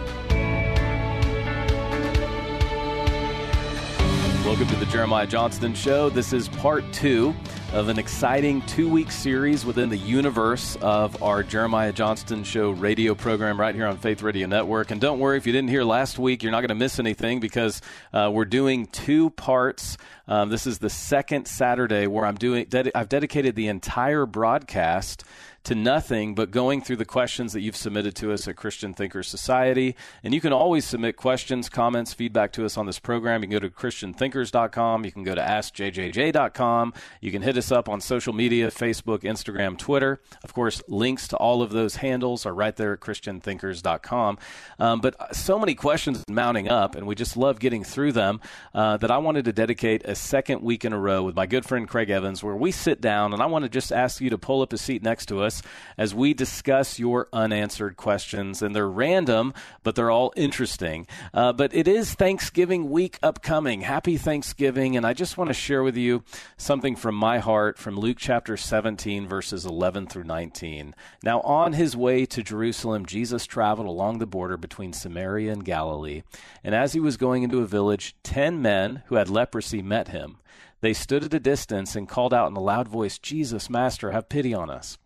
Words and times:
Welcome 4.44 4.68
to 4.68 4.76
the 4.76 4.84
Jeremiah 4.84 5.26
Johnston 5.26 5.74
Show. 5.74 6.10
This 6.10 6.34
is 6.34 6.50
part 6.50 6.84
two 6.92 7.34
of 7.72 7.88
an 7.88 7.98
exciting 7.98 8.60
two 8.66 8.90
week 8.90 9.10
series 9.10 9.64
within 9.64 9.88
the 9.88 9.96
universe 9.96 10.76
of 10.82 11.22
our 11.22 11.42
Jeremiah 11.42 11.94
Johnston 11.94 12.44
Show 12.44 12.72
radio 12.72 13.14
program 13.14 13.58
right 13.58 13.74
here 13.74 13.86
on 13.86 13.96
Faith 13.96 14.20
Radio 14.20 14.46
Network. 14.46 14.90
And 14.90 15.00
don't 15.00 15.18
worry 15.18 15.38
if 15.38 15.46
you 15.46 15.52
didn't 15.54 15.70
hear 15.70 15.82
last 15.82 16.18
week, 16.18 16.42
you're 16.42 16.52
not 16.52 16.60
going 16.60 16.68
to 16.68 16.74
miss 16.74 16.98
anything 16.98 17.40
because 17.40 17.80
uh, 18.12 18.30
we're 18.30 18.44
doing 18.44 18.84
two 18.86 19.30
parts. 19.30 19.96
Um, 20.28 20.50
this 20.50 20.66
is 20.66 20.78
the 20.78 20.90
second 20.90 21.48
Saturday 21.48 22.06
where 22.06 22.26
I'm 22.26 22.36
doing. 22.36 22.66
Ded- 22.66 22.92
I've 22.94 23.08
dedicated 23.08 23.56
the 23.56 23.68
entire 23.68 24.26
broadcast 24.26 25.24
to 25.64 25.74
nothing 25.74 26.34
but 26.34 26.50
going 26.50 26.82
through 26.82 26.96
the 26.96 27.04
questions 27.04 27.54
that 27.54 27.60
you've 27.60 27.76
submitted 27.76 28.14
to 28.16 28.32
us 28.32 28.46
at 28.46 28.56
Christian 28.56 28.92
Thinkers 28.92 29.28
Society. 29.28 29.96
And 30.22 30.34
you 30.34 30.40
can 30.40 30.52
always 30.52 30.84
submit 30.84 31.16
questions, 31.16 31.70
comments, 31.70 32.12
feedback 32.12 32.52
to 32.52 32.66
us 32.66 32.76
on 32.76 32.84
this 32.84 32.98
program. 32.98 33.42
You 33.42 33.48
can 33.48 33.58
go 33.58 33.66
to 33.66 33.70
ChristianThinkers.com. 33.70 35.04
You 35.04 35.12
can 35.12 35.24
go 35.24 35.34
to 35.34 35.40
AskJJJ.com. 35.40 36.92
You 37.20 37.32
can 37.32 37.42
hit 37.42 37.56
us 37.56 37.72
up 37.72 37.88
on 37.88 38.00
social 38.02 38.34
media 38.34 38.70
Facebook, 38.70 39.20
Instagram, 39.20 39.78
Twitter. 39.78 40.20
Of 40.42 40.52
course, 40.52 40.82
links 40.86 41.28
to 41.28 41.36
all 41.36 41.62
of 41.62 41.70
those 41.70 41.96
handles 41.96 42.44
are 42.44 42.54
right 42.54 42.76
there 42.76 42.92
at 42.92 43.00
ChristianThinkers.com. 43.00 44.38
Um, 44.78 45.00
but 45.00 45.34
so 45.34 45.58
many 45.58 45.74
questions 45.74 46.22
mounting 46.28 46.68
up, 46.68 46.94
and 46.94 47.06
we 47.06 47.14
just 47.14 47.36
love 47.38 47.58
getting 47.58 47.84
through 47.84 48.12
them 48.12 48.40
uh, 48.74 48.98
that 48.98 49.10
I 49.10 49.16
wanted 49.16 49.46
to 49.46 49.52
dedicate 49.52 50.02
a 50.04 50.14
second 50.14 50.60
week 50.60 50.84
in 50.84 50.92
a 50.92 50.98
row 50.98 51.22
with 51.22 51.34
my 51.34 51.46
good 51.46 51.64
friend 51.64 51.88
Craig 51.88 52.10
Evans, 52.10 52.42
where 52.42 52.54
we 52.54 52.70
sit 52.70 53.00
down 53.00 53.32
and 53.32 53.42
I 53.42 53.46
want 53.46 53.64
to 53.64 53.70
just 53.70 53.92
ask 53.92 54.20
you 54.20 54.28
to 54.30 54.38
pull 54.38 54.60
up 54.60 54.72
a 54.74 54.78
seat 54.78 55.02
next 55.02 55.26
to 55.26 55.40
us 55.40 55.53
as 55.96 56.14
we 56.14 56.34
discuss 56.34 56.98
your 56.98 57.28
unanswered 57.32 57.96
questions. 57.96 58.62
And 58.62 58.74
they're 58.74 58.88
random, 58.88 59.54
but 59.82 59.94
they're 59.94 60.10
all 60.10 60.32
interesting. 60.36 61.06
Uh, 61.32 61.52
but 61.52 61.74
it 61.74 61.88
is 61.88 62.14
Thanksgiving 62.14 62.90
week 62.90 63.18
upcoming. 63.22 63.82
Happy 63.82 64.16
Thanksgiving. 64.16 64.96
And 64.96 65.06
I 65.06 65.12
just 65.12 65.36
want 65.36 65.48
to 65.48 65.54
share 65.54 65.82
with 65.82 65.96
you 65.96 66.24
something 66.56 66.96
from 66.96 67.14
my 67.14 67.38
heart 67.38 67.78
from 67.78 67.96
Luke 67.96 68.18
chapter 68.18 68.56
17, 68.56 69.26
verses 69.28 69.64
11 69.66 70.06
through 70.06 70.24
19. 70.24 70.94
Now, 71.22 71.40
on 71.40 71.74
his 71.74 71.96
way 71.96 72.26
to 72.26 72.42
Jerusalem, 72.42 73.06
Jesus 73.06 73.46
traveled 73.46 73.86
along 73.86 74.18
the 74.18 74.26
border 74.26 74.56
between 74.56 74.92
Samaria 74.92 75.52
and 75.52 75.64
Galilee. 75.64 76.22
And 76.62 76.74
as 76.74 76.92
he 76.92 77.00
was 77.00 77.16
going 77.16 77.42
into 77.42 77.60
a 77.60 77.66
village, 77.66 78.14
ten 78.22 78.62
men 78.62 79.02
who 79.06 79.16
had 79.16 79.28
leprosy 79.28 79.82
met 79.82 80.08
him. 80.08 80.38
They 80.80 80.92
stood 80.92 81.24
at 81.24 81.32
a 81.32 81.40
distance 81.40 81.96
and 81.96 82.08
called 82.08 82.34
out 82.34 82.50
in 82.50 82.56
a 82.56 82.60
loud 82.60 82.88
voice, 82.88 83.18
Jesus, 83.18 83.70
Master, 83.70 84.10
have 84.10 84.28
pity 84.28 84.52
on 84.52 84.68
us. 84.68 84.98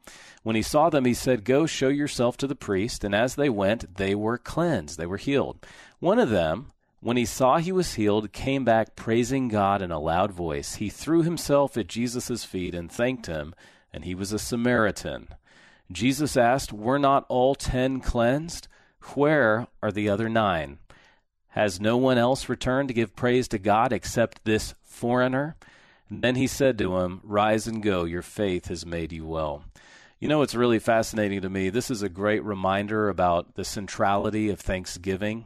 When 0.42 0.56
he 0.56 0.62
saw 0.62 0.88
them, 0.90 1.04
he 1.04 1.14
said, 1.14 1.44
Go 1.44 1.66
show 1.66 1.88
yourself 1.88 2.36
to 2.38 2.46
the 2.46 2.54
priest. 2.54 3.04
And 3.04 3.14
as 3.14 3.34
they 3.34 3.48
went, 3.48 3.96
they 3.96 4.14
were 4.14 4.38
cleansed, 4.38 4.98
they 4.98 5.06
were 5.06 5.16
healed. 5.16 5.64
One 5.98 6.18
of 6.18 6.30
them, 6.30 6.72
when 7.00 7.16
he 7.16 7.24
saw 7.24 7.58
he 7.58 7.72
was 7.72 7.94
healed, 7.94 8.32
came 8.32 8.64
back 8.64 8.96
praising 8.96 9.48
God 9.48 9.82
in 9.82 9.90
a 9.90 10.00
loud 10.00 10.32
voice. 10.32 10.76
He 10.76 10.88
threw 10.88 11.22
himself 11.22 11.76
at 11.76 11.86
Jesus' 11.86 12.44
feet 12.44 12.74
and 12.74 12.90
thanked 12.90 13.26
him, 13.26 13.54
and 13.92 14.04
he 14.04 14.14
was 14.14 14.32
a 14.32 14.38
Samaritan. 14.38 15.28
Jesus 15.90 16.36
asked, 16.36 16.72
Were 16.72 16.98
not 16.98 17.24
all 17.28 17.54
ten 17.54 18.00
cleansed? 18.00 18.68
Where 19.14 19.66
are 19.82 19.92
the 19.92 20.08
other 20.08 20.28
nine? 20.28 20.78
Has 21.48 21.80
no 21.80 21.96
one 21.96 22.18
else 22.18 22.48
returned 22.48 22.88
to 22.88 22.94
give 22.94 23.16
praise 23.16 23.48
to 23.48 23.58
God 23.58 23.92
except 23.92 24.44
this 24.44 24.74
foreigner? 24.84 25.56
Then 26.10 26.36
he 26.36 26.46
said 26.46 26.78
to 26.78 26.98
him, 26.98 27.20
Rise 27.22 27.66
and 27.66 27.82
go, 27.82 28.04
your 28.04 28.22
faith 28.22 28.68
has 28.68 28.86
made 28.86 29.12
you 29.12 29.26
well. 29.26 29.64
You 30.20 30.26
know, 30.26 30.42
it's 30.42 30.56
really 30.56 30.80
fascinating 30.80 31.42
to 31.42 31.48
me. 31.48 31.70
This 31.70 31.92
is 31.92 32.02
a 32.02 32.08
great 32.08 32.42
reminder 32.42 33.08
about 33.08 33.54
the 33.54 33.64
centrality 33.64 34.50
of 34.50 34.58
Thanksgiving 34.58 35.44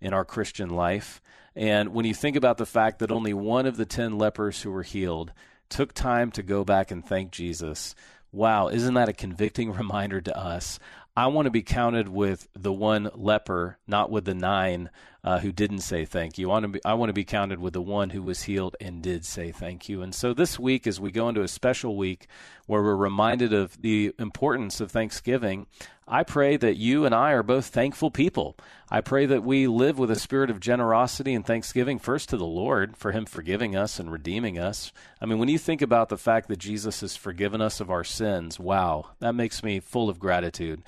in 0.00 0.12
our 0.12 0.24
Christian 0.24 0.70
life. 0.70 1.20
And 1.56 1.88
when 1.88 2.06
you 2.06 2.14
think 2.14 2.36
about 2.36 2.56
the 2.56 2.64
fact 2.64 3.00
that 3.00 3.10
only 3.10 3.34
one 3.34 3.66
of 3.66 3.76
the 3.76 3.84
10 3.84 4.16
lepers 4.18 4.62
who 4.62 4.70
were 4.70 4.84
healed 4.84 5.32
took 5.68 5.92
time 5.92 6.30
to 6.32 6.42
go 6.44 6.64
back 6.64 6.92
and 6.92 7.04
thank 7.04 7.32
Jesus, 7.32 7.96
wow, 8.30 8.68
isn't 8.68 8.94
that 8.94 9.08
a 9.08 9.12
convicting 9.12 9.72
reminder 9.76 10.20
to 10.20 10.38
us? 10.38 10.78
I 11.14 11.26
want 11.26 11.44
to 11.44 11.50
be 11.50 11.62
counted 11.62 12.08
with 12.08 12.48
the 12.54 12.72
one 12.72 13.10
leper, 13.14 13.78
not 13.86 14.10
with 14.10 14.24
the 14.24 14.34
nine 14.34 14.88
uh, 15.22 15.40
who 15.40 15.52
didn't 15.52 15.80
say 15.80 16.06
thank 16.06 16.38
you. 16.38 16.48
I 16.48 16.52
want, 16.54 16.62
to 16.62 16.68
be, 16.68 16.84
I 16.86 16.94
want 16.94 17.10
to 17.10 17.14
be 17.14 17.24
counted 17.24 17.60
with 17.60 17.74
the 17.74 17.82
one 17.82 18.10
who 18.10 18.22
was 18.22 18.44
healed 18.44 18.76
and 18.80 19.02
did 19.02 19.26
say 19.26 19.52
thank 19.52 19.90
you. 19.90 20.00
And 20.00 20.14
so 20.14 20.32
this 20.32 20.58
week, 20.58 20.86
as 20.86 20.98
we 20.98 21.10
go 21.12 21.28
into 21.28 21.42
a 21.42 21.48
special 21.48 21.96
week 21.96 22.28
where 22.66 22.82
we're 22.82 22.96
reminded 22.96 23.52
of 23.52 23.80
the 23.82 24.14
importance 24.18 24.80
of 24.80 24.90
Thanksgiving, 24.90 25.66
I 26.06 26.24
pray 26.24 26.56
that 26.56 26.76
you 26.76 27.04
and 27.04 27.14
I 27.14 27.30
are 27.32 27.44
both 27.44 27.66
thankful 27.66 28.10
people. 28.10 28.56
I 28.90 29.00
pray 29.00 29.24
that 29.26 29.44
we 29.44 29.66
live 29.68 29.98
with 29.98 30.10
a 30.10 30.18
spirit 30.18 30.50
of 30.50 30.60
generosity 30.60 31.32
and 31.32 31.46
thanksgiving, 31.46 31.98
first 31.98 32.28
to 32.30 32.36
the 32.36 32.44
Lord 32.44 32.96
for 32.96 33.12
Him 33.12 33.24
forgiving 33.24 33.76
us 33.76 34.00
and 34.00 34.10
redeeming 34.10 34.58
us. 34.58 34.92
I 35.20 35.26
mean, 35.26 35.38
when 35.38 35.48
you 35.48 35.58
think 35.58 35.80
about 35.80 36.08
the 36.08 36.18
fact 36.18 36.48
that 36.48 36.58
Jesus 36.58 37.00
has 37.02 37.16
forgiven 37.16 37.60
us 37.60 37.80
of 37.80 37.90
our 37.90 38.04
sins, 38.04 38.58
wow, 38.58 39.10
that 39.20 39.34
makes 39.34 39.62
me 39.62 39.78
full 39.78 40.10
of 40.10 40.18
gratitude. 40.18 40.82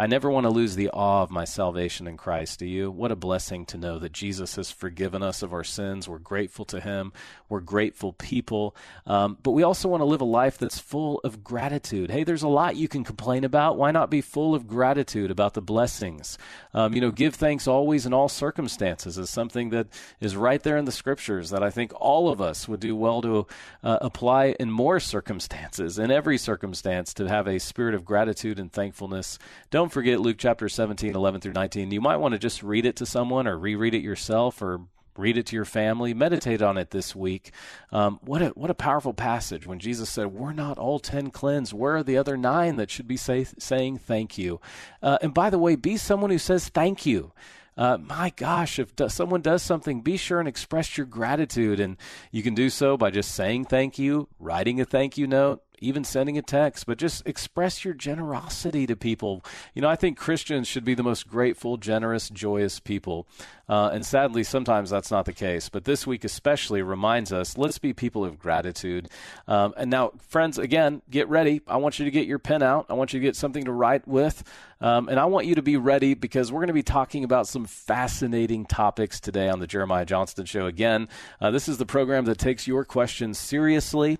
I 0.00 0.06
never 0.06 0.30
want 0.30 0.44
to 0.44 0.50
lose 0.50 0.76
the 0.76 0.90
awe 0.90 1.24
of 1.24 1.30
my 1.32 1.44
salvation 1.44 2.06
in 2.06 2.16
Christ. 2.16 2.60
Do 2.60 2.66
you? 2.66 2.88
What 2.88 3.10
a 3.10 3.16
blessing 3.16 3.66
to 3.66 3.76
know 3.76 3.98
that 3.98 4.12
Jesus 4.12 4.54
has 4.54 4.70
forgiven 4.70 5.24
us 5.24 5.42
of 5.42 5.52
our 5.52 5.64
sins. 5.64 6.08
We're 6.08 6.20
grateful 6.20 6.64
to 6.66 6.78
Him. 6.78 7.12
We're 7.48 7.58
grateful 7.58 8.12
people. 8.12 8.76
Um, 9.08 9.38
but 9.42 9.50
we 9.50 9.64
also 9.64 9.88
want 9.88 10.02
to 10.02 10.04
live 10.04 10.20
a 10.20 10.24
life 10.24 10.56
that's 10.56 10.78
full 10.78 11.18
of 11.24 11.42
gratitude. 11.42 12.12
Hey, 12.12 12.22
there's 12.22 12.44
a 12.44 12.48
lot 12.48 12.76
you 12.76 12.86
can 12.86 13.02
complain 13.02 13.42
about. 13.42 13.76
Why 13.76 13.90
not 13.90 14.08
be 14.08 14.20
full 14.20 14.54
of 14.54 14.68
gratitude 14.68 15.32
about 15.32 15.54
the 15.54 15.62
blessings? 15.62 16.38
Um, 16.72 16.94
you 16.94 17.00
know, 17.00 17.10
give 17.10 17.34
thanks 17.34 17.66
always 17.66 18.06
in 18.06 18.14
all 18.14 18.28
circumstances 18.28 19.18
is 19.18 19.30
something 19.30 19.70
that 19.70 19.88
is 20.20 20.36
right 20.36 20.62
there 20.62 20.76
in 20.76 20.84
the 20.84 20.92
scriptures 20.92 21.50
that 21.50 21.64
I 21.64 21.70
think 21.70 21.92
all 21.96 22.28
of 22.28 22.40
us 22.40 22.68
would 22.68 22.78
do 22.78 22.94
well 22.94 23.20
to 23.22 23.48
uh, 23.82 23.98
apply 24.00 24.54
in 24.60 24.70
more 24.70 25.00
circumstances, 25.00 25.98
in 25.98 26.12
every 26.12 26.38
circumstance, 26.38 27.12
to 27.14 27.26
have 27.26 27.48
a 27.48 27.58
spirit 27.58 27.96
of 27.96 28.04
gratitude 28.04 28.60
and 28.60 28.72
thankfulness. 28.72 29.40
Don't 29.70 29.87
forget 29.90 30.20
Luke 30.20 30.36
chapter 30.38 30.68
17, 30.68 31.14
11 31.14 31.40
through 31.40 31.52
19. 31.52 31.90
You 31.90 32.00
might 32.00 32.16
want 32.16 32.32
to 32.32 32.38
just 32.38 32.62
read 32.62 32.86
it 32.86 32.96
to 32.96 33.06
someone 33.06 33.46
or 33.46 33.58
reread 33.58 33.94
it 33.94 34.02
yourself 34.02 34.60
or 34.62 34.80
read 35.16 35.36
it 35.36 35.46
to 35.46 35.56
your 35.56 35.64
family, 35.64 36.14
meditate 36.14 36.62
on 36.62 36.78
it 36.78 36.90
this 36.90 37.14
week. 37.14 37.52
Um, 37.90 38.20
what 38.22 38.40
a 38.40 38.48
what 38.50 38.70
a 38.70 38.74
powerful 38.74 39.12
passage 39.12 39.66
when 39.66 39.80
Jesus 39.80 40.08
said, 40.08 40.28
"We're 40.28 40.52
not 40.52 40.78
all 40.78 40.98
ten 40.98 41.30
cleansed. 41.30 41.72
Where 41.72 41.96
are 41.96 42.02
the 42.02 42.16
other 42.16 42.36
nine 42.36 42.76
that 42.76 42.90
should 42.90 43.08
be 43.08 43.16
say, 43.16 43.44
saying 43.58 43.98
thank 43.98 44.38
you?" 44.38 44.60
Uh, 45.02 45.18
and 45.20 45.34
by 45.34 45.50
the 45.50 45.58
way, 45.58 45.76
be 45.76 45.96
someone 45.96 46.30
who 46.30 46.38
says 46.38 46.68
thank 46.68 47.04
you. 47.04 47.32
Uh, 47.76 47.96
my 47.96 48.32
gosh, 48.34 48.80
if 48.80 48.96
do, 48.96 49.08
someone 49.08 49.40
does 49.40 49.62
something, 49.62 50.00
be 50.00 50.16
sure 50.16 50.40
and 50.40 50.48
express 50.48 50.96
your 50.96 51.06
gratitude. 51.06 51.78
And 51.78 51.96
you 52.32 52.42
can 52.42 52.54
do 52.54 52.70
so 52.70 52.96
by 52.96 53.12
just 53.12 53.32
saying 53.32 53.66
thank 53.66 54.00
you, 54.00 54.28
writing 54.40 54.80
a 54.80 54.84
thank 54.84 55.16
you 55.16 55.28
note, 55.28 55.62
even 55.80 56.04
sending 56.04 56.38
a 56.38 56.42
text, 56.42 56.86
but 56.86 56.98
just 56.98 57.26
express 57.26 57.84
your 57.84 57.94
generosity 57.94 58.86
to 58.86 58.96
people. 58.96 59.44
You 59.74 59.82
know, 59.82 59.88
I 59.88 59.96
think 59.96 60.18
Christians 60.18 60.68
should 60.68 60.84
be 60.84 60.94
the 60.94 61.02
most 61.02 61.28
grateful, 61.28 61.76
generous, 61.76 62.28
joyous 62.28 62.80
people. 62.80 63.26
Uh, 63.68 63.90
and 63.92 64.04
sadly, 64.04 64.42
sometimes 64.42 64.90
that's 64.90 65.10
not 65.10 65.26
the 65.26 65.32
case. 65.32 65.68
But 65.68 65.84
this 65.84 66.06
week, 66.06 66.24
especially, 66.24 66.82
reminds 66.82 67.32
us 67.32 67.58
let's 67.58 67.78
be 67.78 67.92
people 67.92 68.24
of 68.24 68.38
gratitude. 68.38 69.08
Um, 69.46 69.74
and 69.76 69.90
now, 69.90 70.12
friends, 70.28 70.58
again, 70.58 71.02
get 71.10 71.28
ready. 71.28 71.60
I 71.66 71.76
want 71.76 71.98
you 71.98 72.04
to 72.06 72.10
get 72.10 72.26
your 72.26 72.38
pen 72.38 72.62
out. 72.62 72.86
I 72.88 72.94
want 72.94 73.12
you 73.12 73.20
to 73.20 73.24
get 73.24 73.36
something 73.36 73.64
to 73.64 73.72
write 73.72 74.08
with. 74.08 74.42
Um, 74.80 75.08
and 75.08 75.18
I 75.18 75.24
want 75.24 75.46
you 75.46 75.56
to 75.56 75.62
be 75.62 75.76
ready 75.76 76.14
because 76.14 76.52
we're 76.52 76.60
going 76.60 76.68
to 76.68 76.72
be 76.72 76.82
talking 76.82 77.24
about 77.24 77.48
some 77.48 77.64
fascinating 77.64 78.64
topics 78.64 79.18
today 79.20 79.48
on 79.48 79.58
the 79.58 79.66
Jeremiah 79.66 80.04
Johnston 80.04 80.46
Show. 80.46 80.66
Again, 80.66 81.08
uh, 81.40 81.50
this 81.50 81.68
is 81.68 81.78
the 81.78 81.86
program 81.86 82.26
that 82.26 82.38
takes 82.38 82.66
your 82.66 82.84
questions 82.84 83.38
seriously. 83.38 84.18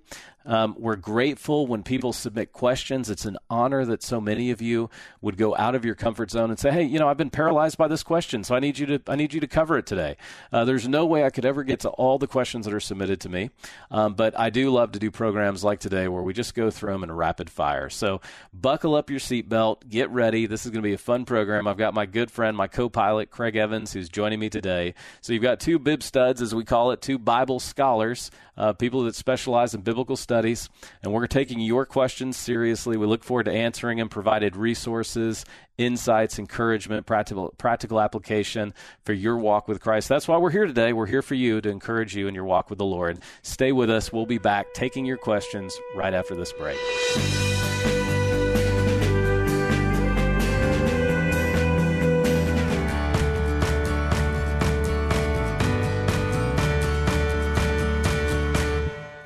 Um, 0.48 0.76
we're 0.78 0.96
grateful 0.96 1.66
when 1.66 1.82
people 1.82 2.14
submit 2.14 2.52
questions. 2.54 3.10
It's 3.10 3.26
an 3.26 3.36
honor 3.50 3.84
that 3.84 4.02
so 4.02 4.18
many 4.18 4.50
of 4.50 4.62
you 4.62 4.88
would 5.20 5.36
go 5.36 5.54
out 5.54 5.74
of 5.74 5.84
your 5.84 5.94
comfort 5.94 6.30
zone 6.30 6.48
and 6.48 6.58
say, 6.58 6.70
"Hey, 6.70 6.84
you 6.84 6.98
know, 6.98 7.06
I've 7.06 7.18
been 7.18 7.28
paralyzed 7.28 7.76
by 7.76 7.86
this 7.86 8.02
question, 8.02 8.42
so 8.44 8.54
I 8.54 8.60
need 8.60 8.78
you 8.78 8.86
to 8.86 9.02
I 9.06 9.14
need 9.14 9.34
you 9.34 9.40
to 9.40 9.46
cover 9.46 9.76
it 9.76 9.84
today." 9.84 10.16
Uh, 10.50 10.64
there's 10.64 10.88
no 10.88 11.04
way 11.04 11.22
I 11.22 11.28
could 11.28 11.44
ever 11.44 11.64
get 11.64 11.80
to 11.80 11.90
all 11.90 12.18
the 12.18 12.26
questions 12.26 12.64
that 12.64 12.72
are 12.72 12.80
submitted 12.80 13.20
to 13.22 13.28
me, 13.28 13.50
um, 13.90 14.14
but 14.14 14.38
I 14.38 14.48
do 14.48 14.70
love 14.70 14.92
to 14.92 14.98
do 14.98 15.10
programs 15.10 15.64
like 15.64 15.80
today 15.80 16.08
where 16.08 16.22
we 16.22 16.32
just 16.32 16.54
go 16.54 16.70
through 16.70 16.92
them 16.92 17.04
in 17.04 17.12
rapid 17.12 17.50
fire. 17.50 17.90
So 17.90 18.22
buckle 18.54 18.94
up 18.94 19.10
your 19.10 19.20
seatbelt, 19.20 19.90
get 19.90 20.08
ready. 20.10 20.46
This 20.48 20.64
is 20.64 20.70
going 20.70 20.82
to 20.82 20.88
be 20.88 20.94
a 20.94 20.98
fun 20.98 21.24
program. 21.24 21.68
I've 21.68 21.76
got 21.76 21.92
my 21.92 22.06
good 22.06 22.30
friend, 22.30 22.56
my 22.56 22.66
co-pilot 22.66 23.30
Craig 23.30 23.54
Evans, 23.56 23.92
who's 23.92 24.08
joining 24.08 24.40
me 24.40 24.48
today. 24.48 24.94
So 25.20 25.32
you've 25.32 25.42
got 25.42 25.60
two 25.60 25.78
bib 25.78 26.02
studs, 26.02 26.40
as 26.40 26.54
we 26.54 26.64
call 26.64 26.90
it, 26.90 27.02
two 27.02 27.18
Bible 27.18 27.60
scholars, 27.60 28.30
uh, 28.56 28.72
people 28.72 29.04
that 29.04 29.14
specialize 29.14 29.74
in 29.74 29.82
biblical 29.82 30.16
studies, 30.16 30.70
and 31.02 31.12
we're 31.12 31.26
taking 31.26 31.60
your 31.60 31.84
questions 31.84 32.36
seriously. 32.36 32.96
We 32.96 33.06
look 33.06 33.22
forward 33.22 33.44
to 33.44 33.52
answering 33.52 33.98
them, 33.98 34.08
provided 34.08 34.56
resources, 34.56 35.44
insights, 35.76 36.38
encouragement, 36.38 37.06
practical 37.06 37.54
practical 37.58 38.00
application 38.00 38.74
for 39.04 39.12
your 39.12 39.36
walk 39.36 39.68
with 39.68 39.80
Christ. 39.80 40.08
That's 40.08 40.26
why 40.26 40.38
we're 40.38 40.50
here 40.50 40.66
today. 40.66 40.92
We're 40.92 41.06
here 41.06 41.22
for 41.22 41.34
you 41.34 41.60
to 41.60 41.68
encourage 41.68 42.16
you 42.16 42.26
in 42.26 42.34
your 42.34 42.44
walk 42.44 42.70
with 42.70 42.78
the 42.78 42.84
Lord. 42.84 43.20
Stay 43.42 43.72
with 43.72 43.90
us. 43.90 44.12
We'll 44.12 44.26
be 44.26 44.38
back 44.38 44.74
taking 44.74 45.04
your 45.04 45.18
questions 45.18 45.76
right 45.94 46.14
after 46.14 46.34
this 46.34 46.52
break. 46.52 46.78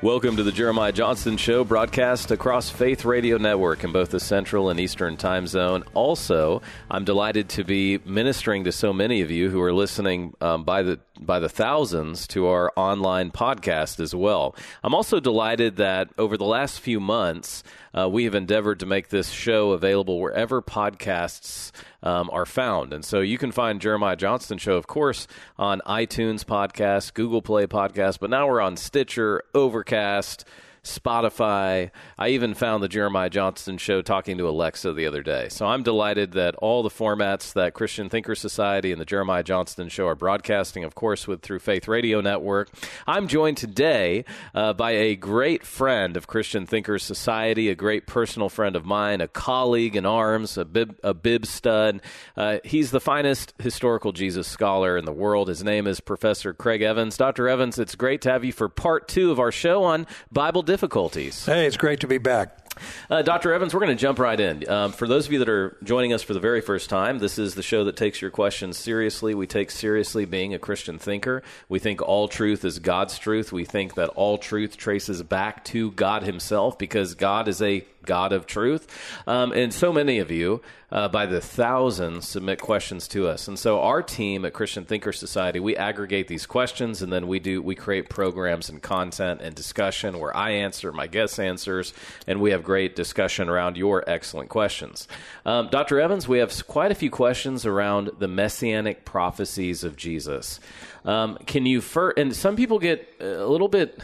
Welcome 0.03 0.35
to 0.35 0.43
the 0.43 0.51
Jeremiah 0.51 0.91
Johnston 0.91 1.37
Show, 1.37 1.63
broadcast 1.63 2.29
across 2.29 2.69
Faith 2.69 3.05
Radio 3.05 3.37
Network 3.37 3.85
in 3.85 3.93
both 3.93 4.09
the 4.09 4.19
Central 4.19 4.69
and 4.69 4.77
Eastern 4.77 5.15
time 5.15 5.47
zone. 5.47 5.85
Also, 5.93 6.61
I'm 6.91 7.05
delighted 7.05 7.47
to 7.51 7.63
be 7.63 7.99
ministering 8.03 8.65
to 8.65 8.73
so 8.73 8.91
many 8.91 9.21
of 9.21 9.31
you 9.31 9.49
who 9.49 9.61
are 9.61 9.71
listening 9.71 10.33
um, 10.41 10.65
by 10.65 10.81
the 10.81 10.99
by 11.25 11.39
the 11.39 11.49
thousands 11.49 12.27
to 12.27 12.47
our 12.47 12.71
online 12.75 13.31
podcast 13.31 13.99
as 13.99 14.13
well. 14.13 14.55
I'm 14.83 14.93
also 14.93 15.19
delighted 15.19 15.77
that 15.77 16.09
over 16.17 16.37
the 16.37 16.45
last 16.45 16.79
few 16.79 16.99
months, 16.99 17.63
uh, 17.93 18.09
we 18.09 18.23
have 18.25 18.35
endeavored 18.35 18.79
to 18.79 18.85
make 18.85 19.09
this 19.09 19.29
show 19.29 19.71
available 19.71 20.19
wherever 20.19 20.61
podcasts 20.61 21.71
um, 22.01 22.29
are 22.31 22.45
found. 22.45 22.93
And 22.93 23.05
so 23.05 23.21
you 23.21 23.37
can 23.37 23.51
find 23.51 23.81
Jeremiah 23.81 24.15
Johnston 24.15 24.57
Show, 24.57 24.75
of 24.75 24.87
course, 24.87 25.27
on 25.57 25.81
iTunes 25.85 26.43
Podcast, 26.43 27.13
Google 27.13 27.41
Play 27.41 27.67
Podcast, 27.67 28.19
but 28.19 28.29
now 28.29 28.47
we're 28.47 28.61
on 28.61 28.77
Stitcher, 28.77 29.43
Overcast, 29.53 30.45
Spotify. 30.83 31.91
I 32.17 32.29
even 32.29 32.53
found 32.53 32.83
the 32.83 32.89
Jeremiah 32.89 33.29
Johnston 33.29 33.77
show 33.77 34.01
talking 34.01 34.37
to 34.37 34.49
Alexa 34.49 34.91
the 34.93 35.05
other 35.05 35.23
day. 35.23 35.47
So 35.49 35.65
I'm 35.65 35.81
delighted 35.81 36.33
that 36.33 36.55
all 36.55 36.83
the 36.83 36.89
formats 36.89 37.53
that 37.53 37.73
Christian 37.73 38.09
Thinker 38.09 38.35
Society 38.35 38.91
and 38.91 38.99
the 38.99 39.05
Jeremiah 39.05 39.43
Johnston 39.43 39.87
show 39.87 40.07
are 40.07 40.15
broadcasting, 40.15 40.83
of 40.83 40.93
course, 40.93 41.25
with 41.25 41.41
through 41.41 41.59
Faith 41.59 41.87
Radio 41.87 42.19
Network. 42.19 42.69
I'm 43.07 43.27
joined 43.27 43.57
today 43.57 44.25
uh, 44.53 44.73
by 44.73 44.91
a 44.91 45.15
great 45.15 45.65
friend 45.65 46.17
of 46.17 46.27
Christian 46.27 46.65
Thinker 46.65 46.99
Society, 46.99 47.69
a 47.69 47.75
great 47.75 48.05
personal 48.05 48.49
friend 48.49 48.75
of 48.75 48.85
mine, 48.85 49.21
a 49.21 49.27
colleague 49.29 49.95
in 49.95 50.05
arms, 50.05 50.57
a 50.57 50.65
bib, 50.65 50.99
a 51.01 51.13
bib 51.13 51.45
stud. 51.45 52.01
Uh, 52.35 52.59
he's 52.65 52.91
the 52.91 52.99
finest 52.99 53.53
historical 53.57 54.11
Jesus 54.11 54.47
scholar 54.47 54.97
in 54.97 55.05
the 55.05 55.13
world. 55.13 55.47
His 55.47 55.63
name 55.63 55.87
is 55.87 56.01
Professor 56.01 56.53
Craig 56.53 56.81
Evans. 56.81 57.15
Dr. 57.15 57.47
Evans, 57.47 57.79
it's 57.79 57.95
great 57.95 58.21
to 58.23 58.31
have 58.31 58.43
you 58.43 58.51
for 58.51 58.67
part 58.67 59.07
two 59.07 59.31
of 59.31 59.39
our 59.39 59.51
show 59.51 59.83
on 59.83 60.05
Bible 60.31 60.61
difficulties. 60.73 61.45
Hey, 61.45 61.67
it's 61.67 61.77
great 61.77 61.99
to 61.99 62.07
be 62.07 62.17
back. 62.17 62.62
Uh, 63.09 63.21
Dr. 63.21 63.53
Evans, 63.53 63.73
we're 63.73 63.79
going 63.81 63.95
to 63.95 64.01
jump 64.01 64.19
right 64.19 64.39
in. 64.39 64.67
Um, 64.69 64.91
for 64.91 65.07
those 65.07 65.25
of 65.25 65.33
you 65.33 65.39
that 65.39 65.49
are 65.49 65.77
joining 65.83 66.13
us 66.13 66.23
for 66.23 66.33
the 66.33 66.39
very 66.39 66.61
first 66.61 66.89
time, 66.89 67.19
this 67.19 67.37
is 67.37 67.55
the 67.55 67.63
show 67.63 67.83
that 67.85 67.95
takes 67.95 68.21
your 68.21 68.31
questions 68.31 68.77
seriously. 68.77 69.35
We 69.35 69.47
take 69.47 69.71
seriously 69.71 70.25
being 70.25 70.53
a 70.53 70.59
Christian 70.59 70.97
thinker. 70.97 71.43
We 71.69 71.79
think 71.79 72.01
all 72.01 72.27
truth 72.27 72.65
is 72.65 72.79
God's 72.79 73.19
truth. 73.19 73.51
We 73.51 73.65
think 73.65 73.95
that 73.95 74.09
all 74.09 74.37
truth 74.37 74.77
traces 74.77 75.21
back 75.23 75.63
to 75.65 75.91
God 75.91 76.23
Himself 76.23 76.77
because 76.77 77.15
God 77.15 77.47
is 77.47 77.61
a 77.61 77.85
God 78.05 78.33
of 78.33 78.45
truth. 78.45 78.87
Um, 79.27 79.51
and 79.51 79.73
so 79.73 79.91
many 79.91 80.19
of 80.19 80.29
you, 80.31 80.61
uh, 80.91 81.07
by 81.07 81.25
the 81.25 81.41
thousands, 81.41 82.27
submit 82.27 82.59
questions 82.59 83.07
to 83.09 83.27
us. 83.27 83.47
And 83.47 83.57
so 83.57 83.81
our 83.81 84.03
team 84.03 84.45
at 84.45 84.53
Christian 84.53 84.85
Thinker 84.85 85.11
Society, 85.11 85.59
we 85.59 85.75
aggregate 85.75 86.27
these 86.27 86.45
questions 86.45 87.01
and 87.01 87.11
then 87.11 87.27
we 87.27 87.39
do 87.39 87.61
we 87.61 87.75
create 87.75 88.09
programs 88.09 88.69
and 88.69 88.81
content 88.81 89.41
and 89.41 89.55
discussion 89.55 90.19
where 90.19 90.35
I 90.35 90.51
answer, 90.51 90.91
my 90.91 91.07
guest 91.07 91.39
answers, 91.39 91.93
and 92.27 92.41
we 92.41 92.51
have 92.51 92.62
great 92.63 92.95
discussion 92.95 93.49
around 93.49 93.77
your 93.77 94.03
excellent 94.09 94.49
questions. 94.49 95.07
Um, 95.45 95.69
Dr. 95.69 95.99
Evans, 95.99 96.27
we 96.27 96.39
have 96.39 96.67
quite 96.67 96.91
a 96.91 96.95
few 96.95 97.11
questions 97.11 97.65
around 97.65 98.11
the 98.19 98.27
messianic 98.27 99.05
prophecies 99.05 99.83
of 99.83 99.95
Jesus. 99.95 100.59
Um, 101.05 101.37
can 101.45 101.65
you, 101.65 101.81
fir- 101.81 102.13
and 102.17 102.35
some 102.35 102.55
people 102.55 102.79
get 102.79 103.07
a 103.19 103.45
little 103.45 103.67
bit 103.67 104.01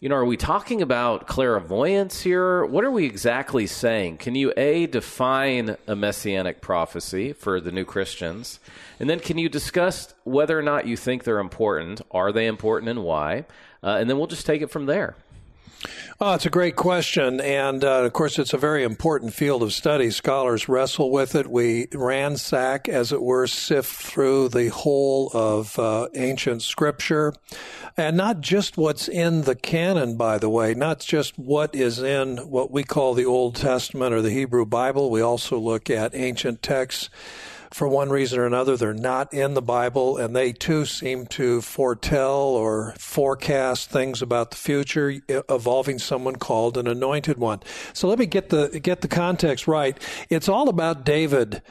you 0.00 0.08
know, 0.08 0.16
are 0.16 0.24
we 0.24 0.38
talking 0.38 0.80
about 0.80 1.26
clairvoyance 1.26 2.22
here? 2.22 2.64
What 2.64 2.84
are 2.84 2.90
we 2.90 3.04
exactly 3.04 3.66
saying? 3.66 4.16
Can 4.16 4.34
you 4.34 4.50
A, 4.56 4.86
define 4.86 5.76
a 5.86 5.94
messianic 5.94 6.62
prophecy 6.62 7.34
for 7.34 7.60
the 7.60 7.70
new 7.70 7.84
Christians? 7.84 8.60
And 8.98 9.10
then 9.10 9.20
can 9.20 9.36
you 9.36 9.50
discuss 9.50 10.14
whether 10.24 10.58
or 10.58 10.62
not 10.62 10.86
you 10.86 10.96
think 10.96 11.24
they're 11.24 11.38
important? 11.38 12.00
Are 12.12 12.32
they 12.32 12.46
important 12.46 12.88
and 12.88 13.04
why? 13.04 13.44
Uh, 13.82 13.98
and 14.00 14.08
then 14.08 14.16
we'll 14.16 14.26
just 14.26 14.46
take 14.46 14.62
it 14.62 14.70
from 14.70 14.86
there. 14.86 15.16
Oh, 16.22 16.34
it's 16.34 16.44
a 16.44 16.50
great 16.50 16.76
question. 16.76 17.40
And 17.40 17.82
uh, 17.82 18.02
of 18.02 18.12
course, 18.12 18.38
it's 18.38 18.52
a 18.52 18.58
very 18.58 18.84
important 18.84 19.32
field 19.32 19.62
of 19.62 19.72
study. 19.72 20.10
Scholars 20.10 20.68
wrestle 20.68 21.10
with 21.10 21.34
it. 21.34 21.46
We 21.46 21.88
ransack, 21.94 22.90
as 22.90 23.10
it 23.10 23.22
were, 23.22 23.46
sift 23.46 23.90
through 23.90 24.50
the 24.50 24.68
whole 24.68 25.30
of 25.32 25.78
uh, 25.78 26.08
ancient 26.14 26.60
scripture. 26.60 27.32
And 27.96 28.18
not 28.18 28.42
just 28.42 28.76
what's 28.76 29.08
in 29.08 29.42
the 29.42 29.54
canon, 29.54 30.18
by 30.18 30.36
the 30.36 30.50
way, 30.50 30.74
not 30.74 31.00
just 31.00 31.38
what 31.38 31.74
is 31.74 32.00
in 32.00 32.36
what 32.50 32.70
we 32.70 32.84
call 32.84 33.14
the 33.14 33.24
Old 33.24 33.54
Testament 33.54 34.12
or 34.12 34.20
the 34.20 34.28
Hebrew 34.28 34.66
Bible. 34.66 35.10
We 35.10 35.22
also 35.22 35.58
look 35.58 35.88
at 35.88 36.14
ancient 36.14 36.60
texts 36.60 37.08
for 37.70 37.86
one 37.86 38.10
reason 38.10 38.38
or 38.38 38.46
another, 38.46 38.76
they're 38.76 38.92
not 38.92 39.32
in 39.32 39.54
the 39.54 39.62
Bible, 39.62 40.16
and 40.16 40.34
they 40.34 40.52
too 40.52 40.84
seem 40.84 41.26
to 41.26 41.60
foretell 41.60 42.40
or 42.40 42.94
forecast 42.98 43.90
things 43.90 44.22
about 44.22 44.50
the 44.50 44.56
future, 44.56 45.20
involving 45.48 45.98
someone 45.98 46.36
called 46.36 46.76
an 46.76 46.88
anointed 46.88 47.38
one. 47.38 47.60
So 47.92 48.08
let 48.08 48.18
me 48.18 48.26
get 48.26 48.48
the 48.48 48.80
get 48.80 49.02
the 49.02 49.08
context 49.08 49.68
right. 49.68 49.96
It's 50.28 50.48
all 50.48 50.68
about 50.68 51.04
David. 51.04 51.62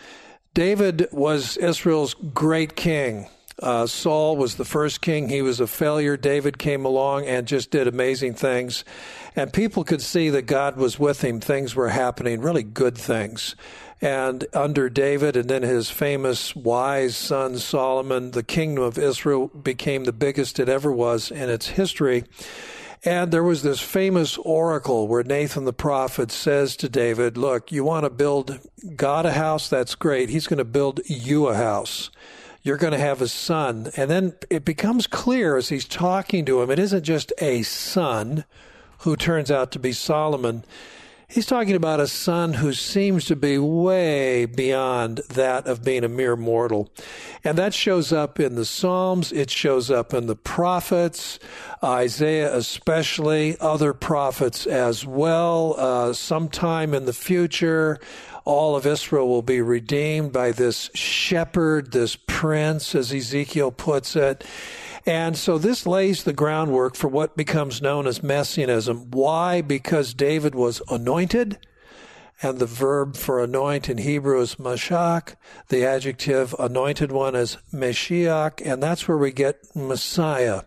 David 0.53 1.07
was 1.11 1.57
Israel's 1.57 2.13
great 2.13 2.75
king. 2.75 3.27
Uh, 3.61 3.85
Saul 3.85 4.37
was 4.37 4.55
the 4.55 4.65
first 4.65 5.01
king. 5.01 5.27
He 5.27 5.41
was 5.41 5.59
a 5.59 5.67
failure. 5.67 6.15
David 6.15 6.57
came 6.57 6.85
along 6.85 7.25
and 7.25 7.45
just 7.45 7.71
did 7.71 7.87
amazing 7.87 8.33
things. 8.33 8.85
And 9.35 9.51
people 9.51 9.83
could 9.83 10.01
see 10.01 10.29
that 10.29 10.43
God 10.43 10.77
was 10.77 10.97
with 10.97 11.23
him. 11.23 11.41
Things 11.41 11.75
were 11.75 11.89
happening, 11.89 12.39
really 12.39 12.63
good 12.63 12.97
things. 12.97 13.55
And 14.01 14.45
under 14.53 14.89
David 14.89 15.35
and 15.35 15.49
then 15.49 15.63
his 15.63 15.89
famous 15.89 16.55
wise 16.55 17.17
son 17.17 17.57
Solomon, 17.57 18.31
the 18.31 18.43
kingdom 18.43 18.83
of 18.83 18.97
Israel 18.97 19.47
became 19.47 20.05
the 20.05 20.13
biggest 20.13 20.59
it 20.59 20.69
ever 20.69 20.91
was 20.91 21.31
in 21.31 21.49
its 21.49 21.67
history. 21.67 22.23
And 23.03 23.31
there 23.31 23.43
was 23.43 23.61
this 23.61 23.79
famous 23.79 24.37
oracle 24.37 25.07
where 25.07 25.23
Nathan 25.23 25.65
the 25.65 25.73
prophet 25.73 26.31
says 26.31 26.75
to 26.77 26.89
David, 26.89 27.37
Look, 27.37 27.71
you 27.71 27.83
want 27.83 28.03
to 28.03 28.09
build 28.09 28.59
God 28.95 29.25
a 29.25 29.31
house? 29.33 29.69
That's 29.69 29.95
great. 29.95 30.29
He's 30.29 30.47
going 30.47 30.57
to 30.57 30.65
build 30.65 30.99
you 31.05 31.47
a 31.47 31.55
house. 31.55 32.09
You're 32.61 32.77
going 32.77 32.91
to 32.91 32.99
have 32.99 33.21
a 33.21 33.27
son. 33.29 33.89
And 33.95 34.09
then 34.09 34.33
it 34.49 34.65
becomes 34.65 35.07
clear 35.07 35.55
as 35.55 35.69
he's 35.69 35.85
talking 35.85 36.43
to 36.45 36.61
him, 36.61 36.69
it 36.69 36.79
isn't 36.79 37.03
just 37.03 37.31
a 37.39 37.63
son 37.63 38.43
who 38.99 39.15
turns 39.15 39.49
out 39.49 39.71
to 39.71 39.79
be 39.79 39.93
Solomon 39.93 40.65
He's 41.31 41.45
talking 41.45 41.75
about 41.75 41.99
a 41.99 42.07
son 42.07 42.53
who 42.53 42.73
seems 42.73 43.25
to 43.25 43.35
be 43.35 43.59
way 43.59 44.45
beyond 44.45 45.21
that 45.29 45.67
of 45.67 45.83
being 45.83 46.03
a 46.03 46.09
mere 46.09 46.35
mortal. 46.35 46.91
And 47.43 47.55
that 47.55 47.75
shows 47.75 48.11
up 48.11 48.39
in 48.39 48.55
the 48.55 48.65
Psalms, 48.65 49.31
it 49.31 49.51
shows 49.51 49.91
up 49.91 50.11
in 50.11 50.25
the 50.25 50.35
prophets, 50.35 51.37
Isaiah 51.83 52.55
especially, 52.55 53.55
other 53.59 53.93
prophets 53.93 54.65
as 54.65 55.05
well. 55.05 55.75
Uh, 55.77 56.13
sometime 56.13 56.95
in 56.95 57.05
the 57.05 57.13
future, 57.13 57.99
all 58.43 58.75
of 58.75 58.87
Israel 58.87 59.27
will 59.27 59.43
be 59.43 59.61
redeemed 59.61 60.33
by 60.33 60.51
this 60.51 60.89
shepherd, 60.95 61.91
this 61.91 62.15
prince, 62.15 62.95
as 62.95 63.13
Ezekiel 63.13 63.71
puts 63.71 64.15
it. 64.15 64.43
And 65.05 65.37
so 65.37 65.57
this 65.57 65.85
lays 65.85 66.23
the 66.23 66.33
groundwork 66.33 66.95
for 66.95 67.07
what 67.07 67.37
becomes 67.37 67.81
known 67.81 68.07
as 68.07 68.21
messianism. 68.21 69.11
Why? 69.11 69.61
Because 69.61 70.13
David 70.13 70.55
was 70.55 70.81
anointed 70.89 71.57
and 72.41 72.59
the 72.59 72.65
verb 72.65 73.15
for 73.17 73.43
anoint 73.43 73.89
in 73.89 73.97
Hebrew 73.97 74.39
is 74.41 74.55
mashak. 74.55 75.35
The 75.67 75.85
adjective 75.85 76.55
anointed 76.57 77.11
one 77.11 77.35
is 77.35 77.57
Meshiach, 77.73 78.65
and 78.65 78.81
that's 78.81 79.07
where 79.07 79.17
we 79.17 79.31
get 79.31 79.75
Messiah. 79.75 80.63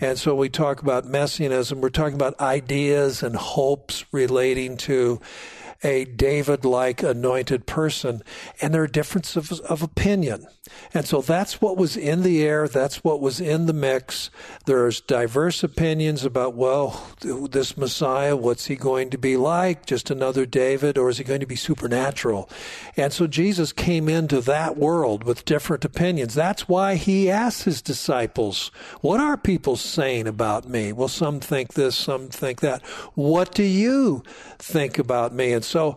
And 0.00 0.18
so 0.18 0.34
we 0.34 0.50
talk 0.50 0.82
about 0.82 1.06
messianism, 1.06 1.80
we're 1.80 1.88
talking 1.88 2.16
about 2.16 2.38
ideas 2.38 3.22
and 3.22 3.34
hopes 3.34 4.04
relating 4.12 4.76
to 4.78 5.20
a 5.82 6.04
David 6.04 6.64
like 6.64 7.02
anointed 7.02 7.66
person, 7.66 8.22
and 8.60 8.74
there 8.74 8.82
are 8.82 8.88
differences 8.88 9.36
of, 9.36 9.60
of, 9.60 9.82
opinion. 9.82 10.46
And 10.94 11.06
so 11.06 11.20
that's 11.20 11.60
what 11.60 11.76
was 11.76 11.96
in 11.96 12.22
the 12.22 12.42
air, 12.42 12.68
that's 12.68 13.04
what 13.04 13.20
was 13.20 13.40
in 13.40 13.66
the 13.66 13.72
mix. 13.72 14.30
There's 14.64 15.00
diverse 15.00 15.62
opinions 15.62 16.24
about, 16.24 16.54
well, 16.54 17.08
this 17.20 17.76
Messiah, 17.76 18.36
what's 18.36 18.66
he 18.66 18.76
going 18.76 19.10
to 19.10 19.18
be 19.18 19.36
like? 19.36 19.86
Just 19.86 20.10
another 20.10 20.46
David, 20.46 20.98
or 20.98 21.08
is 21.08 21.18
he 21.18 21.24
going 21.24 21.40
to 21.40 21.46
be 21.46 21.56
supernatural? 21.56 22.48
And 22.96 23.12
so 23.12 23.26
Jesus 23.26 23.72
came 23.72 24.08
into 24.08 24.40
that 24.42 24.76
world 24.76 25.24
with 25.24 25.44
different 25.44 25.84
opinions. 25.84 26.34
That's 26.34 26.68
why 26.68 26.96
he 26.96 27.30
asked 27.30 27.64
his 27.64 27.82
disciples, 27.82 28.70
What 29.00 29.20
are 29.20 29.36
people 29.36 29.76
saying 29.76 30.26
about 30.26 30.68
me? 30.68 30.92
Well, 30.92 31.08
some 31.08 31.40
think 31.40 31.74
this, 31.74 31.96
some 31.96 32.28
think 32.28 32.60
that. 32.60 32.82
What 33.14 33.54
do 33.54 33.62
you 33.62 34.22
think 34.58 34.98
about 34.98 35.32
me? 35.32 35.52
And 35.52 35.64
so 35.64 35.96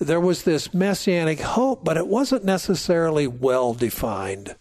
there 0.00 0.20
was 0.20 0.42
this 0.42 0.72
messianic 0.72 1.40
hope, 1.40 1.84
but 1.84 1.96
it 1.96 2.06
wasn't 2.06 2.44
necessarily 2.44 3.26
well 3.26 3.74
defined. 3.74 4.56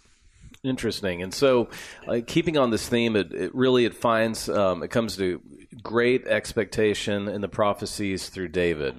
Interesting. 0.63 1.23
And 1.23 1.33
so, 1.33 1.69
uh, 2.07 2.19
keeping 2.27 2.57
on 2.57 2.69
this 2.69 2.87
theme, 2.87 3.15
it, 3.15 3.33
it 3.33 3.55
really 3.55 3.85
it 3.85 3.95
finds 3.95 4.49
um, 4.49 4.83
it 4.83 4.89
comes 4.89 5.15
to 5.15 5.41
great 5.81 6.27
expectation 6.27 7.29
in 7.29 7.39
the 7.39 7.47
prophecies 7.47 8.27
through 8.27 8.49
David. 8.49 8.95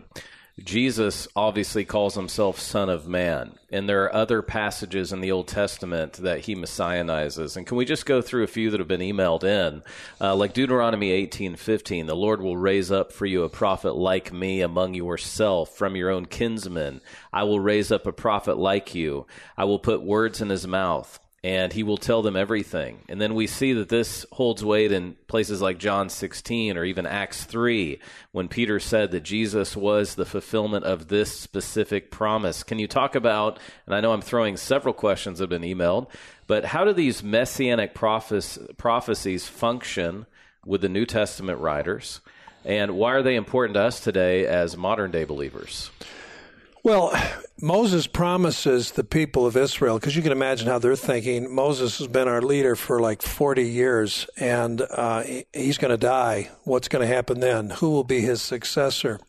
Jesus 0.63 1.27
obviously 1.35 1.87
calls 1.87 2.15
himself 2.15 2.61
Son 2.61 2.91
of 2.91 3.09
Man, 3.09 3.55
and 3.71 3.89
there 3.89 4.05
are 4.05 4.15
other 4.15 4.43
passages 4.43 5.11
in 5.11 5.21
the 5.21 5.33
Old 5.33 5.49
Testament 5.49 6.15
that 6.15 6.41
he 6.41 6.55
messianizes. 6.55 7.57
And 7.57 7.67
can 7.67 7.79
we 7.79 7.87
just 7.87 8.05
go 8.05 8.21
through 8.21 8.45
a 8.45 8.47
few 8.47 8.71
that 8.71 8.79
have 8.79 8.87
been 8.87 9.01
emailed 9.01 9.43
in, 9.43 9.83
uh, 10.21 10.37
like 10.37 10.53
Deuteronomy 10.53 11.13
eighteen 11.13 11.57
fifteen? 11.57 12.07
The 12.07 12.15
Lord 12.15 12.43
will 12.43 12.59
raise 12.59 12.93
up 12.93 13.11
for 13.11 13.25
you 13.25 13.43
a 13.43 13.49
prophet 13.49 13.97
like 13.97 14.33
me 14.33 14.61
among 14.61 14.93
yourself 14.93 15.77
from 15.77 15.97
your 15.97 16.11
own 16.11 16.27
kinsmen. 16.27 17.01
I 17.33 17.45
will 17.45 17.61
raise 17.61 17.91
up 17.91 18.07
a 18.07 18.13
prophet 18.13 18.59
like 18.59 18.95
you. 18.95 19.27
I 19.57 19.65
will 19.65 19.79
put 19.79 20.03
words 20.03 20.43
in 20.43 20.51
his 20.51 20.67
mouth 20.67 21.19
and 21.43 21.73
he 21.73 21.83
will 21.83 21.97
tell 21.97 22.21
them 22.21 22.37
everything. 22.37 22.99
And 23.09 23.19
then 23.19 23.35
we 23.35 23.47
see 23.47 23.73
that 23.73 23.89
this 23.89 24.27
holds 24.33 24.63
weight 24.63 24.93
in 24.93 25.17
places 25.27 25.63
like 25.63 25.79
John 25.79 26.11
16 26.11 26.77
or 26.77 26.85
even 26.85 27.07
Acts 27.07 27.45
3 27.45 27.99
when 28.33 28.49
Peter 28.49 28.79
said 28.79 29.11
that 29.13 29.23
Jesus 29.23 29.75
was 29.75 30.15
the 30.15 30.27
fulfillment 30.27 30.85
of 30.85 31.09
this 31.09 31.33
specific 31.33 32.11
promise. 32.11 32.63
Can 32.63 32.79
you 32.79 32.87
talk 32.87 33.15
about, 33.15 33.59
and 33.87 33.95
I 33.95 34.01
know 34.03 34.13
I'm 34.13 34.21
throwing 34.21 34.59
several 34.59 34.93
questions 34.93 35.39
that 35.39 35.51
have 35.51 35.61
been 35.61 35.63
emailed, 35.63 36.09
but 36.47 36.67
how 36.67 36.85
do 36.85 36.93
these 36.93 37.23
messianic 37.23 37.95
prophecies 37.95 39.47
function 39.47 40.27
with 40.67 40.83
the 40.83 40.91
New 40.91 41.07
Testament 41.07 41.59
writers? 41.59 42.21
And 42.67 42.91
why 42.97 43.13
are 43.13 43.23
they 43.23 43.37
important 43.37 43.75
to 43.77 43.83
us 43.83 44.01
today 44.01 44.45
as 44.45 44.77
modern 44.77 45.11
day 45.11 45.25
believers? 45.25 45.91
Well, 46.83 47.13
Moses 47.61 48.07
promises 48.07 48.93
the 48.93 49.05
people 49.05 49.45
of 49.45 49.55
Israel, 49.55 49.99
because 49.99 50.17
you 50.17 50.23
can 50.23 50.33
imagine 50.33 50.67
how 50.67 50.79
they're 50.79 50.97
thinking. 50.97 51.55
Moses 51.55 51.99
has 51.99 52.09
been 52.09 52.27
our 52.27 52.41
leader 52.41 52.75
for 52.75 53.01
like 53.01 53.21
40 53.21 53.69
years, 53.69 54.27
and 54.39 54.81
uh, 54.81 55.23
he's 55.53 55.77
going 55.77 55.91
to 55.91 55.99
die. 55.99 56.51
What's 56.65 56.89
going 56.89 57.07
to 57.07 57.15
happen 57.15 57.41
then? 57.41 57.69
Who 57.69 57.91
will 57.91 58.05
be 58.05 58.23
his 58.23 58.41
successor? 58.41 59.21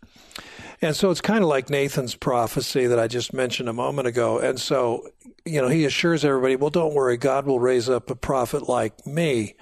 And 0.82 0.96
so 0.96 1.12
it's 1.12 1.20
kind 1.20 1.44
of 1.44 1.50
like 1.50 1.70
Nathan's 1.70 2.16
prophecy 2.16 2.88
that 2.88 3.00
I 3.00 3.08
just 3.08 3.34
mentioned 3.34 3.68
a 3.68 3.74
moment 3.74 4.08
ago. 4.08 4.40
And 4.40 4.58
so, 4.58 5.10
you 5.44 5.62
know, 5.62 5.68
he 5.68 5.84
assures 5.84 6.24
everybody, 6.24 6.56
well, 6.56 6.70
don't 6.70 6.94
worry, 6.94 7.18
God 7.18 7.46
will 7.46 7.60
raise 7.60 7.90
up 7.90 8.10
a 8.10 8.16
prophet 8.16 8.70
like 8.70 9.06
me. 9.06 9.56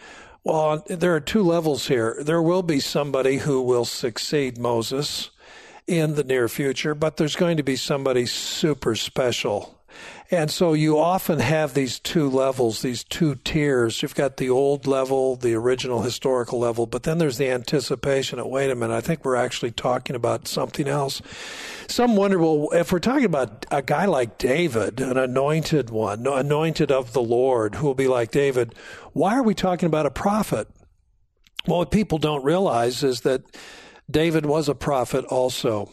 Well, 0.44 0.84
there 0.88 1.16
are 1.16 1.20
two 1.20 1.42
levels 1.42 1.88
here. 1.88 2.18
There 2.22 2.42
will 2.42 2.64
be 2.64 2.80
somebody 2.80 3.38
who 3.38 3.64
will 3.64 3.84
succeed 3.84 4.60
Moses 4.60 5.32
in 5.90 6.16
the 6.16 6.24
near 6.24 6.48
future, 6.48 6.94
but 6.94 7.18
there's 7.18 7.36
going 7.36 7.58
to 7.58 7.64
be 7.64 7.76
somebody 7.76 8.26
super 8.26 8.96
special. 8.96 9.76
And 10.32 10.52
so 10.52 10.74
you 10.74 11.00
often 11.00 11.40
have 11.40 11.74
these 11.74 12.00
two 12.00 12.30
levels, 12.30 12.84
these 12.84 13.04
two 13.04 13.34
tiers. 13.36 14.04
You've 14.04 14.14
got 14.14 14.38
the 14.38 14.52
old 14.52 14.86
level, 14.86 15.36
the 15.36 15.56
original 15.56 16.04
historical 16.04 16.60
level, 16.60 16.86
but 16.86 17.02
then 17.02 17.18
there's 17.18 17.40
the 17.40 17.50
anticipation 17.50 18.38
of, 18.38 18.46
wait 18.46 18.70
a 18.70 18.76
minute, 18.76 18.94
I 18.94 19.02
think 19.02 19.26
we're 19.26 19.36
actually 19.36 19.72
talking 19.72 20.16
about 20.16 20.48
something 20.48 20.88
else. 20.88 21.24
Some 21.88 22.16
wonder, 22.16 22.38
well, 22.38 22.70
if 22.74 22.92
we're 22.92 23.00
talking 23.00 23.26
about 23.26 23.66
a 23.72 23.82
guy 23.82 24.06
like 24.06 24.38
David, 24.38 25.02
an 25.02 25.18
anointed 25.18 25.90
one, 25.90 26.28
anointed 26.28 26.92
of 26.92 27.14
the 27.14 27.24
Lord, 27.24 27.76
who 27.76 27.88
will 27.88 27.96
be 27.96 28.08
like 28.08 28.30
David, 28.30 28.76
why 29.14 29.34
are 29.34 29.44
we 29.44 29.56
talking 29.56 29.88
about 29.88 30.06
a 30.06 30.12
prophet? 30.12 30.68
Well, 31.66 31.80
what 31.80 31.90
people 31.90 32.20
don't 32.20 32.46
realize 32.46 33.04
is 33.04 33.22
that 33.22 33.42
David 34.10 34.46
was 34.46 34.70
a 34.70 34.76
prophet 34.76 35.26
also. 35.26 35.92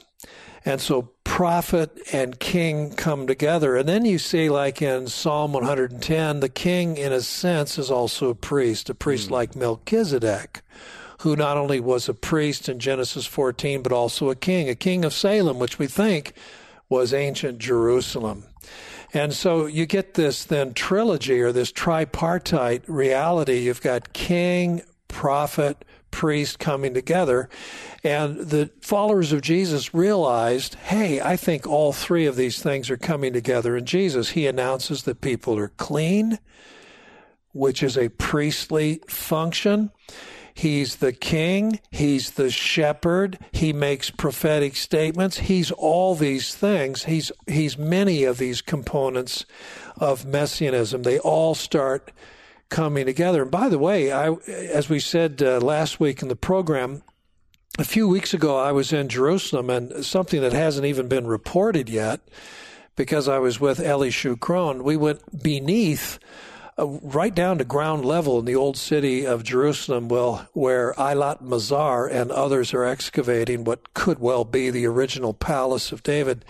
And 0.64 0.80
so 0.80 1.10
prophet 1.22 1.96
and 2.12 2.40
king 2.40 2.90
come 2.90 3.26
together. 3.26 3.76
And 3.76 3.88
then 3.88 4.04
you 4.04 4.18
see, 4.18 4.48
like 4.48 4.80
in 4.80 5.06
Psalm 5.06 5.52
110, 5.52 6.40
the 6.40 6.48
king, 6.48 6.96
in 6.96 7.12
a 7.12 7.20
sense, 7.20 7.78
is 7.78 7.90
also 7.90 8.30
a 8.30 8.34
priest, 8.34 8.90
a 8.90 8.94
priest 8.94 9.28
mm. 9.28 9.32
like 9.32 9.54
Melchizedek, 9.54 10.62
who 11.20 11.36
not 11.36 11.56
only 11.56 11.78
was 11.78 12.08
a 12.08 12.14
priest 12.14 12.68
in 12.68 12.78
Genesis 12.78 13.26
14, 13.26 13.82
but 13.82 13.92
also 13.92 14.30
a 14.30 14.34
king, 14.34 14.68
a 14.68 14.74
king 14.74 15.04
of 15.04 15.12
Salem, 15.12 15.58
which 15.58 15.78
we 15.78 15.86
think 15.86 16.32
was 16.88 17.12
ancient 17.12 17.58
Jerusalem. 17.58 18.44
And 19.12 19.32
so 19.32 19.66
you 19.66 19.86
get 19.86 20.14
this 20.14 20.44
then 20.44 20.74
trilogy 20.74 21.40
or 21.40 21.52
this 21.52 21.70
tripartite 21.70 22.82
reality. 22.88 23.58
You've 23.58 23.82
got 23.82 24.12
king, 24.12 24.82
prophet, 25.06 25.84
priest 26.16 26.58
coming 26.58 26.94
together. 26.94 27.46
And 28.02 28.38
the 28.38 28.70
followers 28.80 29.32
of 29.32 29.42
Jesus 29.42 29.92
realized, 29.92 30.74
hey, 30.76 31.20
I 31.20 31.36
think 31.36 31.66
all 31.66 31.92
three 31.92 32.24
of 32.24 32.36
these 32.36 32.62
things 32.62 32.88
are 32.88 32.96
coming 32.96 33.34
together 33.34 33.76
in 33.76 33.84
Jesus. 33.84 34.30
He 34.30 34.46
announces 34.46 35.02
that 35.02 35.20
people 35.20 35.58
are 35.58 35.74
clean, 35.76 36.38
which 37.52 37.82
is 37.82 37.98
a 37.98 38.08
priestly 38.08 39.02
function. 39.06 39.90
He's 40.54 40.96
the 40.96 41.12
king. 41.12 41.80
He's 41.90 42.30
the 42.30 42.48
shepherd. 42.50 43.38
He 43.52 43.74
makes 43.74 44.08
prophetic 44.08 44.74
statements. 44.74 45.36
He's 45.36 45.70
all 45.70 46.14
these 46.14 46.54
things. 46.54 47.04
He's, 47.04 47.30
he's 47.46 47.76
many 47.76 48.24
of 48.24 48.38
these 48.38 48.62
components 48.62 49.44
of 49.98 50.24
messianism. 50.24 51.02
They 51.02 51.18
all 51.18 51.54
start 51.54 52.10
coming 52.68 53.06
together. 53.06 53.42
And 53.42 53.50
by 53.50 53.68
the 53.68 53.78
way, 53.78 54.12
I, 54.12 54.32
as 54.32 54.88
we 54.88 55.00
said 55.00 55.42
uh, 55.42 55.60
last 55.60 56.00
week 56.00 56.22
in 56.22 56.28
the 56.28 56.36
program, 56.36 57.02
a 57.78 57.84
few 57.84 58.08
weeks 58.08 58.34
ago 58.34 58.56
I 58.56 58.72
was 58.72 58.92
in 58.92 59.08
Jerusalem, 59.08 59.70
and 59.70 60.04
something 60.04 60.40
that 60.40 60.52
hasn't 60.52 60.86
even 60.86 61.08
been 61.08 61.26
reported 61.26 61.88
yet, 61.88 62.20
because 62.96 63.28
I 63.28 63.38
was 63.38 63.60
with 63.60 63.80
Eli 63.80 64.08
Shukron, 64.08 64.82
we 64.82 64.96
went 64.96 65.42
beneath. 65.42 66.18
Uh, 66.78 66.86
right 67.00 67.34
down 67.34 67.56
to 67.56 67.64
ground 67.64 68.04
level 68.04 68.38
in 68.38 68.44
the 68.44 68.54
old 68.54 68.76
city 68.76 69.26
of 69.26 69.42
Jerusalem, 69.42 70.08
well, 70.08 70.46
where 70.52 70.92
Eilat 70.98 71.42
Mazar 71.42 72.06
and 72.06 72.30
others 72.30 72.74
are 72.74 72.84
excavating 72.84 73.64
what 73.64 73.94
could 73.94 74.18
well 74.18 74.44
be 74.44 74.68
the 74.68 74.86
original 74.86 75.32
palace 75.32 75.90
of 75.90 76.02
David. 76.02 76.44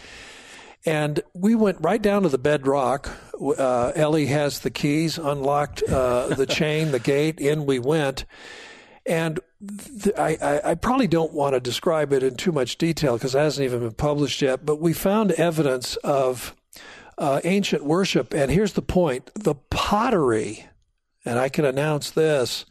And 0.85 1.21
we 1.33 1.55
went 1.55 1.79
right 1.81 2.03
down 2.03 2.23
to 2.23 2.29
the 2.29 2.39
bedrock. 2.39 3.11
Uh, 3.41 3.93
Eli 3.97 4.25
has 4.25 4.61
the 4.61 4.71
keys, 4.71 5.19
unlocked 5.19 5.83
uh, 5.83 6.29
the 6.29 6.47
chain, 6.49 6.91
the 6.91 6.99
gate. 6.99 7.39
In 7.39 7.67
we 7.67 7.79
went. 7.79 8.25
And 9.05 9.39
th- 10.03 10.17
I, 10.17 10.37
I, 10.43 10.71
I, 10.71 10.75
probably 10.75 11.07
don't 11.07 11.33
want 11.33 11.55
to 11.55 11.61
describe 11.61 12.13
it 12.13 12.25
in 12.25 12.35
too 12.35 12.51
much 12.51 12.77
detail 12.77 13.15
because 13.15 13.37
it 13.37 13.39
hasn't 13.39 13.65
even 13.65 13.81
been 13.81 13.93
published 13.93 14.43
yet, 14.43 14.67
but 14.67 14.81
we 14.81 14.93
found 14.93 15.31
evidence 15.33 15.95
of 15.97 16.57
uh, 17.17 17.41
ancient 17.45 17.85
worship. 17.85 18.35
And 18.35 18.51
here's 18.51 18.73
the 18.73 18.83
point 18.83 19.31
the 19.35 19.55
pottery, 19.55 20.67
and 21.25 21.39
I 21.39 21.49
can 21.49 21.65
announce 21.65 22.11
this 22.11 22.67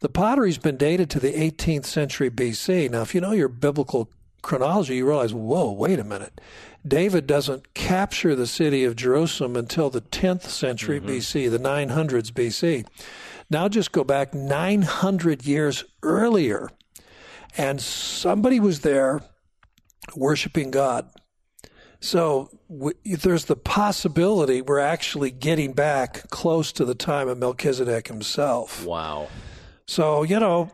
the 0.00 0.08
pottery's 0.08 0.58
been 0.58 0.76
dated 0.76 1.10
to 1.10 1.20
the 1.20 1.32
18th 1.32 1.84
century 1.84 2.30
BC. 2.30 2.90
Now, 2.90 3.02
if 3.02 3.14
you 3.14 3.20
know 3.20 3.32
your 3.32 3.48
biblical 3.48 4.08
chronology, 4.42 4.96
you 4.96 5.06
realize, 5.06 5.34
whoa, 5.34 5.72
wait 5.72 5.98
a 5.98 6.04
minute. 6.04 6.40
David 6.86 7.26
doesn't 7.26 7.74
capture 7.74 8.34
the 8.34 8.46
city 8.46 8.84
of 8.84 8.96
Jerusalem 8.96 9.56
until 9.56 9.90
the 9.90 10.00
10th 10.00 10.42
century 10.42 11.00
mm-hmm. 11.00 11.10
BC, 11.10 11.50
the 11.50 11.58
900s 11.58 12.30
BC. 12.30 12.86
Now 13.50 13.68
just 13.68 13.92
go 13.92 14.04
back 14.04 14.34
900 14.34 15.44
years 15.44 15.84
earlier, 16.02 16.70
and 17.56 17.80
somebody 17.80 18.60
was 18.60 18.80
there 18.80 19.22
worshiping 20.14 20.70
God. 20.70 21.10
So 22.00 22.50
we, 22.68 22.92
there's 23.04 23.46
the 23.46 23.56
possibility 23.56 24.62
we're 24.62 24.78
actually 24.78 25.30
getting 25.30 25.72
back 25.72 26.28
close 26.30 26.72
to 26.72 26.84
the 26.84 26.94
time 26.94 27.28
of 27.28 27.38
Melchizedek 27.38 28.06
himself. 28.06 28.84
Wow. 28.84 29.28
So, 29.86 30.22
you 30.22 30.38
know, 30.38 30.70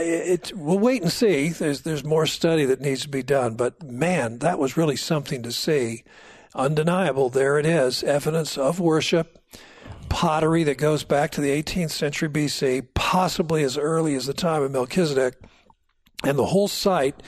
it, 0.00 0.52
we'll 0.54 0.78
wait 0.78 1.02
and 1.02 1.12
see. 1.12 1.48
There's 1.50 1.82
there's 1.82 2.04
more 2.04 2.26
study 2.26 2.64
that 2.66 2.80
needs 2.80 3.02
to 3.02 3.08
be 3.08 3.22
done, 3.22 3.54
but 3.54 3.82
man, 3.82 4.38
that 4.38 4.58
was 4.58 4.76
really 4.76 4.96
something 4.96 5.42
to 5.42 5.52
see. 5.52 6.04
Undeniable, 6.54 7.28
there 7.28 7.58
it 7.58 7.66
is, 7.66 8.02
evidence 8.02 8.56
of 8.56 8.80
worship, 8.80 9.38
pottery 10.08 10.64
that 10.64 10.78
goes 10.78 11.04
back 11.04 11.30
to 11.32 11.42
the 11.42 11.50
18th 11.50 11.90
century 11.90 12.30
BC, 12.30 12.88
possibly 12.94 13.62
as 13.62 13.76
early 13.76 14.14
as 14.14 14.26
the 14.26 14.32
time 14.32 14.62
of 14.62 14.70
Melchizedek, 14.70 15.34
and 16.24 16.38
the 16.38 16.46
whole 16.46 16.68
site 16.68 17.22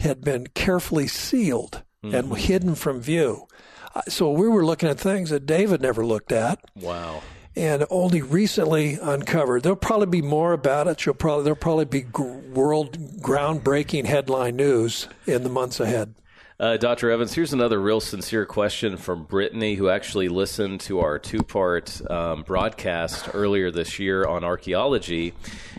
had 0.00 0.20
been 0.20 0.48
carefully 0.48 1.06
sealed 1.06 1.82
mm-hmm. 2.04 2.14
and 2.14 2.36
hidden 2.36 2.74
from 2.74 3.00
view. 3.00 3.46
Uh, 3.94 4.02
so 4.08 4.30
we 4.30 4.48
were 4.48 4.66
looking 4.66 4.88
at 4.88 5.00
things 5.00 5.30
that 5.30 5.46
David 5.46 5.80
never 5.80 6.04
looked 6.04 6.32
at. 6.32 6.60
Wow 6.74 7.22
and 7.56 7.86
only 7.90 8.22
recently 8.22 8.98
uncovered. 9.00 9.62
There'll 9.62 9.76
probably 9.76 10.06
be 10.06 10.22
more 10.22 10.52
about 10.52 10.88
it. 10.88 11.04
You'll 11.06 11.14
probably 11.14 11.44
there'll 11.44 11.56
probably 11.56 11.84
be 11.84 12.04
world 12.04 12.98
groundbreaking 13.20 14.06
headline 14.06 14.56
news 14.56 15.08
in 15.26 15.42
the 15.42 15.48
months 15.48 15.80
ahead. 15.80 16.14
Uh, 16.58 16.76
Dr. 16.76 17.10
Evans, 17.10 17.34
here's 17.34 17.52
another 17.52 17.80
real 17.80 18.00
sincere 18.00 18.46
question 18.46 18.96
from 18.96 19.24
Brittany, 19.24 19.74
who 19.74 19.88
actually 19.88 20.28
listened 20.28 20.80
to 20.82 21.00
our 21.00 21.18
two 21.18 21.42
part 21.42 22.00
um, 22.08 22.42
broadcast 22.42 23.28
earlier 23.34 23.72
this 23.72 23.98
year 23.98 24.24
on 24.24 24.44
archaeology. 24.44 25.34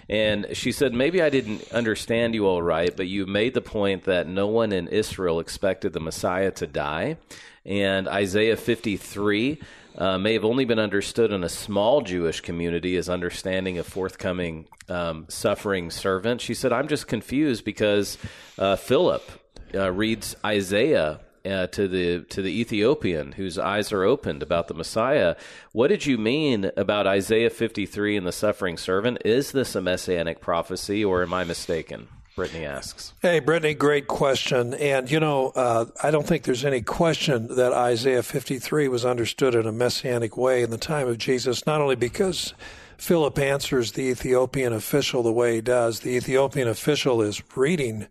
And 0.10 0.48
she 0.52 0.74
said, 0.74 0.94
Maybe 0.94 1.22
I 1.22 1.30
didn't 1.30 1.72
understand 1.72 2.36
you 2.36 2.46
all 2.46 2.62
right, 2.62 2.96
but 2.96 3.08
you 3.08 3.26
made 3.26 3.54
the 3.54 3.62
point 3.62 4.04
that 4.04 4.28
no 4.28 4.48
one 4.48 4.74
in 4.74 4.90
Israel 4.90 5.40
expected 5.40 5.94
the 5.94 6.02
Messiah 6.02 6.52
to 6.52 6.68
die. 6.68 7.18
And 7.66 8.08
Isaiah 8.10 8.58
53 8.58 9.60
uh, 9.98 10.18
may 10.18 10.34
have 10.34 10.46
only 10.46 10.66
been 10.66 10.80
understood 10.80 11.32
in 11.32 11.44
a 11.44 11.50
small 11.50 12.02
Jewish 12.02 12.42
community 12.42 12.98
as 12.98 13.10
understanding 13.10 13.80
a 13.80 13.84
forthcoming 13.84 14.68
um, 14.90 15.26
suffering 15.30 15.90
servant. 15.90 16.42
She 16.42 16.54
said, 16.54 16.74
I'm 16.74 16.88
just 16.88 17.08
confused 17.08 17.64
because 17.64 18.18
uh, 18.58 18.76
Philip 18.76 19.24
uh, 19.74 19.92
reads 19.92 20.36
Isaiah 20.46 21.22
uh, 21.46 21.68
to 21.68 21.88
the 21.88 22.22
to 22.22 22.42
the 22.42 22.60
Ethiopian 22.60 23.34
whose 23.34 23.60
eyes 23.60 23.92
are 23.92 24.04
opened 24.04 24.42
about 24.42 24.68
the 24.68 24.74
Messiah. 24.74 25.36
What 25.72 25.90
did 25.90 26.06
you 26.06 26.18
mean 26.18 26.72
about 26.76 27.08
Isaiah 27.08 27.50
53 27.52 28.18
and 28.18 28.26
the 28.26 28.32
suffering 28.32 28.78
servant? 28.78 29.20
Is 29.24 29.52
this 29.52 29.76
a 29.76 29.82
messianic 29.82 30.42
prophecy, 30.42 31.06
or 31.06 31.22
am 31.22 31.34
I 31.34 31.44
mistaken? 31.44 32.08
Brittany 32.36 32.66
asks. 32.66 33.14
Hey, 33.22 33.40
Brittany, 33.40 33.74
great 33.74 34.08
question. 34.08 34.74
And, 34.74 35.10
you 35.10 35.22
know, 35.22 35.54
uh, 35.56 35.86
I 36.04 36.12
don't 36.12 36.28
think 36.28 36.44
there's 36.44 36.66
any 36.66 36.82
question 36.82 37.56
that 37.56 37.72
Isaiah 37.72 38.24
53 38.24 38.90
was 38.90 39.06
understood 39.06 39.56
in 39.56 39.66
a 39.66 39.72
messianic 39.72 40.36
way 40.36 40.62
in 40.62 40.70
the 40.70 40.78
time 40.78 41.08
of 41.08 41.18
Jesus, 41.18 41.66
not 41.66 41.80
only 41.80 41.96
because 41.96 42.54
Philip 42.98 43.40
answers 43.40 43.94
the 43.94 44.04
Ethiopian 44.04 44.74
official 44.74 45.24
the 45.24 45.32
way 45.32 45.56
he 45.56 45.62
does. 45.62 46.02
The 46.02 46.12
Ethiopian 46.18 46.68
official 46.68 47.22
is 47.22 47.42
reading 47.56 48.08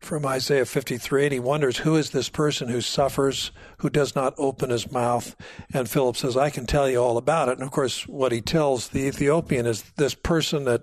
from 0.00 0.24
Isaiah 0.26 0.64
53 0.64 1.24
and 1.24 1.32
he 1.32 1.40
wonders 1.40 1.78
who 1.78 1.96
is 1.96 2.10
this 2.10 2.28
person 2.28 2.68
who 2.68 2.80
suffers, 2.80 3.50
who 3.78 3.90
does 3.90 4.14
not 4.14 4.34
open 4.38 4.70
his 4.70 4.90
mouth. 4.90 5.34
And 5.72 5.88
Philip 5.88 6.16
says, 6.16 6.36
I 6.36 6.50
can 6.50 6.66
tell 6.66 6.88
you 6.88 6.98
all 6.98 7.16
about 7.16 7.48
it. 7.48 7.58
And 7.58 7.62
of 7.62 7.70
course, 7.70 8.06
what 8.06 8.32
he 8.32 8.40
tells 8.40 8.88
the 8.88 9.06
Ethiopian 9.06 9.66
is 9.66 9.82
this 9.96 10.14
person 10.14 10.64
that 10.64 10.82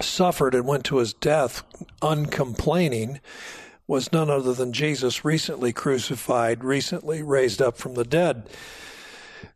suffered 0.00 0.54
and 0.54 0.66
went 0.66 0.84
to 0.84 0.98
his 0.98 1.12
death 1.12 1.62
uncomplaining 2.02 3.20
was 3.86 4.12
none 4.12 4.28
other 4.28 4.52
than 4.52 4.72
Jesus, 4.72 5.24
recently 5.24 5.72
crucified, 5.72 6.62
recently 6.62 7.22
raised 7.22 7.62
up 7.62 7.78
from 7.78 7.94
the 7.94 8.04
dead. 8.04 8.48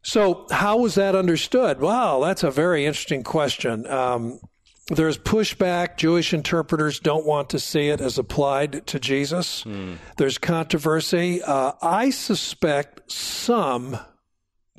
So, 0.02 0.46
how 0.50 0.78
was 0.78 0.94
that 0.94 1.14
understood? 1.14 1.80
Wow, 1.80 2.20
that's 2.20 2.42
a 2.42 2.50
very 2.50 2.86
interesting 2.86 3.22
question. 3.22 3.86
Um, 3.86 4.40
there's 4.88 5.18
pushback. 5.18 5.96
Jewish 5.96 6.34
interpreters 6.34 6.98
don't 6.98 7.26
want 7.26 7.50
to 7.50 7.58
see 7.58 7.88
it 7.88 8.00
as 8.00 8.18
applied 8.18 8.86
to 8.88 8.98
Jesus. 8.98 9.64
Mm. 9.64 9.96
There's 10.16 10.38
controversy. 10.38 11.42
Uh, 11.42 11.72
I 11.80 12.10
suspect 12.10 13.10
some 13.10 13.98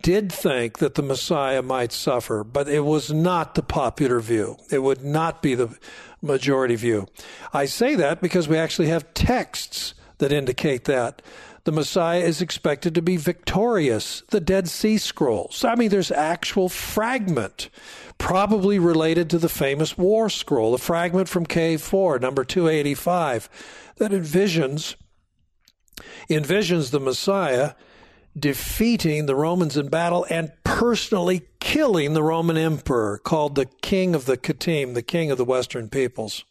did 0.03 0.31
think 0.31 0.77
that 0.77 0.93
the 0.93 1.01
Messiah 1.01 1.63
might 1.63 1.91
suffer, 1.91 2.43
but 2.43 2.67
it 2.67 2.81
was 2.81 3.11
not 3.11 3.55
the 3.55 3.63
popular 3.63 4.19
view. 4.19 4.57
It 4.69 4.83
would 4.83 5.03
not 5.03 5.41
be 5.41 5.55
the 5.55 5.75
majority 6.21 6.75
view. 6.75 7.07
I 7.53 7.65
say 7.65 7.95
that 7.95 8.21
because 8.21 8.47
we 8.47 8.57
actually 8.57 8.89
have 8.89 9.13
texts 9.15 9.95
that 10.19 10.31
indicate 10.31 10.83
that. 10.85 11.23
The 11.63 11.71
Messiah 11.71 12.19
is 12.19 12.41
expected 12.41 12.93
to 12.95 13.01
be 13.01 13.15
victorious. 13.15 14.23
The 14.29 14.41
Dead 14.41 14.67
Sea 14.67 14.97
Scrolls. 14.97 15.63
I 15.63 15.75
mean, 15.75 15.89
there's 15.89 16.11
actual 16.11 16.67
fragment, 16.67 17.69
probably 18.17 18.79
related 18.79 19.29
to 19.29 19.37
the 19.37 19.49
famous 19.49 19.97
War 19.97 20.29
Scroll, 20.29 20.73
the 20.73 20.77
fragment 20.77 21.29
from 21.29 21.45
Cave 21.45 21.81
4, 21.81 22.19
number 22.19 22.43
285, 22.43 23.49
that 23.97 24.11
envisions 24.11 24.95
envisions 26.29 26.91
the 26.91 26.99
Messiah 26.99 27.73
defeating 28.37 29.25
the 29.25 29.35
Romans 29.35 29.77
in 29.77 29.89
battle 29.89 30.25
and 30.29 30.51
personally 30.63 31.43
killing 31.59 32.13
the 32.13 32.23
Roman 32.23 32.57
emperor 32.57 33.19
called 33.19 33.55
the 33.55 33.65
King 33.65 34.15
of 34.15 34.25
the 34.25 34.37
Kittim, 34.37 34.93
the 34.93 35.03
King 35.03 35.31
of 35.31 35.37
the 35.37 35.45
Western 35.45 35.89
peoples. 35.89 36.45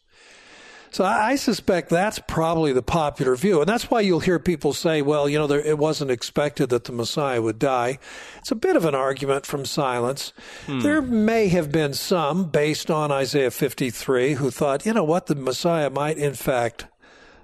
So 0.93 1.03
I 1.03 1.37
suspect 1.37 1.89
that's 1.89 2.19
probably 2.19 2.71
the 2.71 2.83
popular 2.83 3.35
view. 3.35 3.59
And 3.59 3.67
that's 3.67 3.89
why 3.89 4.01
you'll 4.01 4.19
hear 4.19 4.37
people 4.37 4.73
say, 4.73 5.01
well, 5.01 5.27
you 5.27 5.39
know, 5.39 5.47
there, 5.47 5.59
it 5.59 5.79
wasn't 5.79 6.11
expected 6.11 6.69
that 6.69 6.83
the 6.83 6.91
Messiah 6.91 7.41
would 7.41 7.57
die. 7.57 7.97
It's 8.37 8.51
a 8.51 8.55
bit 8.55 8.75
of 8.75 8.85
an 8.85 8.93
argument 8.93 9.47
from 9.47 9.65
silence. 9.65 10.33
Hmm. 10.67 10.81
There 10.81 11.01
may 11.01 11.47
have 11.47 11.71
been 11.71 11.95
some, 11.95 12.45
based 12.45 12.91
on 12.91 13.11
Isaiah 13.11 13.49
53, 13.49 14.35
who 14.35 14.51
thought, 14.51 14.85
you 14.85 14.93
know 14.93 15.03
what, 15.03 15.25
the 15.25 15.35
Messiah 15.35 15.89
might 15.89 16.19
in 16.19 16.35
fact 16.35 16.85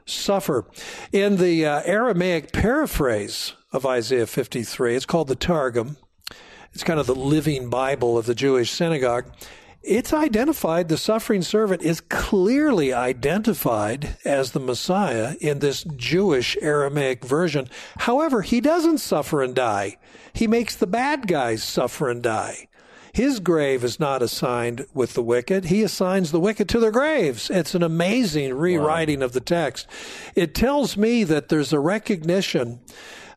suffer. 0.05 0.65
In 1.11 1.37
the 1.37 1.65
uh, 1.65 1.81
Aramaic 1.85 2.51
paraphrase 2.51 3.53
of 3.71 3.85
Isaiah 3.85 4.27
53. 4.27 4.95
It's 4.95 5.05
called 5.05 5.27
the 5.27 5.35
Targum. 5.35 5.97
It's 6.73 6.83
kind 6.83 6.99
of 6.99 7.07
the 7.07 7.15
living 7.15 7.69
Bible 7.69 8.17
of 8.17 8.25
the 8.25 8.35
Jewish 8.35 8.71
synagogue. 8.71 9.25
It's 9.81 10.11
identified, 10.11 10.89
the 10.89 10.97
suffering 10.97 11.41
servant 11.41 11.81
is 11.81 12.01
clearly 12.01 12.91
identified 12.91 14.17
as 14.25 14.51
the 14.51 14.59
Messiah 14.59 15.35
in 15.39 15.59
this 15.59 15.83
Jewish 15.95 16.57
Aramaic 16.61 17.23
version. 17.23 17.69
However, 17.99 18.41
he 18.41 18.59
doesn't 18.59 18.97
suffer 18.97 19.41
and 19.41 19.55
die. 19.55 19.97
He 20.33 20.47
makes 20.47 20.75
the 20.75 20.87
bad 20.87 21.27
guys 21.27 21.63
suffer 21.63 22.09
and 22.09 22.21
die. 22.21 22.67
His 23.13 23.39
grave 23.39 23.83
is 23.83 23.99
not 23.99 24.21
assigned 24.21 24.85
with 24.93 25.13
the 25.13 25.23
wicked. 25.23 25.65
He 25.65 25.81
assigns 25.81 26.31
the 26.31 26.39
wicked 26.39 26.69
to 26.69 26.79
their 26.79 26.91
graves. 26.91 27.49
It's 27.49 27.73
an 27.73 27.81
amazing 27.81 28.53
rewriting 28.53 29.19
wow. 29.19 29.25
of 29.25 29.31
the 29.31 29.39
text. 29.39 29.87
It 30.35 30.53
tells 30.53 30.97
me 30.97 31.23
that 31.23 31.49
there's 31.49 31.73
a 31.73 31.79
recognition 31.79 32.81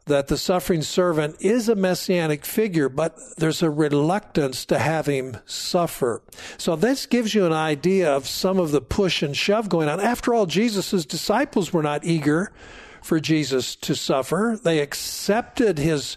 that 0.07 0.29
the 0.29 0.37
suffering 0.37 0.83
servant 0.83 1.37
is 1.41 1.69
a 1.69 1.77
messianic 1.77 2.45
figure, 2.45 2.88
but 2.88 3.17
there's 3.37 3.62
a 3.62 3.71
reluctance 3.71 4.65
to 4.67 4.79
have 4.79 5.07
him 5.07 5.37
suffer. 5.47 6.23
So 6.59 6.75
this 6.75 7.07
gives 7.07 7.35
you 7.35 7.47
an 7.47 7.53
idea 7.53 8.12
of 8.12 8.27
some 8.27 8.59
of 8.59 8.73
the 8.73 8.81
push 8.81 9.23
and 9.23 9.37
shove 9.37 9.69
going 9.69 9.88
on. 9.88 10.01
After 10.01 10.35
all, 10.35 10.47
Jesus' 10.47 11.05
disciples 11.05 11.73
were 11.73 11.83
not 11.83 12.05
eager 12.05 12.53
for 13.01 13.21
Jesus 13.21 13.77
to 13.77 13.95
suffer. 13.95 14.59
They 14.62 14.81
accepted 14.81 15.79
his 15.79 16.17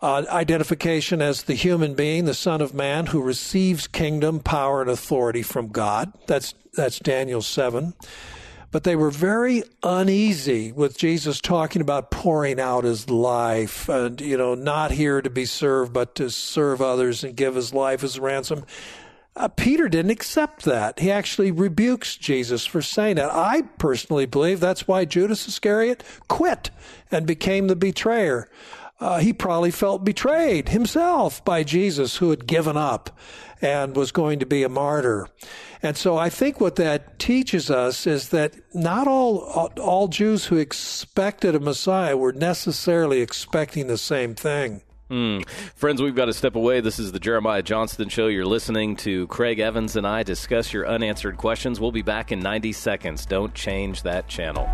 uh, 0.00 0.24
identification 0.28 1.20
as 1.20 1.44
the 1.44 1.54
human 1.54 1.94
being, 1.94 2.24
the 2.24 2.34
Son 2.34 2.60
of 2.60 2.72
Man, 2.72 3.06
who 3.06 3.20
receives 3.20 3.88
kingdom, 3.88 4.38
power, 4.38 4.80
and 4.80 4.90
authority 4.90 5.42
from 5.42 5.68
God. 5.68 6.12
That's 6.26 6.54
that's 6.74 7.00
Daniel 7.00 7.42
seven 7.42 7.94
but 8.70 8.84
they 8.84 8.96
were 8.96 9.10
very 9.10 9.62
uneasy 9.82 10.72
with 10.72 10.98
Jesus 10.98 11.40
talking 11.40 11.80
about 11.80 12.10
pouring 12.10 12.60
out 12.60 12.84
his 12.84 13.08
life 13.08 13.88
and, 13.88 14.20
you 14.20 14.36
know, 14.36 14.54
not 14.54 14.90
here 14.90 15.22
to 15.22 15.30
be 15.30 15.46
served, 15.46 15.92
but 15.92 16.14
to 16.16 16.30
serve 16.30 16.82
others 16.82 17.24
and 17.24 17.36
give 17.36 17.54
his 17.54 17.72
life 17.72 18.04
as 18.04 18.16
a 18.16 18.20
ransom. 18.20 18.64
Uh, 19.34 19.46
Peter 19.46 19.88
didn't 19.88 20.10
accept 20.10 20.64
that. 20.64 20.98
He 20.98 21.12
actually 21.12 21.52
rebukes 21.52 22.16
Jesus 22.16 22.66
for 22.66 22.82
saying 22.82 23.16
that. 23.16 23.30
I 23.32 23.62
personally 23.78 24.26
believe 24.26 24.58
that's 24.58 24.88
why 24.88 25.04
Judas 25.04 25.46
Iscariot 25.46 26.02
quit 26.26 26.70
and 27.12 27.24
became 27.24 27.68
the 27.68 27.76
betrayer. 27.76 28.48
Uh, 29.00 29.18
he 29.20 29.32
probably 29.32 29.70
felt 29.70 30.04
betrayed 30.04 30.70
himself 30.70 31.44
by 31.44 31.62
Jesus, 31.62 32.16
who 32.16 32.30
had 32.30 32.46
given 32.46 32.76
up 32.76 33.16
and 33.62 33.94
was 33.94 34.12
going 34.12 34.38
to 34.40 34.46
be 34.46 34.62
a 34.62 34.68
martyr. 34.68 35.28
And 35.82 35.96
so 35.96 36.16
I 36.16 36.28
think 36.28 36.60
what 36.60 36.76
that 36.76 37.18
teaches 37.18 37.70
us 37.70 38.06
is 38.06 38.30
that 38.30 38.54
not 38.74 39.06
all 39.06 39.70
all 39.80 40.08
Jews 40.08 40.46
who 40.46 40.56
expected 40.56 41.54
a 41.54 41.60
Messiah 41.60 42.16
were 42.16 42.32
necessarily 42.32 43.20
expecting 43.20 43.86
the 43.86 43.98
same 43.98 44.34
thing. 44.34 44.82
Mm. 45.10 45.48
Friends, 45.74 46.02
we've 46.02 46.14
got 46.14 46.26
to 46.26 46.34
step 46.34 46.54
away. 46.54 46.80
This 46.80 46.98
is 46.98 47.12
the 47.12 47.20
Jeremiah 47.20 47.62
Johnston 47.62 48.08
Show. 48.08 48.26
You're 48.26 48.44
listening 48.44 48.96
to 48.96 49.26
Craig 49.28 49.58
Evans 49.58 49.96
and 49.96 50.06
I 50.06 50.22
discuss 50.22 50.72
your 50.72 50.86
unanswered 50.86 51.38
questions. 51.38 51.80
We'll 51.80 51.92
be 51.92 52.02
back 52.02 52.30
in 52.30 52.40
90 52.40 52.72
seconds. 52.72 53.24
Don't 53.24 53.54
change 53.54 54.02
that 54.02 54.28
channel. 54.28 54.68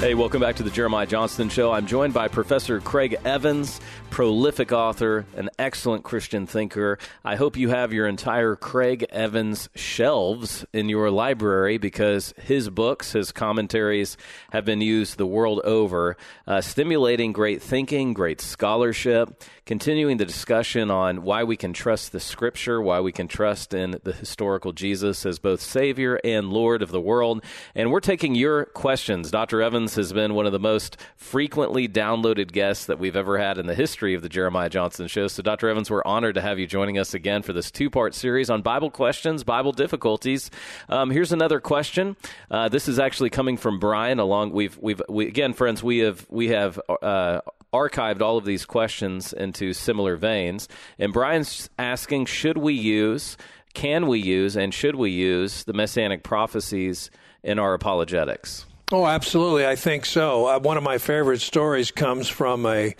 Hey, 0.00 0.14
welcome 0.14 0.40
back 0.40 0.56
to 0.56 0.62
the 0.62 0.70
Jeremiah 0.70 1.04
Johnston 1.06 1.50
Show. 1.50 1.72
I'm 1.72 1.86
joined 1.86 2.14
by 2.14 2.28
Professor 2.28 2.80
Craig 2.80 3.18
Evans, 3.22 3.82
prolific 4.10 4.72
author, 4.72 5.24
an 5.36 5.48
excellent 5.58 6.02
Christian 6.02 6.46
thinker. 6.46 6.98
I 7.24 7.36
hope 7.36 7.56
you 7.56 7.70
have 7.70 7.92
your 7.92 8.08
entire 8.08 8.56
Craig 8.56 9.06
Evans 9.10 9.68
shelves 9.74 10.66
in 10.72 10.88
your 10.88 11.10
library 11.10 11.78
because 11.78 12.34
his 12.42 12.68
books, 12.68 13.12
his 13.12 13.30
commentaries 13.30 14.16
have 14.50 14.64
been 14.64 14.80
used 14.80 15.16
the 15.16 15.26
world 15.26 15.60
over, 15.64 16.16
uh, 16.46 16.60
stimulating 16.60 17.32
great 17.32 17.62
thinking, 17.62 18.12
great 18.12 18.40
scholarship, 18.40 19.42
continuing 19.64 20.16
the 20.16 20.24
discussion 20.24 20.90
on 20.90 21.22
why 21.22 21.44
we 21.44 21.56
can 21.56 21.72
trust 21.72 22.10
the 22.10 22.18
Scripture, 22.18 22.82
why 22.82 22.98
we 22.98 23.12
can 23.12 23.28
trust 23.28 23.72
in 23.72 24.00
the 24.02 24.12
historical 24.12 24.72
Jesus 24.72 25.24
as 25.24 25.38
both 25.38 25.60
Savior 25.60 26.18
and 26.24 26.50
Lord 26.50 26.82
of 26.82 26.90
the 26.90 27.00
world. 27.00 27.44
And 27.76 27.92
we're 27.92 28.00
taking 28.00 28.34
your 28.34 28.64
questions. 28.64 29.30
Dr. 29.30 29.62
Evans 29.62 29.94
has 29.94 30.12
been 30.12 30.34
one 30.34 30.46
of 30.46 30.52
the 30.52 30.58
most 30.58 30.96
frequently 31.16 31.88
downloaded 31.88 32.50
guests 32.50 32.86
that 32.86 32.98
we've 32.98 33.14
ever 33.14 33.38
had 33.38 33.56
in 33.56 33.66
the 33.66 33.74
history 33.76 33.99
of 34.14 34.22
the 34.22 34.28
Jeremiah 34.28 34.68
Johnston 34.68 35.06
Show. 35.06 35.28
So, 35.28 35.42
Dr. 35.42 35.68
Evans, 35.68 35.90
we're 35.90 36.02
honored 36.04 36.34
to 36.36 36.40
have 36.40 36.58
you 36.58 36.66
joining 36.66 36.98
us 36.98 37.14
again 37.14 37.42
for 37.42 37.52
this 37.52 37.70
two 37.70 37.90
part 37.90 38.14
series 38.14 38.50
on 38.50 38.62
Bible 38.62 38.90
questions, 38.90 39.44
Bible 39.44 39.72
difficulties. 39.72 40.50
Um, 40.88 41.10
here's 41.10 41.32
another 41.32 41.60
question. 41.60 42.16
Uh, 42.50 42.68
this 42.68 42.88
is 42.88 42.98
actually 42.98 43.30
coming 43.30 43.56
from 43.56 43.78
Brian. 43.78 44.18
Along, 44.18 44.52
we've 44.52 44.76
we've 44.78 45.02
we, 45.08 45.26
again, 45.28 45.52
friends, 45.52 45.82
we 45.82 45.98
have 45.98 46.26
we 46.30 46.48
have. 46.48 46.80
Uh, 47.02 47.40
archived 47.72 48.20
all 48.20 48.36
of 48.36 48.44
these 48.44 48.66
questions 48.66 49.32
into 49.32 49.72
similar 49.72 50.16
veins. 50.16 50.66
And 50.98 51.12
Brian's 51.12 51.70
asking 51.78 52.26
should 52.26 52.58
we 52.58 52.74
use, 52.74 53.36
can 53.74 54.08
we 54.08 54.18
use, 54.18 54.56
and 54.56 54.74
should 54.74 54.96
we 54.96 55.10
use 55.10 55.62
the 55.62 55.72
messianic 55.72 56.24
prophecies 56.24 57.12
in 57.44 57.60
our 57.60 57.74
apologetics? 57.74 58.66
Oh, 58.92 59.06
absolutely. 59.06 59.66
I 59.66 59.76
think 59.76 60.04
so. 60.04 60.46
Uh, 60.46 60.58
one 60.58 60.76
of 60.76 60.82
my 60.82 60.98
favorite 60.98 61.40
stories 61.40 61.92
comes 61.92 62.28
from 62.28 62.66
a 62.66 62.96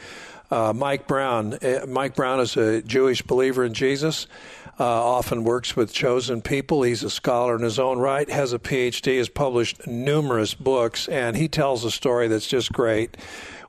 uh, 0.51 0.73
Mike 0.75 1.07
Brown. 1.07 1.55
Uh, 1.55 1.87
Mike 1.87 2.15
Brown 2.15 2.41
is 2.41 2.57
a 2.57 2.83
Jewish 2.83 3.23
believer 3.23 3.65
in 3.65 3.75
Jesus. 3.75 4.27
Uh, 4.79 4.85
often 4.85 5.45
works 5.45 5.77
with 5.77 5.93
chosen 5.93 6.41
people. 6.41 6.83
He's 6.83 7.03
a 7.03 7.11
scholar 7.11 7.55
in 7.55 7.63
his 7.63 7.79
own 7.79 7.99
right, 7.99 8.29
has 8.31 8.55
a 8.55 8.59
PhD, 8.59 9.19
has 9.19 9.29
published 9.29 9.87
numerous 9.87 10.55
books, 10.55 11.07
and 11.07 11.37
he 11.37 11.49
tells 11.49 11.85
a 11.85 11.91
story 11.91 12.29
that's 12.29 12.47
just 12.47 12.73
great 12.73 13.17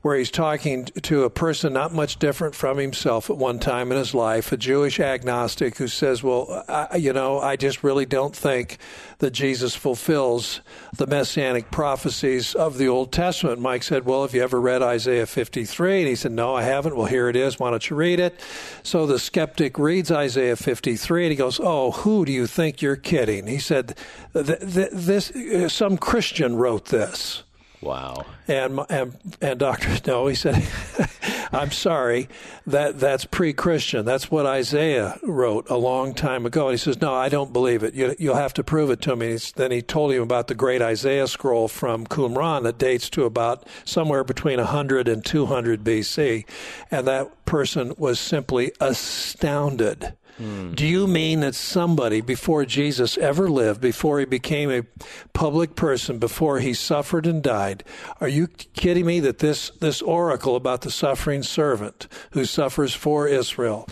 where 0.02 0.16
he's 0.16 0.30
talking 0.32 0.84
to 0.84 1.22
a 1.22 1.30
person 1.30 1.72
not 1.72 1.94
much 1.94 2.18
different 2.18 2.56
from 2.56 2.76
himself 2.76 3.30
at 3.30 3.36
one 3.36 3.60
time 3.60 3.92
in 3.92 3.98
his 3.98 4.14
life, 4.14 4.50
a 4.50 4.56
Jewish 4.56 4.98
agnostic 4.98 5.78
who 5.78 5.86
says, 5.86 6.22
Well, 6.24 6.64
I, 6.68 6.96
you 6.96 7.12
know, 7.12 7.38
I 7.38 7.54
just 7.54 7.84
really 7.84 8.04
don't 8.04 8.34
think 8.34 8.78
that 9.18 9.30
Jesus 9.30 9.76
fulfills 9.76 10.60
the 10.96 11.06
messianic 11.06 11.70
prophecies 11.70 12.56
of 12.56 12.78
the 12.78 12.88
Old 12.88 13.12
Testament. 13.12 13.60
Mike 13.60 13.84
said, 13.84 14.04
Well, 14.04 14.22
have 14.22 14.34
you 14.34 14.42
ever 14.42 14.60
read 14.60 14.82
Isaiah 14.82 15.26
53? 15.26 16.00
And 16.00 16.08
he 16.08 16.16
said, 16.16 16.32
No, 16.32 16.54
I 16.56 16.62
haven't. 16.62 16.96
Well, 16.96 17.06
here 17.06 17.28
it 17.28 17.36
is. 17.36 17.60
Why 17.60 17.70
don't 17.70 17.88
you 17.88 17.94
read 17.94 18.18
it? 18.18 18.40
So 18.82 19.06
the 19.06 19.20
skeptic 19.20 19.78
reads 19.78 20.10
Isaiah 20.10 20.56
53 20.56 21.26
and 21.26 21.30
he 21.30 21.36
goes, 21.36 21.60
Oh, 21.62 21.92
who 21.92 22.24
do 22.24 22.32
you 22.32 22.48
think 22.48 22.82
you're 22.82 22.96
kidding? 22.96 23.46
He 23.46 23.58
said, 23.58 23.96
This, 24.32 25.30
uh, 25.30 25.68
some 25.68 25.96
Christian 25.96 26.56
wrote 26.56 26.86
this. 26.86 27.44
Wow. 27.82 28.24
And 28.46 28.80
and 28.88 29.16
and 29.40 29.58
Doctor 29.58 29.88
No, 30.06 30.26
he 30.28 30.34
said, 30.34 30.66
"I'm 31.52 31.70
sorry, 31.70 32.28
that 32.66 33.00
that's 33.00 33.24
pre-Christian. 33.24 34.04
That's 34.04 34.30
what 34.30 34.46
Isaiah 34.46 35.18
wrote 35.22 35.68
a 35.68 35.76
long 35.76 36.14
time 36.14 36.46
ago." 36.46 36.68
And 36.68 36.74
he 36.74 36.78
says, 36.78 37.00
"No, 37.00 37.12
I 37.12 37.28
don't 37.28 37.52
believe 37.52 37.82
it. 37.82 37.94
You, 37.94 38.14
will 38.20 38.36
have 38.36 38.54
to 38.54 38.64
prove 38.64 38.90
it 38.90 39.00
to 39.02 39.16
me." 39.16 39.36
then 39.56 39.70
he 39.70 39.82
told 39.82 40.12
him 40.12 40.22
about 40.22 40.48
the 40.48 40.54
great 40.54 40.82
Isaiah 40.82 41.26
scroll 41.26 41.66
from 41.66 42.06
Qumran 42.06 42.62
that 42.64 42.78
dates 42.78 43.08
to 43.10 43.24
about 43.24 43.66
somewhere 43.84 44.24
between 44.24 44.58
100 44.58 45.08
and 45.08 45.24
200 45.24 45.82
BC, 45.82 46.44
and 46.90 47.06
that 47.06 47.44
person 47.44 47.94
was 47.96 48.20
simply 48.20 48.72
astounded 48.80 50.14
Do 50.38 50.86
you 50.86 51.06
mean 51.06 51.40
that 51.40 51.54
somebody 51.54 52.20
before 52.20 52.64
Jesus 52.64 53.18
ever 53.18 53.50
lived, 53.50 53.80
before 53.80 54.18
he 54.18 54.24
became 54.24 54.70
a 54.70 54.84
public 55.32 55.76
person, 55.76 56.18
before 56.18 56.58
he 56.58 56.74
suffered 56.74 57.26
and 57.26 57.42
died, 57.42 57.84
are 58.20 58.28
you 58.28 58.48
kidding 58.48 59.06
me 59.06 59.20
that 59.20 59.38
this, 59.38 59.70
this 59.80 60.00
oracle 60.02 60.56
about 60.56 60.80
the 60.80 60.90
suffering 60.90 61.42
servant 61.42 62.08
who 62.32 62.44
suffers 62.44 62.94
for 62.94 63.28
Israel, 63.28 63.86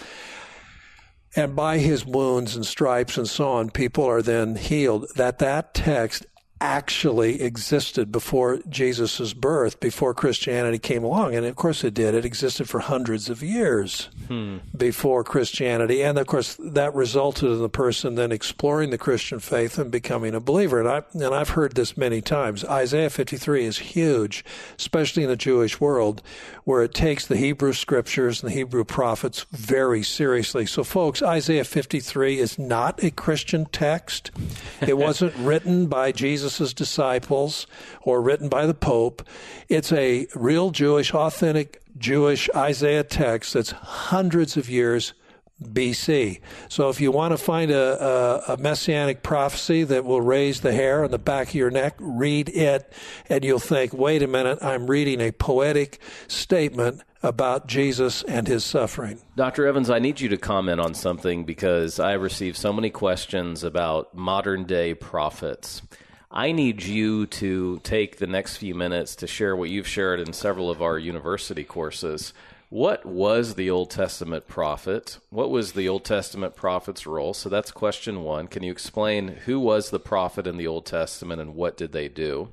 and 1.36 1.54
by 1.54 1.78
his 1.78 2.04
wounds 2.04 2.56
and 2.56 2.66
stripes 2.66 3.16
and 3.16 3.28
so 3.28 3.48
on, 3.48 3.70
people 3.70 4.04
are 4.04 4.22
then 4.22 4.56
healed, 4.56 5.06
that 5.14 5.38
that 5.38 5.74
text 5.74 6.26
actually 6.60 7.40
existed 7.42 8.12
before 8.12 8.58
Jesus' 8.68 9.32
birth, 9.32 9.80
before 9.80 10.12
Christianity 10.12 10.78
came 10.78 11.02
along. 11.02 11.34
And 11.34 11.46
of 11.46 11.56
course 11.56 11.82
it 11.84 11.94
did. 11.94 12.14
It 12.14 12.24
existed 12.24 12.68
for 12.68 12.80
hundreds 12.80 13.30
of 13.30 13.42
years 13.42 14.10
hmm. 14.28 14.58
before 14.76 15.24
Christianity. 15.24 16.02
And 16.02 16.18
of 16.18 16.26
course 16.26 16.56
that 16.58 16.94
resulted 16.94 17.50
in 17.50 17.60
the 17.60 17.68
person 17.68 18.14
then 18.14 18.30
exploring 18.30 18.90
the 18.90 18.98
Christian 18.98 19.40
faith 19.40 19.78
and 19.78 19.90
becoming 19.90 20.34
a 20.34 20.40
believer. 20.40 20.80
And, 20.80 20.88
I, 20.88 21.02
and 21.14 21.34
I've 21.34 21.50
heard 21.50 21.74
this 21.74 21.96
many 21.96 22.20
times. 22.20 22.64
Isaiah 22.64 23.10
53 23.10 23.64
is 23.64 23.78
huge, 23.78 24.44
especially 24.78 25.22
in 25.22 25.30
the 25.30 25.36
Jewish 25.36 25.80
world, 25.80 26.22
where 26.70 26.84
it 26.84 26.94
takes 26.94 27.26
the 27.26 27.36
Hebrew 27.36 27.72
scriptures 27.72 28.44
and 28.44 28.52
the 28.52 28.54
Hebrew 28.54 28.84
prophets 28.84 29.44
very 29.50 30.04
seriously. 30.04 30.66
So 30.66 30.84
folks, 30.84 31.20
Isaiah 31.20 31.64
53 31.64 32.38
is 32.38 32.60
not 32.60 33.02
a 33.02 33.10
Christian 33.10 33.64
text. 33.66 34.30
It 34.80 34.96
wasn't 35.06 35.34
written 35.34 35.88
by 35.88 36.12
Jesus 36.12 36.72
disciples 36.72 37.66
or 38.02 38.22
written 38.22 38.48
by 38.48 38.66
the 38.66 38.74
Pope. 38.74 39.26
It's 39.68 39.90
a 39.90 40.28
real 40.36 40.70
Jewish, 40.70 41.12
authentic 41.12 41.82
Jewish 41.98 42.48
Isaiah 42.54 43.02
text 43.02 43.54
that's 43.54 43.72
hundreds 43.72 44.56
of 44.56 44.70
years 44.70 45.12
BC. 45.62 46.40
So 46.68 46.88
if 46.88 47.00
you 47.00 47.12
want 47.12 47.32
to 47.32 47.38
find 47.38 47.70
a, 47.70 48.48
a, 48.48 48.54
a, 48.54 48.56
messianic 48.56 49.22
prophecy 49.22 49.84
that 49.84 50.04
will 50.04 50.22
raise 50.22 50.60
the 50.60 50.72
hair 50.72 51.04
on 51.04 51.10
the 51.10 51.18
back 51.18 51.48
of 51.48 51.54
your 51.54 51.70
neck, 51.70 51.96
read 51.98 52.48
it, 52.48 52.90
and 53.28 53.44
you'll 53.44 53.58
think, 53.58 53.92
wait 53.92 54.22
a 54.22 54.26
minute, 54.26 54.58
I'm 54.62 54.86
reading 54.86 55.20
a 55.20 55.32
poetic 55.32 56.00
statement 56.28 57.02
about 57.22 57.66
Jesus 57.66 58.22
and 58.22 58.48
his 58.48 58.64
suffering. 58.64 59.20
Dr. 59.36 59.66
Evans, 59.66 59.90
I 59.90 59.98
need 59.98 60.20
you 60.20 60.30
to 60.30 60.38
comment 60.38 60.80
on 60.80 60.94
something 60.94 61.44
because 61.44 62.00
I 62.00 62.12
receive 62.12 62.56
so 62.56 62.72
many 62.72 62.88
questions 62.88 63.62
about 63.62 64.14
modern 64.14 64.64
day 64.64 64.94
prophets. 64.94 65.82
I 66.30 66.52
need 66.52 66.82
you 66.82 67.26
to 67.26 67.80
take 67.80 68.18
the 68.18 68.26
next 68.26 68.56
few 68.58 68.74
minutes 68.74 69.16
to 69.16 69.26
share 69.26 69.56
what 69.56 69.68
you've 69.68 69.88
shared 69.88 70.20
in 70.20 70.32
several 70.32 70.70
of 70.70 70.80
our 70.80 70.96
university 70.96 71.64
courses. 71.64 72.32
What 72.70 73.04
was 73.04 73.54
the 73.54 73.68
Old 73.68 73.90
Testament 73.90 74.48
prophet? 74.48 75.18
What 75.28 75.50
was 75.50 75.72
the 75.72 75.88
Old 75.88 76.04
Testament 76.04 76.56
prophet's 76.56 77.06
role? 77.06 77.34
So 77.34 77.48
that's 77.48 77.70
question 77.70 78.22
one. 78.22 78.46
Can 78.46 78.62
you 78.62 78.72
explain 78.72 79.28
who 79.28 79.60
was 79.60 79.90
the 79.90 80.00
prophet 80.00 80.46
in 80.46 80.56
the 80.56 80.66
Old 80.66 80.86
Testament 80.86 81.40
and 81.40 81.54
what 81.54 81.76
did 81.76 81.92
they 81.92 82.08
do? 82.08 82.52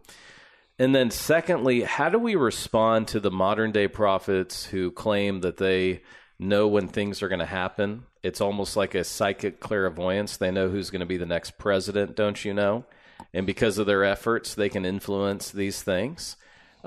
And 0.79 0.93
then, 0.93 1.09
secondly, 1.11 1.81
how 1.81 2.09
do 2.09 2.19
we 2.19 2.35
respond 2.35 3.07
to 3.09 3.19
the 3.19 3.31
modern 3.31 3.71
day 3.71 3.87
prophets 3.87 4.65
who 4.65 4.91
claim 4.91 5.41
that 5.41 5.57
they 5.57 6.01
know 6.37 6.67
when 6.67 6.87
things 6.87 7.21
are 7.21 7.29
going 7.29 7.39
to 7.39 7.45
happen? 7.45 8.03
It's 8.21 8.41
almost 8.41 8.75
like 8.75 8.95
a 8.95 9.03
psychic 9.03 9.59
clairvoyance. 9.59 10.37
They 10.37 10.51
know 10.51 10.69
who's 10.69 10.89
going 10.89 10.99
to 10.99 11.05
be 11.05 11.17
the 11.17 11.25
next 11.25 11.57
president, 11.57 12.15
don't 12.15 12.43
you 12.43 12.53
know? 12.53 12.85
and 13.33 13.45
because 13.45 13.77
of 13.77 13.85
their 13.85 14.03
efforts, 14.03 14.55
they 14.55 14.69
can 14.69 14.85
influence 14.85 15.51
these 15.51 15.81
things. 15.81 16.37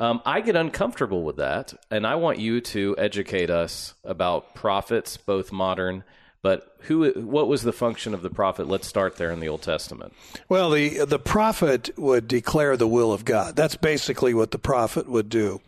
Um, 0.01 0.23
I 0.25 0.41
get 0.41 0.57
uncomfortable 0.57 1.23
with 1.23 1.37
that, 1.37 1.75
and 1.91 2.07
I 2.07 2.15
want 2.15 2.39
you 2.39 2.63
to 2.63 2.95
educate 2.97 3.51
us 3.51 3.93
about 4.03 4.55
prophets, 4.55 5.19
both 5.19 5.53
modern. 5.53 6.05
But 6.41 6.75
who? 6.81 7.11
What 7.11 7.49
was 7.49 7.63
the 7.63 7.73
function 7.73 8.15
of 8.15 8.23
the 8.23 8.31
prophet? 8.31 8.67
Let's 8.67 8.89
start 8.89 9.17
there 9.17 9.31
in 9.31 9.41
the 9.41 9.49
Old 9.51 9.61
Testament. 9.61 10.15
Well, 10.49 10.71
the 10.71 11.05
the 11.05 11.19
prophet 11.19 11.91
would 11.99 12.27
declare 12.27 12.79
the 12.79 12.89
will 12.89 13.13
of 13.13 13.27
God. 13.27 13.57
That's 13.57 13.77
basically 13.77 14.33
what 14.33 14.53
the 14.53 14.59
prophet 14.59 15.07
would 15.07 15.29
do. 15.29 15.61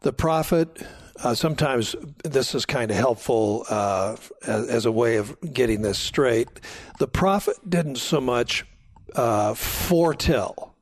The 0.00 0.12
prophet 0.12 0.84
uh, 1.22 1.34
sometimes 1.34 1.94
this 2.24 2.56
is 2.56 2.66
kind 2.66 2.90
of 2.90 2.96
helpful 2.96 3.66
uh, 3.70 4.16
as, 4.46 4.68
as, 4.68 4.86
a 4.86 4.92
way 4.92 5.16
of 5.16 5.36
getting 5.52 5.82
this 5.82 5.98
straight. 5.98 6.48
The 6.98 7.06
prophet 7.06 7.56
didn't 7.68 7.96
so 7.96 8.20
much 8.20 8.64
uh, 9.14 9.54
foretell 9.54 10.74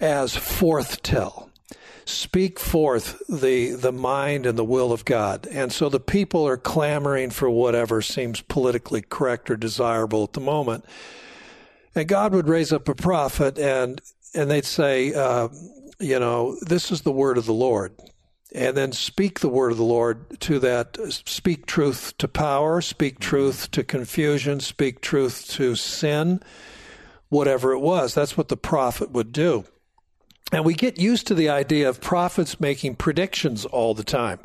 as 0.00 0.34
forthtell. 0.36 1.47
Speak 2.08 2.58
forth 2.58 3.22
the, 3.28 3.72
the 3.72 3.92
mind 3.92 4.46
and 4.46 4.58
the 4.58 4.64
will 4.64 4.92
of 4.92 5.04
God. 5.04 5.46
And 5.50 5.70
so 5.72 5.88
the 5.88 6.00
people 6.00 6.46
are 6.46 6.56
clamoring 6.56 7.30
for 7.30 7.50
whatever 7.50 8.00
seems 8.00 8.40
politically 8.40 9.02
correct 9.02 9.50
or 9.50 9.56
desirable 9.56 10.24
at 10.24 10.32
the 10.32 10.40
moment. 10.40 10.84
And 11.94 12.08
God 12.08 12.32
would 12.32 12.48
raise 12.48 12.72
up 12.72 12.88
a 12.88 12.94
prophet 12.94 13.58
and, 13.58 14.00
and 14.34 14.50
they'd 14.50 14.64
say, 14.64 15.12
uh, 15.12 15.48
you 15.98 16.18
know, 16.18 16.56
this 16.62 16.90
is 16.90 17.02
the 17.02 17.12
word 17.12 17.36
of 17.36 17.46
the 17.46 17.52
Lord 17.52 17.92
and 18.54 18.76
then 18.76 18.92
speak 18.92 19.40
the 19.40 19.48
word 19.48 19.72
of 19.72 19.78
the 19.78 19.84
Lord 19.84 20.40
to 20.40 20.58
that. 20.60 20.96
Speak 21.26 21.66
truth 21.66 22.16
to 22.18 22.28
power, 22.28 22.80
speak 22.80 23.18
truth 23.18 23.70
to 23.72 23.84
confusion, 23.84 24.60
speak 24.60 25.00
truth 25.00 25.46
to 25.50 25.74
sin, 25.74 26.40
whatever 27.28 27.72
it 27.72 27.80
was. 27.80 28.14
That's 28.14 28.36
what 28.36 28.48
the 28.48 28.56
prophet 28.56 29.10
would 29.10 29.32
do. 29.32 29.64
And 30.50 30.64
we 30.64 30.74
get 30.74 30.98
used 30.98 31.26
to 31.26 31.34
the 31.34 31.50
idea 31.50 31.88
of 31.88 32.00
prophets 32.00 32.60
making 32.60 32.96
predictions 32.96 33.64
all 33.66 33.94
the 33.94 34.04
time. 34.04 34.40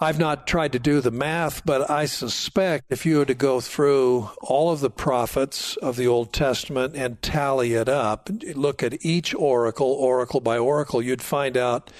I've 0.00 0.18
not 0.18 0.46
tried 0.46 0.72
to 0.72 0.78
do 0.78 1.00
the 1.00 1.10
math, 1.10 1.66
but 1.66 1.90
I 1.90 2.04
suspect 2.04 2.84
if 2.88 3.04
you 3.04 3.18
were 3.18 3.24
to 3.24 3.34
go 3.34 3.60
through 3.60 4.30
all 4.40 4.70
of 4.70 4.78
the 4.78 4.90
prophets 4.90 5.76
of 5.78 5.96
the 5.96 6.06
Old 6.06 6.32
Testament 6.32 6.94
and 6.94 7.20
tally 7.20 7.74
it 7.74 7.88
up, 7.88 8.30
look 8.54 8.84
at 8.84 9.04
each 9.04 9.34
oracle, 9.34 9.90
oracle 9.90 10.38
by 10.40 10.56
oracle, 10.56 11.02
you'd 11.02 11.20
find 11.20 11.56
out 11.56 11.90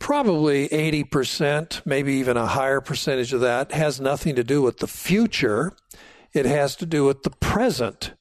probably 0.00 0.68
80%, 0.68 1.86
maybe 1.86 2.12
even 2.14 2.36
a 2.36 2.46
higher 2.46 2.82
percentage 2.82 3.32
of 3.32 3.40
that 3.40 3.72
has 3.72 3.98
nothing 3.98 4.34
to 4.34 4.44
do 4.44 4.60
with 4.60 4.78
the 4.78 4.86
future. 4.86 5.72
It 6.34 6.44
has 6.44 6.76
to 6.76 6.84
do 6.84 7.06
with 7.06 7.22
the 7.22 7.30
present. 7.30 8.12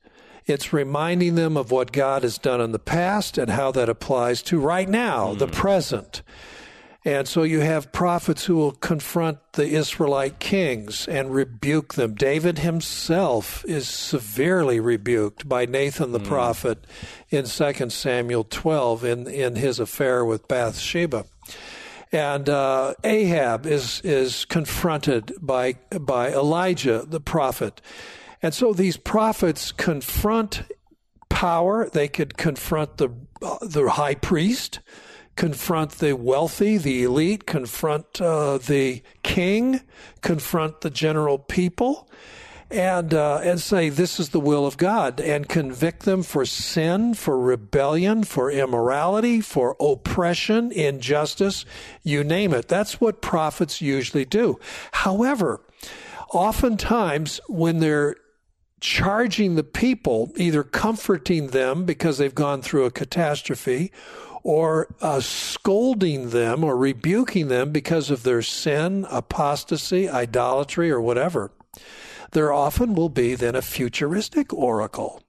It's 0.45 0.73
reminding 0.73 1.36
them 1.36 1.58
of 1.58 1.71
what 1.71 1.91
God 1.91 2.23
has 2.23 2.38
done 2.38 2.62
in 2.62 2.71
the 2.71 2.80
past 2.80 3.38
and 3.38 3.51
how 3.51 3.71
that 3.71 3.89
applies 3.89 4.41
to 4.43 4.60
right 4.60 4.89
now, 4.89 5.34
mm. 5.34 5.39
the 5.39 5.47
present. 5.47 6.21
And 7.04 7.27
so 7.27 7.41
you 7.41 7.62
have 7.62 7.91
prophets 7.91 8.45
who 8.45 8.56
will 8.56 8.73
confront 8.73 9.39
the 9.54 9.67
Israelite 9.67 10.38
kings 10.38 11.08
and 11.08 11.34
rebuke 11.34 11.95
them. 11.95 12.13
David 12.13 12.60
himself 12.60 13.65
is 13.65 13.88
severely 13.88 14.80
rebuked 14.80 15.49
by 15.49 15.65
Nathan 15.65 16.12
the 16.12 16.19
mm. 16.19 16.27
prophet 16.27 16.86
in 17.32 17.45
2 17.45 17.89
Samuel 17.89 18.43
12 18.43 19.04
in, 19.04 19.27
in 19.27 19.56
his 19.56 19.80
affair 19.80 20.23
with 20.23 20.47
Bathsheba. 20.47 21.25
And 22.12 22.49
uh, 22.49 22.93
Ahab 23.04 23.65
is, 23.65 24.01
is 24.04 24.45
confronted 24.45 25.34
by, 25.41 25.75
by 25.99 26.32
Elijah 26.32 27.04
the 27.08 27.21
prophet. 27.21 27.82
And 28.41 28.54
so 28.54 28.73
these 28.73 28.97
prophets 28.97 29.71
confront 29.71 30.63
power, 31.30 31.89
they 31.89 32.08
could 32.08 32.38
confront 32.38 32.97
the, 32.97 33.10
uh, 33.41 33.58
the 33.62 33.89
high 33.89 34.15
priest 34.15 34.80
confront 35.36 35.91
the 35.93 36.15
wealthy, 36.15 36.77
the 36.77 37.04
elite, 37.04 37.45
confront 37.45 38.21
uh, 38.21 38.58
the 38.58 39.01
king, 39.23 39.82
confront 40.21 40.82
the 40.82 40.89
general 40.89 41.38
people, 41.38 42.10
and 42.69 43.13
uh, 43.13 43.41
and 43.43 43.60
say 43.60 43.89
this 43.89 44.19
is 44.19 44.30
the 44.30 44.39
will 44.39 44.65
of 44.65 44.77
God, 44.77 45.19
and 45.19 45.49
convict 45.49 46.04
them 46.04 46.23
for 46.23 46.45
sin, 46.45 47.13
for 47.13 47.39
rebellion, 47.39 48.23
for 48.23 48.49
immorality, 48.49 49.41
for 49.41 49.75
oppression, 49.80 50.71
injustice, 50.71 51.65
you 52.04 52.23
name 52.23 52.54
it. 52.54 52.67
That's 52.67 53.01
what 53.01 53.21
prophets 53.21 53.82
usually 53.82 54.25
do. 54.25 54.60
However, 54.91 55.62
oftentimes 56.30 57.41
when 57.49 57.80
they're 57.80 58.15
charging 58.81 59.55
the 59.55 59.63
people, 59.63 60.33
either 60.35 60.63
comforting 60.63 61.47
them 61.47 61.85
because 61.85 62.17
they've 62.17 62.35
gone 62.35 62.61
through 62.61 62.85
a 62.85 62.91
catastrophe 62.91 63.91
or 64.43 64.93
uh, 65.01 65.19
scolding 65.19 66.31
them 66.31 66.63
or 66.63 66.75
rebuking 66.75 67.47
them 67.47 67.71
because 67.71 68.09
of 68.09 68.23
their 68.23 68.41
sin, 68.41 69.05
apostasy, 69.09 70.09
idolatry, 70.09 70.89
or 70.89 70.99
whatever, 70.99 71.51
there 72.31 72.51
often 72.51 72.95
will 72.95 73.09
be 73.09 73.35
then 73.35 73.55
a 73.55 73.61
futuristic 73.61 74.51
oracle 74.51 75.21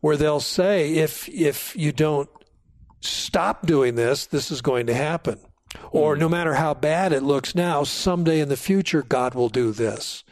where 0.00 0.16
they'll 0.16 0.40
say, 0.40 0.94
if, 0.94 1.28
if 1.28 1.76
you 1.76 1.92
don't 1.92 2.30
stop 3.00 3.66
doing 3.66 3.96
this, 3.96 4.26
this 4.26 4.50
is 4.50 4.62
going 4.62 4.86
to 4.86 4.94
happen. 4.94 5.38
Or 5.90 6.16
no 6.16 6.28
matter 6.28 6.54
how 6.54 6.74
bad 6.74 7.12
it 7.12 7.22
looks 7.22 7.54
now, 7.54 7.84
someday 7.84 8.40
in 8.40 8.48
the 8.48 8.56
future, 8.56 9.02
God 9.02 9.34
will 9.34 9.48
do 9.48 9.72
this. 9.72 10.24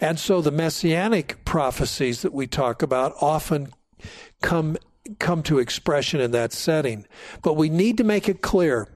And 0.00 0.18
so 0.18 0.40
the 0.40 0.50
messianic 0.50 1.44
prophecies 1.44 2.22
that 2.22 2.32
we 2.32 2.46
talk 2.46 2.82
about 2.82 3.14
often 3.20 3.72
come 4.40 4.76
come 5.18 5.42
to 5.42 5.58
expression 5.58 6.20
in 6.20 6.30
that 6.30 6.52
setting. 6.52 7.06
But 7.42 7.54
we 7.54 7.68
need 7.68 7.96
to 7.98 8.04
make 8.04 8.28
it 8.28 8.42
clear 8.42 8.88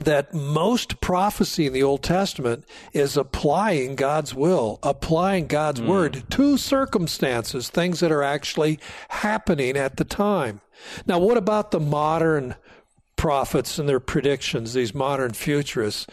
that 0.00 0.32
most 0.32 1.00
prophecy 1.00 1.66
in 1.66 1.72
the 1.72 1.82
Old 1.82 2.02
Testament 2.02 2.64
is 2.92 3.16
applying 3.16 3.96
God's 3.96 4.34
will, 4.34 4.78
applying 4.82 5.46
God's 5.48 5.80
mm. 5.80 5.86
word 5.86 6.24
to 6.30 6.56
circumstances, 6.56 7.68
things 7.68 8.00
that 8.00 8.12
are 8.12 8.22
actually 8.22 8.78
happening 9.08 9.76
at 9.76 9.96
the 9.96 10.04
time. 10.04 10.60
Now, 11.06 11.18
what 11.18 11.36
about 11.36 11.72
the 11.72 11.80
modern 11.80 12.54
prophets 13.16 13.78
and 13.78 13.88
their 13.88 14.00
predictions, 14.00 14.72
these 14.72 14.94
modern 14.94 15.32
futurists? 15.32 16.06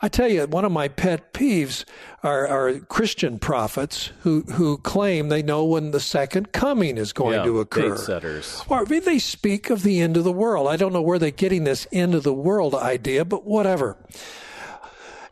I 0.00 0.08
tell 0.08 0.28
you, 0.28 0.46
one 0.46 0.64
of 0.64 0.70
my 0.70 0.86
pet 0.86 1.32
peeves 1.32 1.84
are, 2.22 2.46
are 2.46 2.78
Christian 2.80 3.38
prophets 3.40 4.12
who, 4.20 4.42
who 4.42 4.78
claim 4.78 5.28
they 5.28 5.42
know 5.42 5.64
when 5.64 5.90
the 5.90 5.98
second 5.98 6.52
coming 6.52 6.96
is 6.96 7.12
going 7.12 7.38
yeah, 7.38 7.44
to 7.44 7.58
occur. 7.58 7.96
Setters. 7.96 8.62
Or 8.68 8.84
they 8.84 9.18
speak 9.18 9.70
of 9.70 9.82
the 9.82 10.00
end 10.00 10.16
of 10.16 10.22
the 10.22 10.32
world. 10.32 10.68
I 10.68 10.76
don't 10.76 10.92
know 10.92 11.02
where 11.02 11.18
they're 11.18 11.32
getting 11.32 11.64
this 11.64 11.88
end 11.90 12.14
of 12.14 12.22
the 12.22 12.32
world 12.32 12.76
idea, 12.76 13.24
but 13.24 13.44
whatever. 13.44 13.96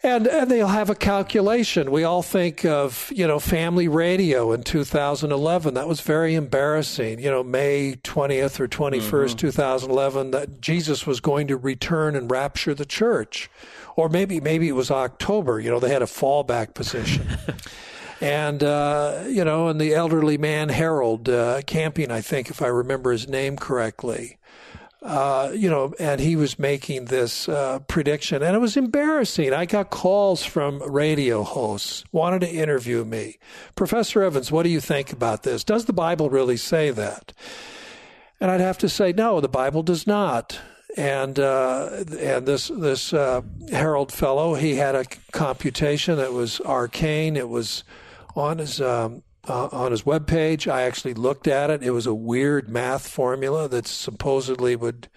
And, 0.03 0.27
and 0.27 0.51
they'll 0.51 0.67
have 0.67 0.91
a 0.91 0.95
calculation. 0.97 1.91
We 1.91 2.05
all 2.05 2.23
think 2.23 2.65
of, 2.65 3.11
you 3.15 3.27
know, 3.27 3.39
family 3.39 3.87
radio 3.89 4.53
in 4.53 4.63
2011. 4.63 5.75
That 5.75 5.89
was 5.89 6.01
very 6.01 6.35
embarrassing. 6.35 7.21
You 7.21 7.31
know, 7.31 7.43
May 7.43 7.95
20th 8.03 8.61
or 8.61 8.69
21st, 8.69 9.01
mm-hmm. 9.01 9.37
2011, 9.37 10.31
that 10.33 10.61
Jesus 10.61 11.07
was 11.07 11.21
going 11.21 11.47
to 11.49 11.57
return 11.57 12.17
and 12.17 12.31
rapture 12.31 12.75
the 12.75 12.85
church 12.85 13.49
or 13.97 14.09
maybe 14.09 14.41
maybe 14.41 14.69
it 14.69 14.73
was 14.73 14.91
October. 14.91 15.59
You 15.59 15.71
know, 15.71 15.81
they 15.81 15.89
had 15.89 16.03
a 16.03 16.07
fallback 16.07 16.75
position. 16.75 17.27
and 18.21 18.63
uh, 18.63 19.25
you 19.27 19.45
know, 19.45 19.69
and 19.69 19.81
the 19.81 19.95
elderly 19.95 20.39
man 20.39 20.69
Harold 20.69 21.29
uh, 21.29 21.63
Camping, 21.63 22.11
I 22.11 22.21
think, 22.21 22.51
if 22.51 22.63
I 22.63 22.69
remember 22.69 23.11
his 23.11 23.29
name 23.29 23.57
correctly. 23.57 24.39
Uh, 25.03 25.53
you 25.55 25.71
know, 25.71 25.95
and 26.01 26.21
he 26.21 26.35
was 26.35 26.59
making 26.59 27.05
this 27.05 27.49
uh, 27.49 27.79
prediction, 27.87 28.43
and 28.43 28.57
it 28.57 28.59
was 28.59 28.77
embarrassing. 28.77 29.53
I 29.53 29.65
got 29.65 29.91
calls 29.91 30.45
from 30.45 30.83
radio 30.83 31.45
hosts 31.45 32.03
wanted 32.11 32.41
to 32.41 32.51
interview 32.51 33.05
me. 33.05 33.39
Professor 33.77 34.23
Evans, 34.23 34.51
what 34.51 34.65
do 34.65 34.69
you 34.69 34.81
think 34.81 35.13
about 35.13 35.45
this? 35.45 35.63
Does 35.63 35.85
the 35.85 35.93
Bible 35.93 36.29
really 36.29 36.57
say 36.57 36.91
that? 36.91 37.33
And 38.41 38.51
I'd 38.51 38.61
have 38.61 38.79
to 38.79 38.89
say, 38.89 39.13
no, 39.13 39.41
the 39.41 39.49
Bible 39.49 39.85
does 39.85 40.09
not 40.09 40.59
and 40.97 41.39
uh, 41.39 42.05
and 42.19 42.47
this 42.47 42.69
this 42.69 43.13
uh, 43.13 43.43
Harold 43.71 44.11
fellow, 44.11 44.55
he 44.55 44.77
had 44.77 44.95
a 44.95 45.05
computation 45.33 46.17
that 46.17 46.33
was 46.33 46.61
arcane. 46.61 47.37
It 47.37 47.49
was 47.49 47.85
on 48.35 48.59
his 48.59 48.81
um, 48.81 49.23
uh, 49.47 49.69
on 49.73 49.91
his 49.91 50.07
web 50.07 50.27
page. 50.27 50.67
I 50.67 50.83
actually 50.83 51.15
looked 51.15 51.47
at 51.47 51.71
it. 51.71 51.83
It 51.83 51.91
was 51.91 52.07
a 52.07 52.15
weird 52.15 52.69
math 52.69 53.09
formula 53.09 53.69
that 53.69 53.87
supposedly 53.87 54.75
would 54.75 55.09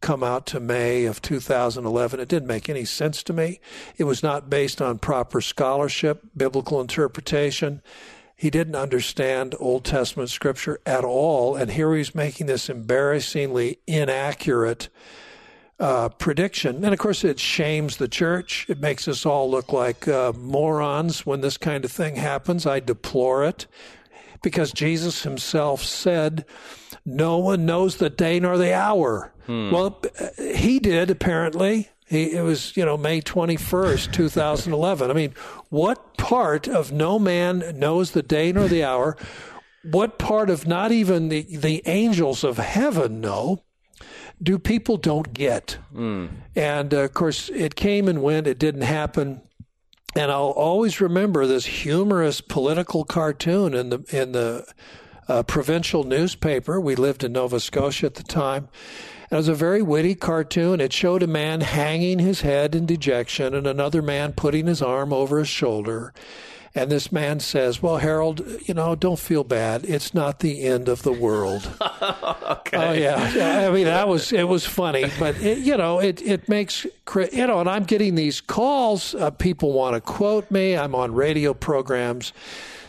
come 0.00 0.22
out 0.22 0.46
to 0.46 0.60
May 0.60 1.04
of 1.04 1.22
2011. 1.22 2.20
It 2.20 2.28
didn't 2.28 2.48
make 2.48 2.68
any 2.68 2.84
sense 2.84 3.22
to 3.22 3.32
me. 3.32 3.60
It 3.96 4.04
was 4.04 4.22
not 4.22 4.50
based 4.50 4.82
on 4.82 4.98
proper 4.98 5.40
scholarship, 5.40 6.22
biblical 6.36 6.80
interpretation. 6.80 7.80
He 8.34 8.50
didn't 8.50 8.74
understand 8.74 9.54
Old 9.60 9.84
Testament 9.84 10.28
scripture 10.28 10.80
at 10.84 11.04
all, 11.04 11.54
and 11.54 11.70
here 11.70 11.94
he's 11.94 12.14
making 12.14 12.46
this 12.46 12.68
embarrassingly 12.68 13.78
inaccurate 13.86 14.88
uh, 15.78 16.08
prediction. 16.10 16.84
And 16.84 16.92
of 16.92 16.98
course, 16.98 17.24
it 17.24 17.40
shames 17.40 17.96
the 17.96 18.08
church. 18.08 18.66
It 18.68 18.80
makes 18.80 19.08
us 19.08 19.26
all 19.26 19.50
look 19.50 19.72
like 19.72 20.06
uh, 20.06 20.32
morons 20.32 21.26
when 21.26 21.40
this 21.40 21.56
kind 21.56 21.84
of 21.84 21.92
thing 21.92 22.16
happens. 22.16 22.66
I 22.66 22.80
deplore 22.80 23.44
it 23.44 23.66
because 24.42 24.72
Jesus 24.72 25.22
himself 25.22 25.82
said, 25.82 26.44
No 27.04 27.38
one 27.38 27.66
knows 27.66 27.96
the 27.96 28.10
day 28.10 28.38
nor 28.40 28.58
the 28.58 28.74
hour. 28.74 29.32
Hmm. 29.46 29.70
Well, 29.70 30.00
he 30.38 30.78
did, 30.78 31.10
apparently. 31.10 31.88
He, 32.06 32.32
it 32.32 32.42
was, 32.42 32.76
you 32.76 32.84
know, 32.84 32.96
May 32.96 33.20
21st, 33.20 34.12
2011. 34.12 35.10
I 35.10 35.14
mean, 35.14 35.34
what 35.70 36.16
part 36.16 36.68
of 36.68 36.92
no 36.92 37.18
man 37.18 37.72
knows 37.74 38.10
the 38.10 38.22
day 38.22 38.52
nor 38.52 38.68
the 38.68 38.84
hour? 38.84 39.16
What 39.90 40.18
part 40.18 40.50
of 40.50 40.66
not 40.66 40.92
even 40.92 41.28
the, 41.28 41.42
the 41.56 41.82
angels 41.86 42.44
of 42.44 42.58
heaven 42.58 43.20
know? 43.20 43.64
Do 44.42 44.58
people 44.58 44.96
don't 44.96 45.32
get. 45.32 45.78
Mm. 45.94 46.28
And 46.56 46.92
uh, 46.92 46.98
of 46.98 47.14
course, 47.14 47.48
it 47.50 47.74
came 47.74 48.08
and 48.08 48.22
went. 48.22 48.46
It 48.46 48.58
didn't 48.58 48.82
happen. 48.82 49.42
And 50.14 50.30
I'll 50.30 50.50
always 50.50 51.00
remember 51.00 51.46
this 51.46 51.64
humorous 51.64 52.40
political 52.40 53.04
cartoon 53.04 53.74
in 53.74 53.88
the 53.88 54.04
in 54.10 54.32
the 54.32 54.66
uh, 55.28 55.42
provincial 55.44 56.04
newspaper. 56.04 56.80
We 56.80 56.94
lived 56.94 57.24
in 57.24 57.32
Nova 57.32 57.60
Scotia 57.60 58.06
at 58.06 58.14
the 58.16 58.22
time. 58.22 58.68
It 59.30 59.36
was 59.36 59.48
a 59.48 59.54
very 59.54 59.80
witty 59.80 60.14
cartoon. 60.14 60.78
It 60.78 60.92
showed 60.92 61.22
a 61.22 61.26
man 61.26 61.62
hanging 61.62 62.18
his 62.18 62.42
head 62.42 62.74
in 62.74 62.84
dejection 62.84 63.54
and 63.54 63.66
another 63.66 64.02
man 64.02 64.32
putting 64.32 64.66
his 64.66 64.82
arm 64.82 65.10
over 65.10 65.38
his 65.38 65.48
shoulder. 65.48 66.12
And 66.74 66.90
this 66.90 67.12
man 67.12 67.40
says, 67.40 67.82
Well, 67.82 67.98
Harold, 67.98 68.42
you 68.64 68.72
know, 68.72 68.94
don't 68.94 69.18
feel 69.18 69.44
bad. 69.44 69.84
It's 69.84 70.14
not 70.14 70.38
the 70.38 70.62
end 70.62 70.88
of 70.88 71.02
the 71.02 71.12
world. 71.12 71.70
okay. 71.82 72.76
Oh, 72.76 72.92
yeah. 72.92 73.66
I 73.68 73.70
mean, 73.70 73.84
that 73.84 74.08
was, 74.08 74.32
it 74.32 74.48
was 74.48 74.64
funny, 74.64 75.04
but, 75.18 75.38
it, 75.42 75.58
you 75.58 75.76
know, 75.76 75.98
it, 75.98 76.22
it 76.22 76.48
makes, 76.48 76.86
you 77.32 77.46
know, 77.46 77.60
and 77.60 77.68
I'm 77.68 77.84
getting 77.84 78.14
these 78.14 78.40
calls. 78.40 79.14
Uh, 79.14 79.30
people 79.30 79.72
want 79.72 79.94
to 79.96 80.00
quote 80.00 80.50
me. 80.50 80.74
I'm 80.76 80.94
on 80.94 81.12
radio 81.14 81.52
programs 81.52 82.32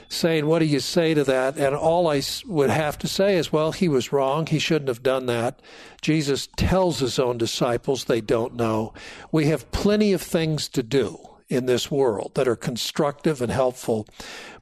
saying, 0.07 0.45
What 0.45 0.59
do 0.59 0.65
you 0.65 0.79
say 0.79 1.13
to 1.13 1.25
that? 1.25 1.57
And 1.57 1.75
all 1.75 2.07
I 2.07 2.21
would 2.45 2.69
have 2.69 2.97
to 2.99 3.07
say 3.09 3.35
is, 3.35 3.51
Well, 3.51 3.73
he 3.73 3.89
was 3.89 4.13
wrong. 4.13 4.45
He 4.45 4.59
shouldn't 4.59 4.87
have 4.87 5.03
done 5.03 5.25
that. 5.25 5.59
Jesus 6.01 6.47
tells 6.55 6.99
his 6.99 7.19
own 7.19 7.37
disciples 7.37 8.05
they 8.05 8.21
don't 8.21 8.55
know. 8.55 8.93
We 9.31 9.47
have 9.47 9.69
plenty 9.71 10.13
of 10.13 10.21
things 10.21 10.69
to 10.69 10.83
do 10.83 11.19
in 11.49 11.65
this 11.65 11.91
world 11.91 12.31
that 12.35 12.47
are 12.47 12.55
constructive 12.55 13.41
and 13.41 13.51
helpful, 13.51 14.07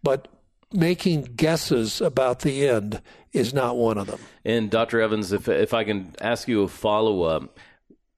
but 0.04 0.28
making 0.74 1.24
guesses 1.36 2.02
about 2.02 2.40
the 2.42 2.68
end 2.68 3.02
is 3.34 3.54
not 3.54 3.78
one 3.78 3.98
of 3.98 4.08
them. 4.08 4.20
And 4.46 4.70
Dr. 4.70 5.02
Evans, 5.02 5.32
if 5.32 5.48
if 5.48 5.74
I 5.74 5.84
can 5.84 6.16
ask 6.20 6.48
you 6.48 6.64
a 6.64 6.68
follow 6.68 7.24
up 7.24 7.58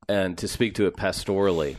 and 0.07 0.37
to 0.37 0.47
speak 0.47 0.75
to 0.75 0.85
it 0.85 0.95
pastorally, 0.95 1.77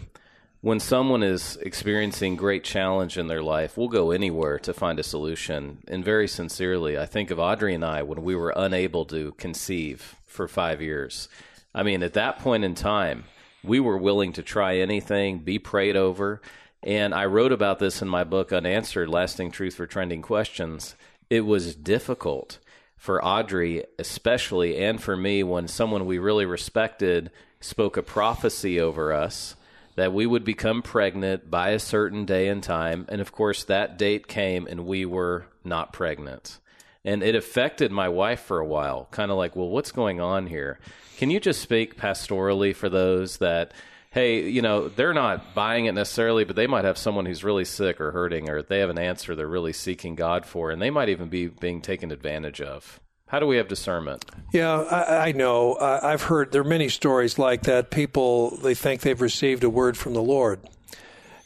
when 0.61 0.81
someone 0.81 1.23
is 1.23 1.59
experiencing 1.59 2.37
great 2.37 2.65
challenge 2.65 3.19
in 3.19 3.29
their 3.29 3.43
life, 3.43 3.77
we'll 3.77 3.89
go 3.89 4.11
anywhere 4.11 4.59
to 4.61 4.73
find 4.73 4.99
a 4.99 5.03
solution. 5.03 5.83
And 5.89 6.03
very 6.03 6.27
sincerely, 6.27 6.97
I 6.99 7.05
think 7.05 7.31
of 7.31 7.39
Audrey 7.39 7.75
and 7.75 7.85
I 7.85 8.03
when 8.03 8.23
we 8.23 8.35
were 8.35 8.53
unable 8.57 9.05
to 9.07 9.33
conceive 9.33 10.17
for 10.27 10.49
five 10.49 10.81
years. 10.81 11.29
I 11.75 11.83
mean, 11.83 12.03
at 12.03 12.15
that 12.15 12.39
point 12.39 12.65
in 12.65 12.75
time, 12.75 13.25
we 13.63 13.79
were 13.79 13.99
willing 13.99 14.33
to 14.35 14.43
try 14.43 14.79
anything, 14.79 15.41
be 15.41 15.59
prayed 15.59 15.97
over. 15.97 16.41
And 16.85 17.15
I 17.15 17.25
wrote 17.25 17.51
about 17.51 17.79
this 17.79 18.03
in 18.03 18.09
my 18.09 18.25
book, 18.25 18.53
Unanswered 18.53 19.09
Lasting 19.09 19.51
Truth 19.51 19.77
for 19.77 19.87
Trending 19.87 20.21
Questions. 20.21 20.95
It 21.31 21.41
was 21.41 21.75
difficult 21.75 22.59
for 22.99 23.25
Audrey, 23.25 23.85
especially, 23.99 24.77
and 24.77 25.03
for 25.03 25.17
me, 25.17 25.43
when 25.43 25.67
someone 25.67 26.05
we 26.05 26.19
really 26.19 26.45
respected 26.45 27.31
spoke 27.59 27.97
a 27.97 28.03
prophecy 28.03 28.79
over 28.79 29.15
us 29.15 29.57
that 29.97 30.13
we 30.13 30.27
would 30.27 30.45
become 30.45 30.83
pregnant 30.83 31.51
by 31.51 31.71
a 31.71 31.79
certain 31.79 32.27
day 32.27 32.49
and 32.49 32.63
time. 32.63 33.07
And 33.09 33.23
of 33.23 33.33
course, 33.33 33.65
that 33.65 33.97
date 33.97 34.27
came 34.27 34.67
and 34.67 34.85
we 34.85 35.07
were 35.07 35.47
not 35.65 35.93
pregnant. 35.93 36.59
And 37.03 37.23
it 37.23 37.35
affected 37.35 37.93
my 37.93 38.09
wife 38.11 38.41
for 38.41 38.59
a 38.59 38.67
while, 38.67 39.09
kind 39.11 39.31
of 39.31 39.39
like, 39.39 39.57
well, 39.57 39.69
what's 39.69 39.93
going 39.93 40.21
on 40.21 40.49
here? 40.49 40.79
Can 41.17 41.31
you 41.31 41.41
just 41.41 41.63
speak 41.63 41.97
pastorally 41.97 42.75
for 42.75 42.91
those 42.91 43.39
that 43.39 43.73
hey, 44.15 44.49
you 44.49 44.63
know, 44.63 44.89
they're 44.89 45.13
not 45.13 45.55
buying 45.55 45.87
it 45.87 45.93
necessarily, 45.93 46.45
but 46.45 46.55
they 46.55 46.69
might 46.69 46.85
have 46.85 46.97
someone 46.97 47.27
who's 47.27 47.43
really 47.43 47.65
sick 47.65 48.01
or 48.01 48.13
hurting, 48.13 48.49
or 48.49 48.63
they 48.63 48.79
have 48.79 48.89
an 48.89 48.99
answer 48.99 49.35
they're 49.35 49.49
really 49.49 49.73
seeking 49.73 50.15
God 50.15 50.47
for, 50.47 50.71
and 50.71 50.81
they 50.81 50.91
might 50.91 51.09
even 51.09 51.29
be 51.29 51.49
being 51.49 51.83
taken 51.83 52.13
advantage 52.13 52.61
of. 52.61 53.01
How 53.27 53.41
do 53.41 53.47
we 53.47 53.57
have 53.57 53.67
discernment? 53.67 54.25
Yeah, 54.53 54.83
I, 54.83 55.29
I 55.29 55.33
know. 55.33 55.75
I, 55.75 56.13
I've 56.13 56.23
heard 56.23 56.53
there 56.53 56.61
are 56.61 56.65
many 56.65 56.89
stories 56.89 57.39
like 57.39 57.63
that. 57.63 57.91
People 57.91 58.57
they 58.59 58.75
think 58.75 59.01
they've 59.01 59.21
received 59.21 59.65
a 59.65 59.71
word 59.71 59.97
from 59.97 60.15
the 60.15 60.23
Lord, 60.23 60.61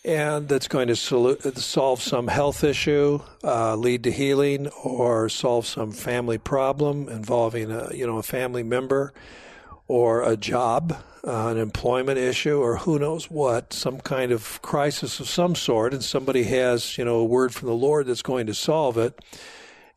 and 0.04 0.46
that's 0.46 0.68
going 0.68 0.88
to 0.88 0.96
solve 0.96 2.02
some 2.02 2.28
health 2.28 2.62
issue, 2.62 3.20
uh, 3.42 3.76
lead 3.76 4.04
to 4.04 4.12
healing, 4.12 4.66
or 4.84 5.30
solve 5.30 5.66
some 5.66 5.92
family 5.92 6.36
problem 6.36 7.08
involving 7.08 7.70
a 7.70 7.94
you 7.94 8.06
know 8.06 8.18
a 8.18 8.22
family 8.22 8.62
member, 8.62 9.14
or 9.88 10.22
a 10.22 10.36
job 10.36 10.96
uh, 11.28 11.48
an 11.48 11.58
employment 11.58 12.18
issue 12.18 12.58
or 12.60 12.76
who 12.76 12.98
knows 12.98 13.30
what, 13.30 13.72
some 13.72 14.00
kind 14.00 14.32
of 14.32 14.60
crisis 14.62 15.20
of 15.20 15.28
some 15.28 15.54
sort, 15.54 15.92
and 15.92 16.02
somebody 16.02 16.44
has, 16.44 16.96
you 16.96 17.04
know, 17.04 17.16
a 17.16 17.24
word 17.24 17.54
from 17.54 17.68
the 17.68 17.74
Lord 17.74 18.06
that's 18.06 18.22
going 18.22 18.46
to 18.46 18.54
solve 18.54 18.96
it. 18.96 19.18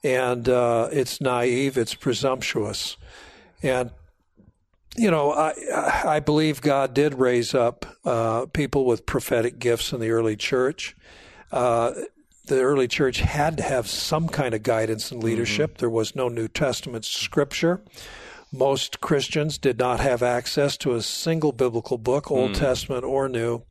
And 0.03 0.49
uh, 0.49 0.89
it's 0.91 1.21
naive, 1.21 1.77
it's 1.77 1.93
presumptuous. 1.93 2.97
And, 3.61 3.91
you 4.97 5.11
know, 5.11 5.31
I, 5.31 5.53
I 6.05 6.19
believe 6.19 6.61
God 6.61 6.93
did 6.93 7.13
raise 7.13 7.53
up 7.53 7.85
uh, 8.03 8.47
people 8.47 8.85
with 8.85 9.05
prophetic 9.05 9.59
gifts 9.59 9.93
in 9.93 9.99
the 9.99 10.09
early 10.09 10.35
church. 10.35 10.95
Uh, 11.51 11.91
the 12.47 12.61
early 12.61 12.87
church 12.87 13.19
had 13.19 13.57
to 13.57 13.63
have 13.63 13.87
some 13.87 14.27
kind 14.27 14.55
of 14.55 14.63
guidance 14.63 15.11
and 15.11 15.23
leadership. 15.23 15.71
Mm-hmm. 15.71 15.79
There 15.79 15.89
was 15.89 16.15
no 16.15 16.27
New 16.27 16.47
Testament 16.47 17.05
scripture. 17.05 17.81
Most 18.51 18.99
Christians 18.99 19.57
did 19.57 19.79
not 19.79 20.01
have 20.01 20.21
access 20.21 20.75
to 20.77 20.93
a 20.93 21.01
single 21.01 21.53
biblical 21.53 21.97
book, 21.97 22.29
Old 22.29 22.51
mm. 22.51 22.59
Testament 22.59 23.05
or 23.05 23.29
New. 23.29 23.63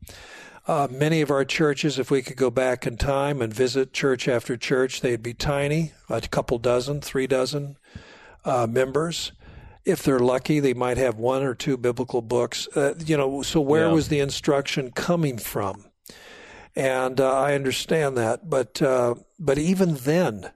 Uh, 0.67 0.87
many 0.89 1.21
of 1.21 1.29
our 1.29 1.45
churches, 1.45 1.99
if 1.99 2.09
we 2.09 2.21
could 2.21 2.37
go 2.37 2.49
back 2.49 2.87
in 2.87 2.97
time 2.97 3.41
and 3.41 3.53
visit 3.53 3.93
church 3.93 4.27
after 4.27 4.57
church, 4.57 5.01
they'd 5.01 5.23
be 5.23 5.33
tiny, 5.33 5.91
a 6.09 6.21
couple 6.21 6.57
dozen, 6.57 7.01
three 7.01 7.27
dozen 7.27 7.77
uh, 8.45 8.67
members. 8.67 9.31
If 9.85 10.03
they're 10.03 10.19
lucky, 10.19 10.59
they 10.59 10.73
might 10.73 10.97
have 10.97 11.17
one 11.17 11.43
or 11.43 11.55
two 11.55 11.77
biblical 11.77 12.21
books. 12.21 12.67
Uh, 12.75 12.95
you 13.05 13.17
know, 13.17 13.41
so 13.41 13.59
where 13.61 13.87
yeah. 13.87 13.93
was 13.93 14.07
the 14.07 14.19
instruction 14.19 14.91
coming 14.91 15.37
from? 15.37 15.85
And 16.75 17.19
uh, 17.19 17.33
I 17.33 17.53
understand 17.53 18.17
that, 18.17 18.49
but 18.49 18.81
uh, 18.81 19.15
but 19.39 19.57
even 19.57 19.95
then, 19.95 20.51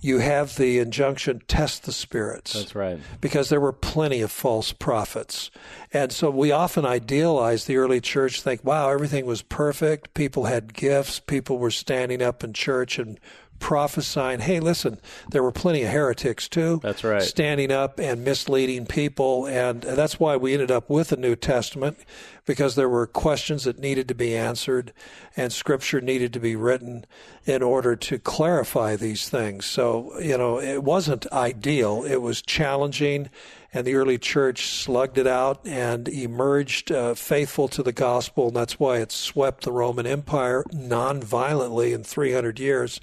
you 0.00 0.18
have 0.18 0.56
the 0.56 0.78
injunction 0.78 1.42
test 1.46 1.84
the 1.84 1.92
spirits. 1.92 2.54
That's 2.54 2.74
right. 2.74 2.98
Because 3.20 3.48
there 3.48 3.60
were 3.60 3.72
plenty 3.72 4.22
of 4.22 4.30
false 4.30 4.72
prophets. 4.72 5.50
And 5.92 6.10
so 6.10 6.30
we 6.30 6.52
often 6.52 6.86
idealize 6.86 7.66
the 7.66 7.76
early 7.76 8.00
church, 8.00 8.40
think, 8.40 8.64
wow, 8.64 8.90
everything 8.90 9.26
was 9.26 9.42
perfect. 9.42 10.14
People 10.14 10.44
had 10.44 10.72
gifts. 10.72 11.20
People 11.20 11.58
were 11.58 11.70
standing 11.70 12.22
up 12.22 12.42
in 12.42 12.52
church 12.52 12.98
and 12.98 13.20
prophesying, 13.60 14.40
hey, 14.40 14.58
listen, 14.58 14.98
there 15.30 15.42
were 15.42 15.52
plenty 15.52 15.82
of 15.82 15.90
heretics 15.90 16.48
too. 16.48 16.80
That's 16.82 17.04
right. 17.04 17.22
Standing 17.22 17.70
up 17.70 18.00
and 18.00 18.24
misleading 18.24 18.86
people. 18.86 19.46
And 19.46 19.82
that's 19.82 20.18
why 20.18 20.36
we 20.36 20.52
ended 20.52 20.72
up 20.72 20.90
with 20.90 21.10
the 21.10 21.16
New 21.16 21.36
Testament, 21.36 21.98
because 22.46 22.74
there 22.74 22.88
were 22.88 23.06
questions 23.06 23.64
that 23.64 23.78
needed 23.78 24.08
to 24.08 24.14
be 24.14 24.36
answered 24.36 24.92
and 25.36 25.52
scripture 25.52 26.00
needed 26.00 26.32
to 26.32 26.40
be 26.40 26.56
written 26.56 27.04
in 27.44 27.62
order 27.62 27.94
to 27.94 28.18
clarify 28.18 28.96
these 28.96 29.28
things. 29.28 29.66
So, 29.66 30.18
you 30.18 30.36
know, 30.36 30.60
it 30.60 30.82
wasn't 30.82 31.30
ideal, 31.30 32.04
it 32.04 32.22
was 32.22 32.42
challenging. 32.42 33.30
And 33.72 33.86
the 33.86 33.94
early 33.94 34.18
church 34.18 34.66
slugged 34.66 35.16
it 35.16 35.26
out 35.26 35.66
and 35.66 36.08
emerged 36.08 36.90
uh, 36.90 37.14
faithful 37.14 37.68
to 37.68 37.82
the 37.82 37.92
gospel. 37.92 38.48
And 38.48 38.56
that's 38.56 38.80
why 38.80 38.98
it 38.98 39.12
swept 39.12 39.64
the 39.64 39.72
Roman 39.72 40.06
Empire 40.06 40.64
non-violently 40.72 41.92
in 41.92 42.02
300 42.02 42.58
years. 42.58 43.00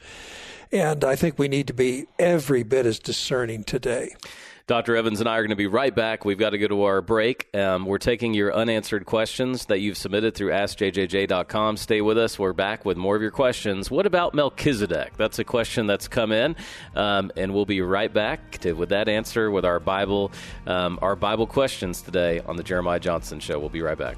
And 0.72 1.06
I 1.06 1.16
think 1.16 1.40
we 1.40 1.48
need 1.48 1.68
to 1.68 1.74
be 1.74 2.08
every 2.20 2.64
bit 2.64 2.86
as 2.86 3.00
discerning 3.00 3.64
today. 3.64 4.16
Dr. 4.68 4.98
Evans 4.98 5.22
and 5.22 5.30
I 5.30 5.38
are 5.38 5.44
going 5.44 5.52
to 5.52 5.56
be 5.56 5.66
right 5.66 5.96
back. 5.96 6.26
We've 6.26 6.38
got 6.38 6.50
to 6.50 6.58
go 6.58 6.68
to 6.68 6.84
our 6.84 7.02
break. 7.02 7.48
Um, 7.56 7.86
we're 7.86 8.00
taking 8.00 8.34
your 8.34 8.54
unanswered 8.54 9.06
questions 9.06 9.68
that 9.68 9.80
you've 9.80 9.96
submitted 9.96 10.36
through 10.36 10.52
AskJJJ.com. 10.52 11.78
Stay 11.78 12.02
with 12.02 12.18
us. 12.18 12.38
We're 12.38 12.52
back 12.52 12.84
with 12.84 12.98
more 12.98 13.16
of 13.16 13.22
your 13.22 13.32
questions. 13.32 13.90
What 13.90 14.06
about 14.06 14.34
Melchizedek? 14.34 15.16
That's 15.16 15.40
a 15.40 15.46
question 15.46 15.88
that's 15.88 16.10
come 16.10 16.34
in, 16.34 16.58
um, 16.98 17.32
and 17.38 17.54
we'll 17.54 17.66
be 17.66 17.80
right 17.80 18.14
back 18.14 18.58
to, 18.60 18.74
with 18.74 18.90
that 18.90 19.08
answer 19.08 19.50
with 19.50 19.64
our 19.64 19.80
Bible, 19.80 20.34
um, 20.66 21.00
our 21.02 21.16
Bible 21.16 21.48
questions 21.48 22.02
today 22.02 22.42
on 22.42 22.58
the 22.58 22.64
Jeremiah 22.64 23.00
Johnston 23.00 23.40
Show. 23.40 23.60
We'll 23.60 23.70
be 23.70 23.82
right 23.82 23.98
back. 23.98 24.18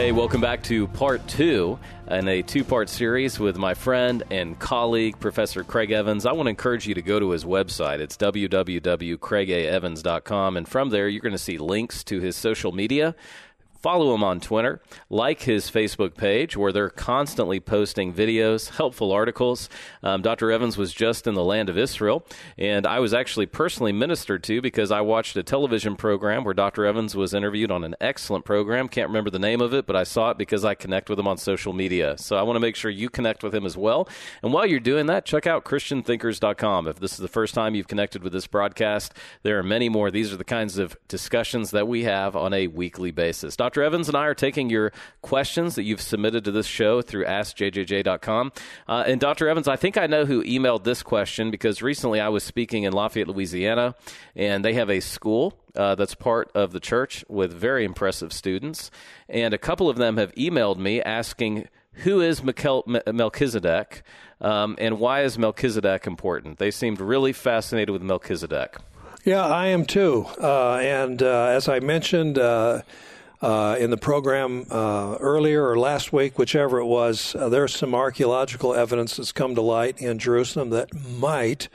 Hey, 0.00 0.12
welcome 0.12 0.40
back 0.40 0.62
to 0.62 0.86
part 0.86 1.28
two 1.28 1.78
in 2.08 2.26
a 2.26 2.40
two 2.40 2.64
part 2.64 2.88
series 2.88 3.38
with 3.38 3.58
my 3.58 3.74
friend 3.74 4.22
and 4.30 4.58
colleague, 4.58 5.20
Professor 5.20 5.62
Craig 5.62 5.90
Evans. 5.90 6.24
I 6.24 6.32
want 6.32 6.46
to 6.46 6.50
encourage 6.50 6.88
you 6.88 6.94
to 6.94 7.02
go 7.02 7.20
to 7.20 7.32
his 7.32 7.44
website. 7.44 7.98
It's 7.98 8.16
www.craigaevans.com. 8.16 10.56
And 10.56 10.66
from 10.66 10.88
there, 10.88 11.06
you're 11.06 11.20
going 11.20 11.32
to 11.32 11.38
see 11.38 11.58
links 11.58 12.02
to 12.04 12.18
his 12.18 12.34
social 12.34 12.72
media 12.72 13.14
Follow 13.80 14.14
him 14.14 14.22
on 14.22 14.40
Twitter, 14.40 14.82
like 15.08 15.42
his 15.42 15.70
Facebook 15.70 16.14
page 16.14 16.54
where 16.54 16.70
they're 16.70 16.90
constantly 16.90 17.60
posting 17.60 18.12
videos, 18.12 18.76
helpful 18.76 19.10
articles. 19.10 19.70
Um, 20.02 20.20
Dr. 20.20 20.50
Evans 20.50 20.76
was 20.76 20.92
just 20.92 21.26
in 21.26 21.32
the 21.32 21.42
land 21.42 21.70
of 21.70 21.78
Israel, 21.78 22.26
and 22.58 22.86
I 22.86 22.98
was 22.98 23.14
actually 23.14 23.46
personally 23.46 23.92
ministered 23.92 24.42
to 24.44 24.60
because 24.60 24.90
I 24.90 25.00
watched 25.00 25.34
a 25.36 25.42
television 25.42 25.96
program 25.96 26.44
where 26.44 26.52
Dr. 26.52 26.84
Evans 26.84 27.16
was 27.16 27.32
interviewed 27.32 27.70
on 27.70 27.82
an 27.82 27.96
excellent 28.02 28.44
program. 28.44 28.86
Can't 28.86 29.08
remember 29.08 29.30
the 29.30 29.38
name 29.38 29.62
of 29.62 29.72
it, 29.72 29.86
but 29.86 29.96
I 29.96 30.04
saw 30.04 30.30
it 30.30 30.36
because 30.36 30.62
I 30.62 30.74
connect 30.74 31.08
with 31.08 31.18
him 31.18 31.26
on 31.26 31.38
social 31.38 31.72
media. 31.72 32.18
So 32.18 32.36
I 32.36 32.42
want 32.42 32.56
to 32.56 32.60
make 32.60 32.76
sure 32.76 32.90
you 32.90 33.08
connect 33.08 33.42
with 33.42 33.54
him 33.54 33.64
as 33.64 33.78
well. 33.78 34.06
And 34.42 34.52
while 34.52 34.66
you're 34.66 34.80
doing 34.80 35.06
that, 35.06 35.24
check 35.24 35.46
out 35.46 35.64
ChristianThinkers.com. 35.64 36.86
If 36.86 37.00
this 37.00 37.12
is 37.12 37.18
the 37.18 37.28
first 37.28 37.54
time 37.54 37.74
you've 37.74 37.88
connected 37.88 38.22
with 38.22 38.34
this 38.34 38.46
broadcast, 38.46 39.14
there 39.42 39.58
are 39.58 39.62
many 39.62 39.88
more. 39.88 40.10
These 40.10 40.34
are 40.34 40.36
the 40.36 40.44
kinds 40.44 40.76
of 40.76 40.98
discussions 41.08 41.70
that 41.70 41.88
we 41.88 42.04
have 42.04 42.36
on 42.36 42.52
a 42.52 42.66
weekly 42.66 43.10
basis. 43.10 43.56
Dr. 43.56 43.69
Dr. 43.70 43.84
Evans 43.84 44.08
and 44.08 44.16
I 44.16 44.26
are 44.26 44.34
taking 44.34 44.68
your 44.68 44.90
questions 45.22 45.76
that 45.76 45.84
you've 45.84 46.00
submitted 46.00 46.44
to 46.44 46.50
this 46.50 46.66
show 46.66 47.02
through 47.02 47.24
AskJJJ.com. 47.26 48.50
Uh, 48.88 49.04
and 49.06 49.20
Dr. 49.20 49.48
Evans, 49.48 49.68
I 49.68 49.76
think 49.76 49.96
I 49.96 50.08
know 50.08 50.24
who 50.24 50.42
emailed 50.42 50.82
this 50.82 51.04
question 51.04 51.52
because 51.52 51.80
recently 51.80 52.18
I 52.18 52.30
was 52.30 52.42
speaking 52.42 52.82
in 52.82 52.92
Lafayette, 52.92 53.28
Louisiana, 53.28 53.94
and 54.34 54.64
they 54.64 54.74
have 54.74 54.90
a 54.90 54.98
school 54.98 55.56
uh, 55.76 55.94
that's 55.94 56.16
part 56.16 56.50
of 56.52 56.72
the 56.72 56.80
church 56.80 57.24
with 57.28 57.52
very 57.52 57.84
impressive 57.84 58.32
students. 58.32 58.90
And 59.28 59.54
a 59.54 59.58
couple 59.58 59.88
of 59.88 59.98
them 59.98 60.16
have 60.16 60.34
emailed 60.34 60.78
me 60.78 61.00
asking, 61.00 61.68
who 61.92 62.20
is 62.20 62.42
Melchizedek 62.42 64.02
um, 64.40 64.74
and 64.80 64.98
why 64.98 65.22
is 65.22 65.38
Melchizedek 65.38 66.08
important? 66.08 66.58
They 66.58 66.72
seemed 66.72 67.00
really 67.00 67.32
fascinated 67.32 67.90
with 67.90 68.02
Melchizedek. 68.02 68.78
Yeah, 69.24 69.46
I 69.46 69.68
am 69.68 69.84
too. 69.84 70.26
Uh, 70.40 70.76
and 70.82 71.22
uh, 71.22 71.44
as 71.44 71.68
I 71.68 71.78
mentioned 71.78 72.36
uh, 73.40 73.76
in 73.78 73.90
the 73.90 73.96
program 73.96 74.66
uh, 74.70 75.16
earlier 75.18 75.66
or 75.66 75.78
last 75.78 76.12
week, 76.12 76.38
whichever 76.38 76.78
it 76.78 76.86
was, 76.86 77.34
uh, 77.34 77.48
there's 77.48 77.74
some 77.74 77.94
archaeological 77.94 78.74
evidence 78.74 79.16
that's 79.16 79.32
come 79.32 79.54
to 79.54 79.62
light 79.62 80.00
in 80.00 80.18
Jerusalem 80.18 80.70
that 80.70 80.88
might 80.94 81.68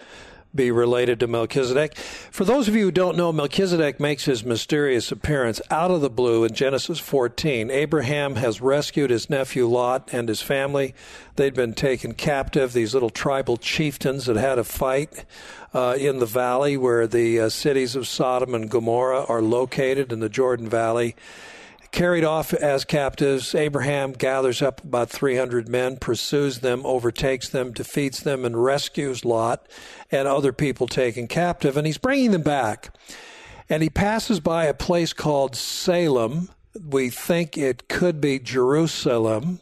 be 0.53 0.71
related 0.71 1.19
to 1.19 1.27
Melchizedek. 1.27 1.97
For 1.97 2.45
those 2.45 2.67
of 2.67 2.75
you 2.75 2.85
who 2.85 2.91
don't 2.91 3.17
know, 3.17 3.33
Melchizedek 3.33 3.99
makes 3.99 4.25
his 4.25 4.45
mysterious 4.45 5.11
appearance 5.11 5.61
out 5.69 5.91
of 5.91 6.01
the 6.01 6.09
blue 6.09 6.45
in 6.45 6.53
Genesis 6.53 6.99
14. 6.99 7.69
Abraham 7.69 8.35
has 8.35 8.61
rescued 8.61 9.09
his 9.09 9.29
nephew 9.29 9.67
Lot 9.67 10.09
and 10.13 10.29
his 10.29 10.41
family. 10.41 10.95
They'd 11.35 11.53
been 11.53 11.73
taken 11.73 12.13
captive, 12.13 12.71
these 12.71 12.93
little 12.93 13.09
tribal 13.09 13.57
chieftains 13.57 14.27
that 14.27 14.37
had 14.37 14.57
a 14.57 14.63
fight 14.63 15.25
uh, 15.73 15.97
in 15.99 16.19
the 16.19 16.25
valley 16.25 16.77
where 16.77 17.05
the 17.05 17.41
uh, 17.41 17.49
cities 17.49 17.95
of 17.97 18.07
Sodom 18.07 18.55
and 18.55 18.69
Gomorrah 18.69 19.25
are 19.25 19.41
located 19.41 20.13
in 20.13 20.21
the 20.21 20.29
Jordan 20.29 20.69
Valley 20.69 21.15
carried 21.95 22.25
off 22.25 22.53
as 22.53 22.83
captives. 22.83 23.55
Abraham 23.55 24.11
gathers 24.11 24.61
up 24.61 24.83
about 24.83 25.09
300 25.09 25.69
men, 25.69 25.95
pursues 25.95 26.59
them, 26.59 26.85
overtakes 26.85 27.47
them, 27.47 27.71
defeats 27.71 28.19
them, 28.19 28.43
and 28.43 28.61
rescues 28.61 29.23
Lot 29.23 29.65
and 30.11 30.27
other 30.27 30.51
people 30.51 30.87
taken 30.87 31.29
captive. 31.29 31.77
And 31.77 31.87
he's 31.87 31.97
bringing 31.97 32.31
them 32.31 32.41
back. 32.41 32.93
And 33.69 33.81
he 33.81 33.89
passes 33.89 34.41
by 34.41 34.65
a 34.65 34.73
place 34.73 35.13
called 35.13 35.55
Salem. 35.55 36.49
We 36.77 37.09
think 37.09 37.57
it 37.57 37.87
could 37.87 38.19
be 38.19 38.39
Jerusalem. 38.39 39.61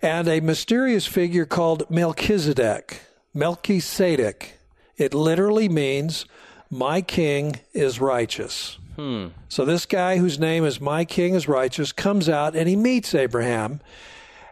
And 0.00 0.26
a 0.26 0.40
mysterious 0.40 1.06
figure 1.06 1.44
called 1.44 1.90
Melchizedek. 1.90 3.02
Melchizedek. 3.34 4.58
It 4.96 5.12
literally 5.12 5.68
means, 5.68 6.24
My 6.70 7.02
king 7.02 7.60
is 7.74 8.00
righteous. 8.00 8.78
Hmm. 8.96 9.28
So 9.48 9.64
this 9.64 9.86
guy 9.86 10.18
whose 10.18 10.38
name 10.38 10.64
is 10.64 10.80
My 10.80 11.04
King 11.04 11.34
is 11.34 11.48
Righteous 11.48 11.92
comes 11.92 12.28
out 12.28 12.54
and 12.54 12.68
he 12.68 12.76
meets 12.76 13.14
Abraham. 13.14 13.80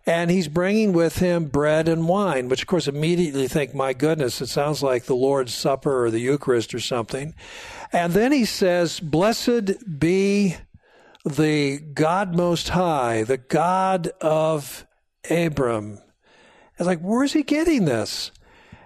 And 0.05 0.33
he's 0.33 0.49
bringing 0.49 0.93
with 0.93 1.19
him 1.19 1.45
bread 1.45 1.89
and 1.89 2.09
wine, 2.09 2.49
which 2.49 2.63
of 2.63 2.67
course 2.67 2.89
immediately 2.89 3.47
think, 3.47 3.73
my 3.73 3.93
goodness, 3.93 4.41
it 4.41 4.49
sounds 4.49 4.83
like 4.83 5.05
the 5.05 5.15
Lord's 5.15 5.55
Supper 5.55 6.05
or 6.05 6.11
the 6.11 6.19
Eucharist 6.19 6.75
or 6.75 6.81
something. 6.81 7.35
And 7.93 8.13
then 8.13 8.33
he 8.33 8.45
says, 8.45 8.99
Blessed 8.99 10.01
be 10.01 10.57
the 11.25 11.79
God 11.79 12.35
Most 12.35 12.71
High, 12.71 13.23
the 13.23 13.37
God 13.37 14.09
of 14.21 14.87
Abram. 15.31 15.99
I 15.99 16.83
was 16.83 16.87
like, 16.87 17.01
where's 17.01 17.33
he 17.33 17.43
getting 17.43 17.85
this? 17.85 18.33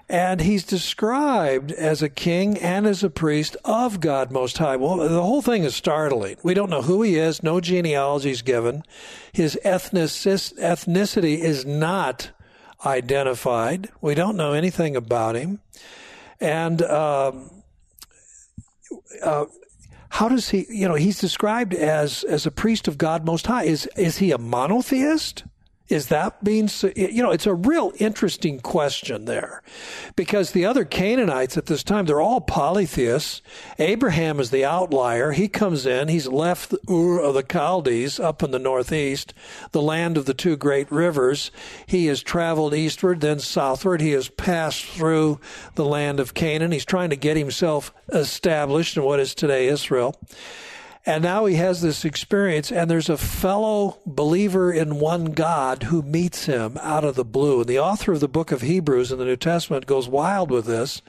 And 0.09 0.41
he's 0.41 0.65
described 0.65 1.73
as 1.73 2.01
a 2.01 2.09
king 2.09 2.59
and 2.59 2.87
as 2.87 3.03
a 3.03 3.11
priest 3.11 3.57
of 3.65 3.99
God 3.99 4.31
Most 4.31 4.59
High. 4.59 4.77
Well, 4.77 4.99
the 4.99 5.23
whole 5.23 5.43
thing 5.43 5.65
is 5.65 5.75
startling. 5.75 6.37
We 6.45 6.55
don't 6.55 6.71
know 6.71 6.83
who 6.83 7.03
he 7.03 7.17
is, 7.17 7.43
no 7.43 7.61
genealogy 7.61 8.31
is 8.31 8.43
given. 8.43 8.85
His 9.33 9.59
ethnicity 9.65 11.39
is 11.39 11.67
not 11.67 12.31
identified. 12.85 13.89
We 14.01 14.15
don't 14.15 14.37
know 14.37 14.53
anything 14.53 14.95
about 14.95 15.35
him. 15.35 15.61
And 16.41 16.83
um, 16.83 17.51
uh, 19.23 19.47
how 20.11 20.29
does 20.29 20.51
he, 20.51 20.67
you 20.69 20.87
know, 20.87 20.95
he's 20.95 21.19
described 21.19 21.75
as, 21.75 22.23
as 22.25 22.47
a 22.47 22.51
priest 22.51 22.87
of 22.87 22.97
God 22.97 23.25
Most 23.25 23.47
High. 23.49 23.65
Is, 23.65 23.89
is 23.97 24.19
he 24.19 24.31
a 24.31 24.39
monotheist? 24.39 25.45
Is 25.89 26.09
that 26.09 26.43
being, 26.43 26.69
you 26.97 27.23
know, 27.23 27.31
it's 27.31 27.47
a 27.47 27.55
real 27.55 27.93
interesting 27.99 28.59
question 28.59 29.25
there 29.25 29.63
because 30.17 30.51
the 30.51 30.65
other 30.65 30.85
Canaanites 30.85 31.57
at 31.57 31.67
this 31.67 31.85
time, 31.85 32.07
they're 32.07 32.21
all 32.21 32.41
polytheists. 32.41 33.41
Abraham 33.79 34.41
is 34.41 34.51
the 34.51 34.65
outlier. 34.65 35.31
He 35.31 35.47
comes 35.47 35.87
in, 35.87 36.09
he's 36.09 36.27
left 36.27 36.75
Ur 36.91 37.21
of 37.21 37.35
the 37.35 37.45
Chaldees 37.45 38.19
up 38.19 38.43
in 38.43 38.51
the 38.51 38.59
northeast, 38.59 39.33
the 39.71 39.83
land 39.83 40.17
of 40.17 40.27
the 40.27 40.35
two 40.35 40.57
great 40.57 40.91
rivers. 40.91 41.53
He 41.87 42.07
has 42.07 42.21
traveled 42.21 42.75
eastward, 42.75 43.21
then 43.21 43.39
southward. 43.39 44.01
He 44.01 44.11
has 44.11 44.29
passed 44.29 44.85
through 44.85 45.41
the 45.77 45.85
land 45.85 46.19
of 46.19 46.35
Canaan. 46.35 46.73
He's 46.73 46.85
trying 46.85 47.11
to 47.11 47.17
get 47.17 47.37
himself 47.37 47.93
established 48.09 48.97
in 48.97 49.05
what 49.05 49.21
is 49.21 49.35
today 49.35 49.69
Israel. 49.69 50.19
And 51.09 51.23
now 51.23 51.45
he 51.45 51.55
has 51.55 51.83
this 51.83 52.05
experience, 52.05 52.73
and 52.73 52.91
there's 52.91 53.09
a 53.09 53.17
fellow 53.17 54.01
believer 54.05 54.73
in 54.73 54.99
one 54.99 55.27
God 55.27 55.85
who 55.85 56.03
meets 56.03 56.47
him 56.47 56.77
out 56.83 57.05
of 57.05 57.15
the 57.15 57.25
blue. 57.25 57.61
And 57.61 57.69
the 57.69 57.79
author 57.79 58.13
of 58.13 58.19
the 58.19 58.27
book 58.27 58.51
of 58.51 58.63
Hebrews 58.63 59.13
in 59.13 59.19
the 59.19 59.25
New 59.25 59.37
Testament 59.37 59.87
goes 59.87 60.09
wild 60.09 60.51
with 60.51 60.67
this 60.67 61.03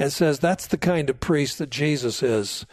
and 0.00 0.12
says 0.12 0.40
that's 0.40 0.66
the 0.66 0.76
kind 0.76 1.08
of 1.08 1.20
priest 1.20 1.58
that 1.58 1.70
Jesus 1.70 2.24
is. 2.24 2.66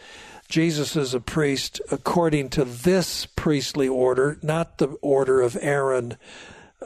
Jesus 0.48 0.96
is 0.96 1.14
a 1.14 1.20
priest 1.20 1.80
according 1.92 2.50
to 2.50 2.64
this 2.64 3.24
priestly 3.24 3.86
order, 3.86 4.36
not 4.42 4.78
the 4.78 4.88
order 5.00 5.42
of 5.42 5.56
Aaron, 5.60 6.16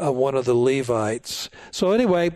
uh, 0.00 0.12
one 0.12 0.34
of 0.34 0.44
the 0.44 0.54
Levites. 0.54 1.48
So, 1.70 1.92
anyway, 1.92 2.32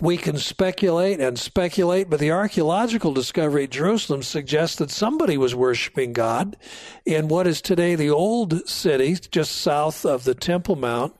we 0.00 0.16
can 0.16 0.38
speculate 0.38 1.20
and 1.20 1.38
speculate, 1.38 2.08
but 2.08 2.18
the 2.18 2.30
archaeological 2.30 3.12
discovery 3.12 3.64
at 3.64 3.70
Jerusalem 3.70 4.22
suggests 4.22 4.76
that 4.76 4.90
somebody 4.90 5.36
was 5.36 5.54
worshiping 5.54 6.12
God 6.12 6.56
in 7.04 7.28
what 7.28 7.46
is 7.46 7.60
today 7.60 7.94
the 7.94 8.10
old 8.10 8.68
city, 8.68 9.16
just 9.30 9.52
south 9.52 10.04
of 10.04 10.24
the 10.24 10.34
Temple 10.34 10.76
Mount. 10.76 11.14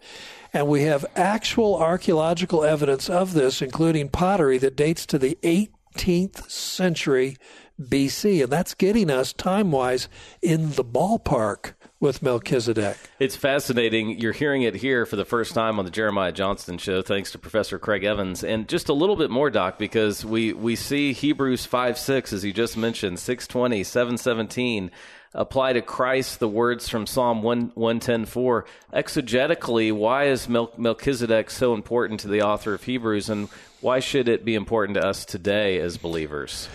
And 0.53 0.69
we 0.69 0.83
have 0.83 1.07
actual 1.17 1.77
archaeological 1.77 2.65
evidence 2.65 3.09
of 3.09 3.35
this, 3.35 3.63
including 3.63 4.09
pottery 4.09 4.59
that 4.59 4.77
dates 4.77 5.07
to 5.07 5.19
the 5.19 5.39
18th 5.43 6.51
century 6.51 7.37
BC. 7.81 8.43
And 8.43 8.53
that's 8.53 8.75
getting 8.75 9.11
us 9.11 9.33
time 9.33 9.71
wise 9.71 10.09
in 10.41 10.73
the 10.73 10.85
ballpark 10.85 11.75
with 12.03 12.21
Melchizedek. 12.21 12.99
It's 13.21 13.37
fascinating. 13.37 14.19
You're 14.19 14.33
hearing 14.33 14.63
it 14.63 14.75
here 14.75 15.07
for 15.07 15.15
the 15.15 15.25
first 15.25 15.55
time 15.55 15.79
on 15.79 15.85
the 15.85 15.91
Jeremiah 15.91 16.33
Johnston 16.33 16.77
show, 16.77 17.01
thanks 17.01 17.31
to 17.31 17.39
Professor 17.39 17.79
Craig 17.79 18.03
Evans. 18.03 18.43
And 18.43 18.69
just 18.69 18.89
a 18.89 18.93
little 18.93 19.15
bit 19.15 19.31
more, 19.31 19.51
Doc, 19.51 19.79
because 19.79 20.25
we, 20.25 20.53
we 20.53 20.75
see 20.75 21.13
Hebrews 21.13 21.65
5 21.65 21.97
6, 21.97 22.33
as 22.33 22.45
you 22.45 22.53
just 22.53 22.77
mentioned, 22.77 23.21
620, 23.21 23.85
717 23.85 24.91
apply 25.35 25.73
to 25.73 25.81
Christ 25.81 26.41
the 26.41 26.49
words 26.49 26.89
from 26.89 27.07
Psalm 27.07 27.43
1, 27.43 27.71
110.4. 27.71 28.65
Exegetically, 28.93 29.93
why 29.93 30.25
is 30.25 30.49
Mel- 30.49 30.73
Melchizedek 30.77 31.51
so 31.51 31.73
important 31.73 32.21
to 32.21 32.29
the 32.29 32.43
author 32.43 32.75
of 32.75 32.83
Hebrews, 32.83 33.31
and 33.31 33.49
why 33.81 34.01
should 34.01 34.29
it 34.29 34.45
be 34.45 34.55
important 34.55 34.97
to 34.97 35.07
us 35.07 35.25
today 35.25 35.79
as 35.79 35.97
believers? 35.97 36.69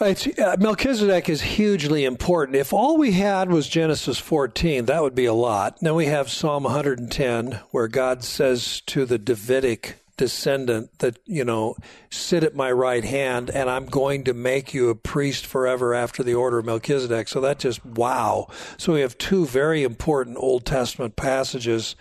Uh, 0.00 0.14
Melchizedek 0.60 1.28
is 1.28 1.42
hugely 1.42 2.04
important. 2.04 2.56
If 2.56 2.72
all 2.72 2.96
we 2.96 3.12
had 3.12 3.50
was 3.50 3.68
Genesis 3.68 4.16
14, 4.16 4.84
that 4.84 5.02
would 5.02 5.16
be 5.16 5.24
a 5.24 5.32
lot. 5.32 5.78
Then 5.80 5.96
we 5.96 6.06
have 6.06 6.30
Psalm 6.30 6.62
110, 6.62 7.60
where 7.72 7.88
God 7.88 8.22
says 8.22 8.80
to 8.82 9.04
the 9.04 9.18
Davidic 9.18 9.96
descendant 10.16 10.96
that, 11.00 11.18
you 11.24 11.44
know, 11.44 11.74
sit 12.10 12.44
at 12.44 12.54
my 12.54 12.70
right 12.70 13.02
hand 13.02 13.50
and 13.50 13.68
I'm 13.68 13.86
going 13.86 14.22
to 14.24 14.34
make 14.34 14.72
you 14.72 14.88
a 14.88 14.94
priest 14.94 15.44
forever 15.44 15.94
after 15.94 16.22
the 16.22 16.34
order 16.34 16.58
of 16.58 16.64
Melchizedek. 16.66 17.26
So 17.26 17.40
that 17.40 17.58
just, 17.58 17.84
wow. 17.84 18.46
So 18.76 18.92
we 18.92 19.00
have 19.00 19.18
two 19.18 19.46
very 19.46 19.82
important 19.82 20.36
Old 20.38 20.64
Testament 20.64 21.16
passages 21.16 21.96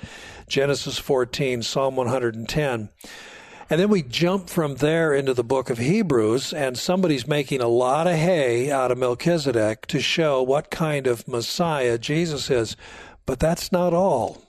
Genesis 0.47 0.99
14, 0.99 1.63
Psalm 1.63 1.95
110. 1.95 2.89
And 3.69 3.81
then 3.81 3.89
we 3.89 4.01
jump 4.01 4.49
from 4.49 4.75
there 4.75 5.13
into 5.13 5.33
the 5.33 5.43
book 5.43 5.69
of 5.69 5.77
Hebrews, 5.77 6.53
and 6.53 6.77
somebody's 6.77 7.27
making 7.27 7.59
a 7.59 7.67
lot 7.67 8.07
of 8.07 8.15
hay 8.15 8.71
out 8.71 8.91
of 8.91 8.97
Melchizedek 8.97 9.87
to 9.87 9.99
show 9.99 10.41
what 10.41 10.71
kind 10.71 11.05
of 11.05 11.27
Messiah 11.27 11.97
Jesus 11.97 12.49
is. 12.49 12.77
But 13.25 13.39
that's 13.39 13.71
not 13.71 13.93
all. 13.93 14.41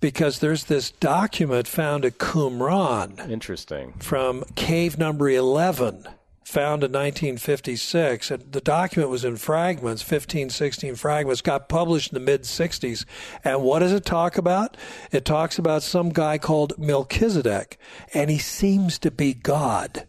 Because 0.00 0.40
there's 0.40 0.64
this 0.64 0.90
document 0.90 1.68
found 1.68 2.04
at 2.04 2.18
Qumran. 2.18 3.30
Interesting. 3.30 3.92
From 3.98 4.42
cave 4.56 4.98
number 4.98 5.28
11 5.28 6.08
found 6.50 6.82
in 6.82 6.92
1956. 6.92 8.30
And 8.30 8.52
the 8.52 8.60
document 8.60 9.10
was 9.10 9.24
in 9.24 9.36
fragments, 9.36 10.02
15, 10.02 10.50
16 10.50 10.96
fragments, 10.96 11.40
got 11.40 11.68
published 11.68 12.12
in 12.12 12.14
the 12.14 12.24
mid 12.24 12.42
60s. 12.42 13.04
And 13.44 13.62
what 13.62 13.78
does 13.78 13.92
it 13.92 14.04
talk 14.04 14.36
about? 14.36 14.76
It 15.12 15.24
talks 15.24 15.58
about 15.58 15.82
some 15.82 16.10
guy 16.10 16.38
called 16.38 16.78
Melchizedek, 16.78 17.78
and 18.12 18.30
he 18.30 18.38
seems 18.38 18.98
to 18.98 19.10
be 19.10 19.32
God. 19.32 20.06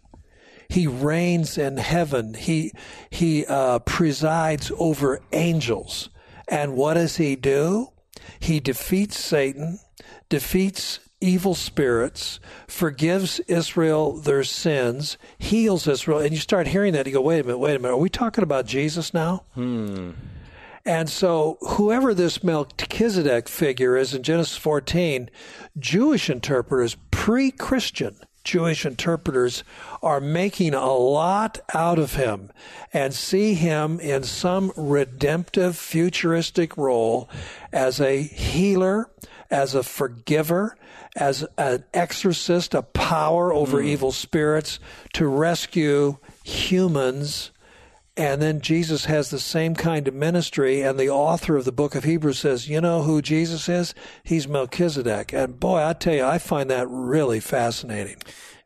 He 0.68 0.86
reigns 0.86 1.58
in 1.58 1.76
heaven. 1.76 2.34
He 2.34 2.72
he 3.10 3.44
uh, 3.46 3.80
presides 3.80 4.72
over 4.78 5.20
angels. 5.32 6.08
And 6.48 6.74
what 6.74 6.94
does 6.94 7.16
he 7.16 7.36
do? 7.36 7.88
He 8.40 8.58
defeats 8.58 9.18
Satan, 9.18 9.78
defeats 10.28 10.98
evil 11.22 11.54
spirits, 11.54 12.40
forgives 12.66 13.40
Israel 13.40 14.16
their 14.16 14.44
sins, 14.44 15.16
heals 15.38 15.86
Israel. 15.86 16.18
And 16.18 16.32
you 16.32 16.38
start 16.38 16.66
hearing 16.66 16.92
that, 16.92 17.06
you 17.06 17.12
go, 17.12 17.22
wait 17.22 17.40
a 17.40 17.44
minute, 17.44 17.58
wait 17.58 17.76
a 17.76 17.78
minute. 17.78 17.94
Are 17.94 17.98
we 17.98 18.10
talking 18.10 18.44
about 18.44 18.66
Jesus 18.66 19.14
now? 19.14 19.44
Hmm. 19.54 20.10
And 20.84 21.08
so, 21.08 21.58
whoever 21.60 22.12
this 22.12 22.42
Melchizedek 22.42 23.48
figure 23.48 23.96
is 23.96 24.14
in 24.14 24.24
Genesis 24.24 24.56
14, 24.56 25.30
Jewish 25.78 26.28
interpreters, 26.28 26.96
pre 27.12 27.52
Christian, 27.52 28.16
Jewish 28.42 28.84
interpreters 28.84 29.62
are 30.02 30.20
making 30.20 30.74
a 30.74 30.92
lot 30.92 31.60
out 31.72 32.00
of 32.00 32.14
him 32.14 32.50
and 32.92 33.14
see 33.14 33.54
him 33.54 34.00
in 34.00 34.24
some 34.24 34.72
redemptive, 34.76 35.76
futuristic 35.76 36.76
role 36.76 37.30
as 37.72 38.00
a 38.00 38.22
healer, 38.22 39.08
as 39.50 39.74
a 39.76 39.84
forgiver, 39.84 40.76
as 41.16 41.46
an 41.58 41.84
exorcist, 41.92 42.74
a 42.74 42.82
power 42.82 43.52
over 43.52 43.82
mm. 43.82 43.86
evil 43.86 44.12
spirits 44.12 44.78
to 45.14 45.26
rescue 45.26 46.18
humans. 46.42 47.50
And 48.16 48.42
then 48.42 48.60
Jesus 48.60 49.06
has 49.06 49.30
the 49.30 49.38
same 49.38 49.74
kind 49.74 50.06
of 50.06 50.14
ministry, 50.14 50.82
and 50.82 50.98
the 50.98 51.08
author 51.08 51.56
of 51.56 51.64
the 51.64 51.72
book 51.72 51.94
of 51.94 52.04
Hebrews 52.04 52.38
says, 52.38 52.68
You 52.68 52.80
know 52.80 53.02
who 53.02 53.22
Jesus 53.22 53.68
is? 53.70 53.94
He's 54.22 54.46
Melchizedek. 54.46 55.32
And 55.32 55.58
boy, 55.58 55.82
I 55.82 55.94
tell 55.94 56.14
you, 56.14 56.24
I 56.24 56.38
find 56.38 56.68
that 56.70 56.88
really 56.90 57.40
fascinating. 57.40 58.16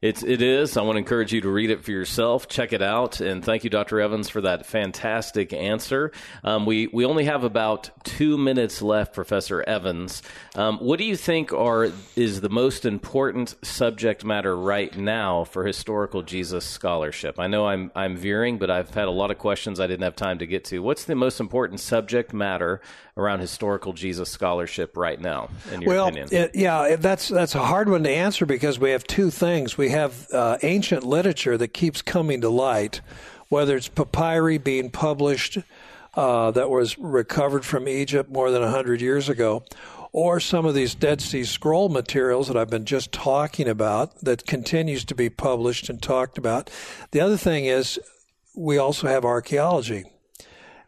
It's 0.07 0.23
it 0.23 0.41
is. 0.41 0.77
I 0.77 0.83
want 0.83 0.95
to 0.95 0.99
encourage 0.99 1.33
you 1.33 1.41
to 1.41 1.49
read 1.49 1.71
it 1.71 1.83
for 1.83 1.91
yourself. 1.91 2.47
Check 2.47 2.73
it 2.73 2.81
out, 2.81 3.21
and 3.21 3.45
thank 3.45 3.65
you, 3.65 3.71
Dr. 3.71 4.01
Evans, 4.01 4.29
for 4.29 4.41
that 4.43 4.65
fantastic 4.65 5.53
answer. 5.53 6.13
Um, 6.45 6.65
we 6.65 6.87
we 6.87 7.05
only 7.05 7.25
have 7.25 7.43
about 7.43 7.91
two 8.05 8.39
minutes 8.39 8.81
left, 8.81 9.15
Professor 9.15 9.65
Evans. 9.65 10.23
Um, 10.55 10.79
what 10.79 11.01
do 11.01 11.05
you 11.05 11.17
think 11.17 11.53
are 11.53 11.91
is 12.15 12.41
the 12.41 12.49
most 12.49 12.85
important 12.85 13.57
subject 13.67 14.25
matter 14.25 14.57
right 14.57 14.97
now 14.97 15.43
for 15.43 15.65
historical 15.65 16.23
Jesus 16.23 16.65
scholarship? 16.65 17.41
I 17.41 17.49
know 17.49 17.67
I'm 17.67 17.91
I'm 17.97 18.17
veering, 18.17 18.59
but 18.59 18.71
I've 18.71 18.95
had 18.95 19.09
a 19.09 19.11
lot 19.11 19.33
of 19.33 19.39
questions 19.39 19.81
I 19.81 19.89
didn't 19.89 20.05
have 20.05 20.15
time 20.15 20.39
to 20.39 20.47
get 20.47 20.67
to. 20.67 20.79
What's 20.79 21.05
the 21.05 21.17
most 21.17 21.41
important 21.41 21.81
subject 21.81 22.33
matter 22.33 22.81
around 23.17 23.41
historical 23.41 23.93
Jesus 23.93 24.31
scholarship 24.31 24.97
right 24.97 25.21
now, 25.21 25.49
in 25.73 25.83
your 25.83 25.95
well, 25.95 26.07
opinion? 26.07 26.29
It, 26.31 26.55
yeah, 26.55 26.95
that's 26.95 27.29
that's 27.29 27.57
a 27.57 27.65
hard 27.65 27.89
one 27.89 28.05
to 28.05 28.11
answer 28.11 28.47
because 28.47 28.79
we 28.79 28.91
have 28.91 29.05
two 29.05 29.31
things. 29.31 29.77
We 29.77 29.96
have 29.97 30.29
uh, 30.33 30.59
ancient 30.63 31.05
literature 31.05 31.57
that 31.59 31.69
keeps 31.69 32.03
coming 32.03 32.41
to 32.43 32.49
light, 32.49 33.01
whether 33.49 33.77
it's 33.77 33.89
papyri 33.89 34.59
being 34.59 34.91
published 34.91 35.59
uh, 36.15 36.51
that 36.53 36.71
was 36.71 36.97
recovered 36.99 37.65
from 37.65 37.89
Egypt 37.89 38.31
more 38.31 38.51
than 38.51 38.63
hundred 38.63 39.01
years 39.01 39.29
ago, 39.29 39.63
or 40.13 40.41
some 40.41 40.65
of 40.65 40.75
these 40.75 40.95
Dead 40.95 41.21
Sea 41.21 41.45
Scroll 41.45 41.89
materials 41.89 42.49
that 42.49 42.57
I've 42.57 42.71
been 42.71 42.87
just 42.87 43.13
talking 43.13 43.69
about 43.69 44.19
that 44.21 44.47
continues 44.47 45.05
to 45.07 45.15
be 45.15 45.29
published 45.29 45.91
and 45.91 46.01
talked 46.01 46.39
about. 46.39 46.71
The 47.11 47.21
other 47.21 47.37
thing 47.37 47.67
is 47.67 47.99
we 48.55 48.79
also 48.79 49.09
have 49.09 49.25
archaeology 49.25 50.05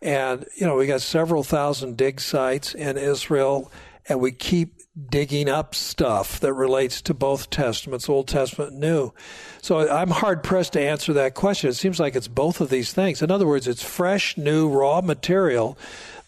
and, 0.01 0.47
you 0.57 0.67
know, 0.67 0.77
we 0.77 0.87
got 0.87 1.01
several 1.01 1.43
thousand 1.43 1.97
dig 1.97 2.21
sites 2.21 2.75
in 2.75 2.97
Israel, 2.97 3.71
and 4.09 4.21
we 4.21 4.33
keep 4.33 4.75
digging 5.11 5.49
up 5.49 5.75
stuff 5.75 6.41
that 6.41 6.53
relates 6.53 7.01
to 7.03 7.15
both 7.15 7.51
Testaments, 7.51 8.09
Old 8.09 8.27
Testament 8.27 8.73
and 8.73 8.81
New. 8.81 9.13
So 9.63 9.89
I'm 9.89 10.11
hard 10.11 10.43
pressed 10.43 10.73
to 10.75 10.81
answer 10.81 11.13
that 11.13 11.35
question. 11.35 11.71
It 11.71 11.75
seems 11.75 12.01
like 12.01 12.17
it's 12.17 12.29
both 12.29 12.61
of 12.61 12.71
these 12.71 12.93
things. 12.93 13.23
In 13.23 13.31
other 13.31 13.47
words, 13.47 13.69
it's 13.69 13.83
fresh, 13.83 14.37
new, 14.37 14.69
raw 14.69 15.01
material 15.01 15.79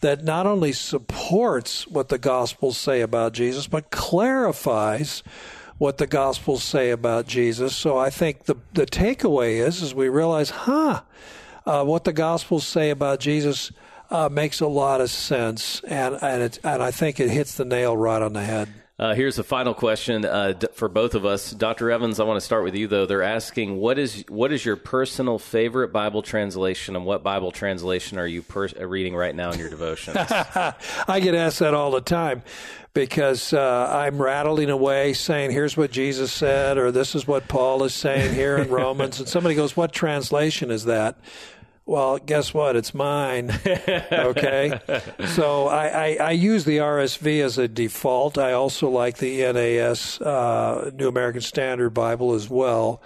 that 0.01 0.25
not 0.25 0.47
only 0.47 0.73
supports 0.73 1.87
what 1.87 2.09
the 2.09 2.19
Gospels 2.19 2.79
say 2.79 3.01
about 3.01 3.33
Jesus, 3.33 3.67
but 3.67 3.91
clarifies 3.91 5.23
what 5.79 5.99
the 5.99 6.07
Gospels 6.07 6.63
say 6.63 6.91
about 6.91 7.27
Jesus. 7.27 7.75
So 7.75 7.99
I 7.99 8.11
think 8.11 8.45
the, 8.45 8.57
the 8.73 8.87
takeaway 8.87 9.67
is, 9.67 9.83
is 9.83 9.95
we 9.95 10.09
realize, 10.09 10.51
huh, 10.51 11.03
uh, 11.67 11.85
what 11.85 12.05
the 12.05 12.13
Gospels 12.13 12.67
say 12.67 12.91
about 12.91 13.21
Jesus 13.21 13.73
uh, 14.11 14.29
makes 14.31 14.61
a 14.61 14.67
lot 14.67 15.01
of 15.01 15.11
sense, 15.11 15.81
and 15.85 16.19
and, 16.21 16.43
it, 16.43 16.59
and 16.65 16.83
I 16.83 16.91
think 16.91 17.21
it 17.21 17.31
hits 17.31 17.55
the 17.55 17.65
nail 17.65 17.97
right 17.97 18.21
on 18.21 18.33
the 18.33 18.43
head. 18.45 18.69
Uh, 19.01 19.15
here's 19.15 19.39
a 19.39 19.43
final 19.43 19.73
question 19.73 20.27
uh, 20.27 20.53
d- 20.53 20.67
for 20.75 20.87
both 20.87 21.15
of 21.15 21.25
us, 21.25 21.53
Dr. 21.53 21.91
Evans. 21.91 22.21
I 22.21 22.25
want 22.25 22.37
to 22.37 22.45
start 22.45 22.65
with 22.65 22.75
you, 22.75 22.87
though. 22.87 23.07
They're 23.07 23.23
asking 23.23 23.79
what 23.79 23.99
is 23.99 24.25
what 24.29 24.53
is 24.53 24.63
your 24.63 24.77
personal 24.77 25.39
favorite 25.39 25.91
Bible 25.91 26.21
translation, 26.21 26.97
and 26.97 27.07
what 27.07 27.23
Bible 27.23 27.51
translation 27.51 28.19
are 28.19 28.27
you 28.27 28.43
per- 28.43 28.69
uh, 28.79 28.87
reading 28.87 29.17
right 29.17 29.35
now 29.35 29.53
in 29.53 29.59
your 29.59 29.71
devotions? 29.71 30.17
I 30.29 31.21
get 31.23 31.35
asked 31.35 31.61
that 31.61 31.73
all 31.73 31.93
the 31.93 32.03
time 32.03 32.43
because 32.93 33.55
uh, 33.55 33.89
I'm 33.91 34.21
rattling 34.21 34.69
away 34.69 35.15
saying, 35.15 35.53
"Here's 35.53 35.79
what 35.79 35.91
Jesus 35.93 36.31
said," 36.31 36.77
or 36.77 36.93
"This 36.93 37.15
is 37.15 37.27
what 37.27 37.49
Paul 37.49 37.85
is 37.85 37.95
saying 37.95 38.35
here 38.35 38.59
in 38.59 38.69
Romans," 38.71 39.19
and 39.19 39.27
somebody 39.27 39.55
goes, 39.55 39.79
"What 39.79 39.95
translation 39.95 40.71
is 40.71 40.85
that?" 40.85 41.17
Well, 41.91 42.19
guess 42.19 42.55
what? 42.55 42.77
It's 42.77 42.95
mine. 42.95 43.51
okay. 43.67 44.79
so 45.35 45.67
I, 45.67 45.87
I, 45.89 46.17
I, 46.21 46.31
use 46.31 46.65
the 46.65 46.79
RSV 46.79 47.43
as 47.43 47.59
a 47.59 47.67
default. 47.67 48.39
I 48.39 48.53
also 48.53 48.89
like 48.89 49.17
the 49.17 49.53
NAS, 49.53 50.21
uh, 50.21 50.93
New 50.95 51.09
American 51.09 51.41
Standard 51.41 51.91
Bible 51.91 52.35
as 52.35 52.49
well. 52.49 53.03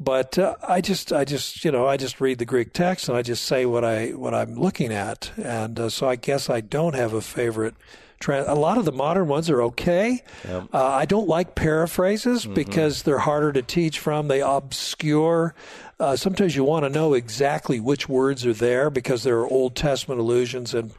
But 0.00 0.40
uh, 0.40 0.56
I 0.66 0.80
just, 0.80 1.12
I 1.12 1.24
just, 1.24 1.64
you 1.64 1.70
know, 1.70 1.86
I 1.86 1.96
just 1.96 2.20
read 2.20 2.38
the 2.38 2.44
Greek 2.44 2.72
text 2.72 3.08
and 3.08 3.16
I 3.16 3.22
just 3.22 3.44
say 3.44 3.64
what 3.64 3.84
I, 3.84 4.08
what 4.08 4.34
I'm 4.34 4.56
looking 4.56 4.92
at, 4.92 5.30
and 5.36 5.78
uh, 5.78 5.88
so 5.88 6.08
I 6.08 6.16
guess 6.16 6.50
I 6.50 6.60
don't 6.60 6.96
have 6.96 7.12
a 7.12 7.20
favorite 7.20 7.76
a 8.28 8.54
lot 8.54 8.78
of 8.78 8.84
the 8.84 8.92
modern 8.92 9.28
ones 9.28 9.50
are 9.50 9.62
okay. 9.62 10.22
Yep. 10.48 10.68
Uh, 10.72 10.84
I 10.84 11.04
don't 11.04 11.28
like 11.28 11.54
paraphrases 11.54 12.44
mm-hmm. 12.44 12.54
because 12.54 13.02
they're 13.02 13.18
harder 13.18 13.52
to 13.52 13.62
teach 13.62 13.98
from. 13.98 14.28
They 14.28 14.40
obscure. 14.40 15.54
Uh, 15.98 16.14
sometimes 16.14 16.54
you 16.54 16.62
want 16.62 16.84
to 16.84 16.90
know 16.90 17.14
exactly 17.14 17.80
which 17.80 18.06
words 18.06 18.44
are 18.44 18.52
there 18.52 18.90
because 18.90 19.22
there 19.22 19.38
are 19.38 19.46
Old 19.46 19.74
Testament 19.74 20.20
allusions, 20.20 20.74
and 20.74 20.92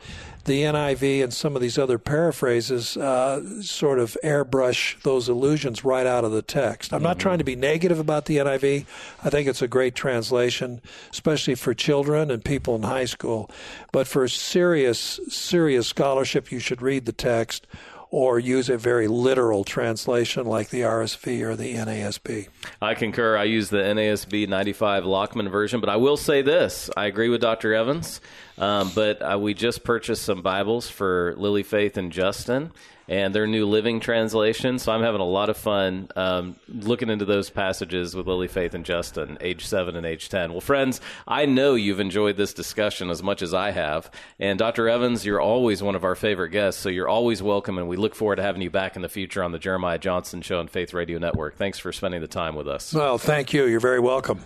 the 0.46 0.64
NIV 0.64 1.24
and 1.24 1.32
some 1.32 1.56
of 1.56 1.62
these 1.62 1.78
other 1.78 2.00
paraphrases 2.00 2.98
uh, 2.98 3.62
sort 3.62 4.00
of 4.00 4.18
airbrush 4.24 5.00
those 5.04 5.28
allusions 5.28 5.84
right 5.84 6.08
out 6.08 6.24
of 6.24 6.32
the 6.32 6.42
text. 6.42 6.94
I'm 6.94 7.00
mm-hmm. 7.00 7.04
not 7.04 7.20
trying 7.20 7.38
to 7.38 7.44
be 7.44 7.56
negative 7.56 8.00
about 8.00 8.26
the 8.26 8.38
NIV. 8.38 8.86
I 9.24 9.30
think 9.30 9.48
it's 9.48 9.62
a 9.62 9.68
great 9.68 9.94
translation, 9.94 10.82
especially 11.12 11.56
for 11.56 11.76
children 11.76 12.32
and 12.32 12.44
people 12.44 12.76
in 12.76 12.84
high 12.84 13.06
school. 13.06 13.52
But 13.92 14.08
for 14.08 14.28
serious, 14.28 15.20
serious 15.28 15.88
scholarship, 15.88 16.52
you 16.52 16.60
should 16.60 16.82
read 16.82 17.06
the 17.06 17.12
text 17.12 17.68
or 18.10 18.40
use 18.40 18.70
a 18.70 18.78
very 18.78 19.08
literal 19.08 19.64
translation 19.64 20.46
like 20.46 20.70
the 20.70 20.82
RSV 20.82 21.42
or 21.42 21.56
the 21.56 21.76
NASB. 21.76 22.48
I 22.82 22.94
concur. 22.94 23.38
I 23.38 23.44
use 23.44 23.70
the 23.70 23.78
NASB 23.78 24.48
95 24.48 25.06
Lockman 25.06 25.50
version, 25.50 25.80
but 25.80 25.90
I 25.90 25.98
will 25.98 26.18
say 26.18 26.42
this 26.42 26.90
I 26.96 27.06
agree 27.06 27.30
with 27.30 27.42
Dr. 27.42 27.74
Evans. 27.74 28.22
Um, 28.58 28.92
but 28.96 29.22
uh, 29.22 29.38
we 29.40 29.54
just 29.54 29.84
purchased 29.84 30.24
some 30.24 30.42
Bibles 30.42 30.90
for 30.90 31.36
Lily 31.38 31.64
Faith 31.64 31.98
and 31.98 32.12
Justin 32.12 32.72
and 33.08 33.34
their 33.34 33.48
new 33.48 33.66
living 33.66 34.00
translation. 34.00 34.80
So 34.80 34.92
I'm 34.92 35.02
having 35.02 35.22
a 35.22 35.26
lot 35.26 35.50
of 35.50 35.58
fun 35.58 36.10
um, 36.16 36.56
looking 36.68 37.10
into 37.10 37.26
those 37.26 37.50
passages 37.50 38.16
with 38.16 38.28
Lily 38.28 38.48
Faith 38.48 38.74
and 38.74 38.86
Justin, 38.86 39.38
age 39.42 39.66
seven 39.66 39.96
and 39.96 40.06
age 40.06 40.30
10. 40.30 40.52
Well, 40.52 40.62
friends, 40.62 41.02
I 41.28 41.46
know 41.46 41.76
you've 41.76 42.00
enjoyed 42.00 42.38
this 42.38 42.54
discussion 42.54 43.10
as 43.10 43.24
much 43.24 43.42
as 43.42 43.54
I 43.54 43.72
have. 43.72 44.12
And 44.40 44.60
Dr. 44.60 44.90
Evans, 44.90 45.26
you're 45.26 45.42
always 45.42 45.82
one 45.82 45.96
of 45.96 46.04
our 46.04 46.16
favorite 46.16 46.50
guests, 46.50 46.82
so 46.82 46.90
you're 46.90 47.10
always 47.10 47.42
welcome. 47.42 47.78
And 47.78 47.88
we 47.88 47.98
look 47.98 48.16
forward 48.16 48.38
to 48.38 48.44
having 48.44 48.62
you 48.62 48.70
back 48.70 48.96
in 48.96 49.02
the 49.02 49.10
future 49.10 49.44
on 49.44 49.52
the 49.52 49.60
Jeremiah 49.60 49.98
Johnston 49.98 50.42
Show 50.42 50.60
and 50.60 50.70
Faith 50.70 50.94
Radio 50.94 51.20
Network. 51.20 51.58
Thanks 51.58 51.80
for 51.80 51.92
spending 51.92 52.22
the 52.22 52.28
time 52.28 52.56
with 52.56 52.68
us. 52.68 52.94
Well, 52.94 53.18
thank 53.18 53.54
you. 53.54 53.66
You're 53.66 53.80
very 53.80 54.00
welcome. 54.00 54.40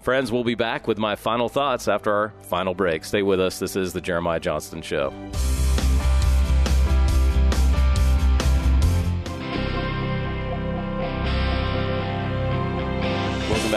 Friends, 0.00 0.30
we'll 0.30 0.44
be 0.44 0.54
back 0.54 0.86
with 0.86 0.98
my 0.98 1.16
final 1.16 1.48
thoughts 1.48 1.88
after 1.88 2.12
our 2.12 2.28
final 2.42 2.74
break. 2.74 3.04
Stay 3.04 3.22
with 3.22 3.40
us. 3.40 3.58
This 3.58 3.76
is 3.76 3.92
the 3.92 4.00
Jeremiah 4.00 4.40
Johnston 4.40 4.80
Show. 4.80 5.12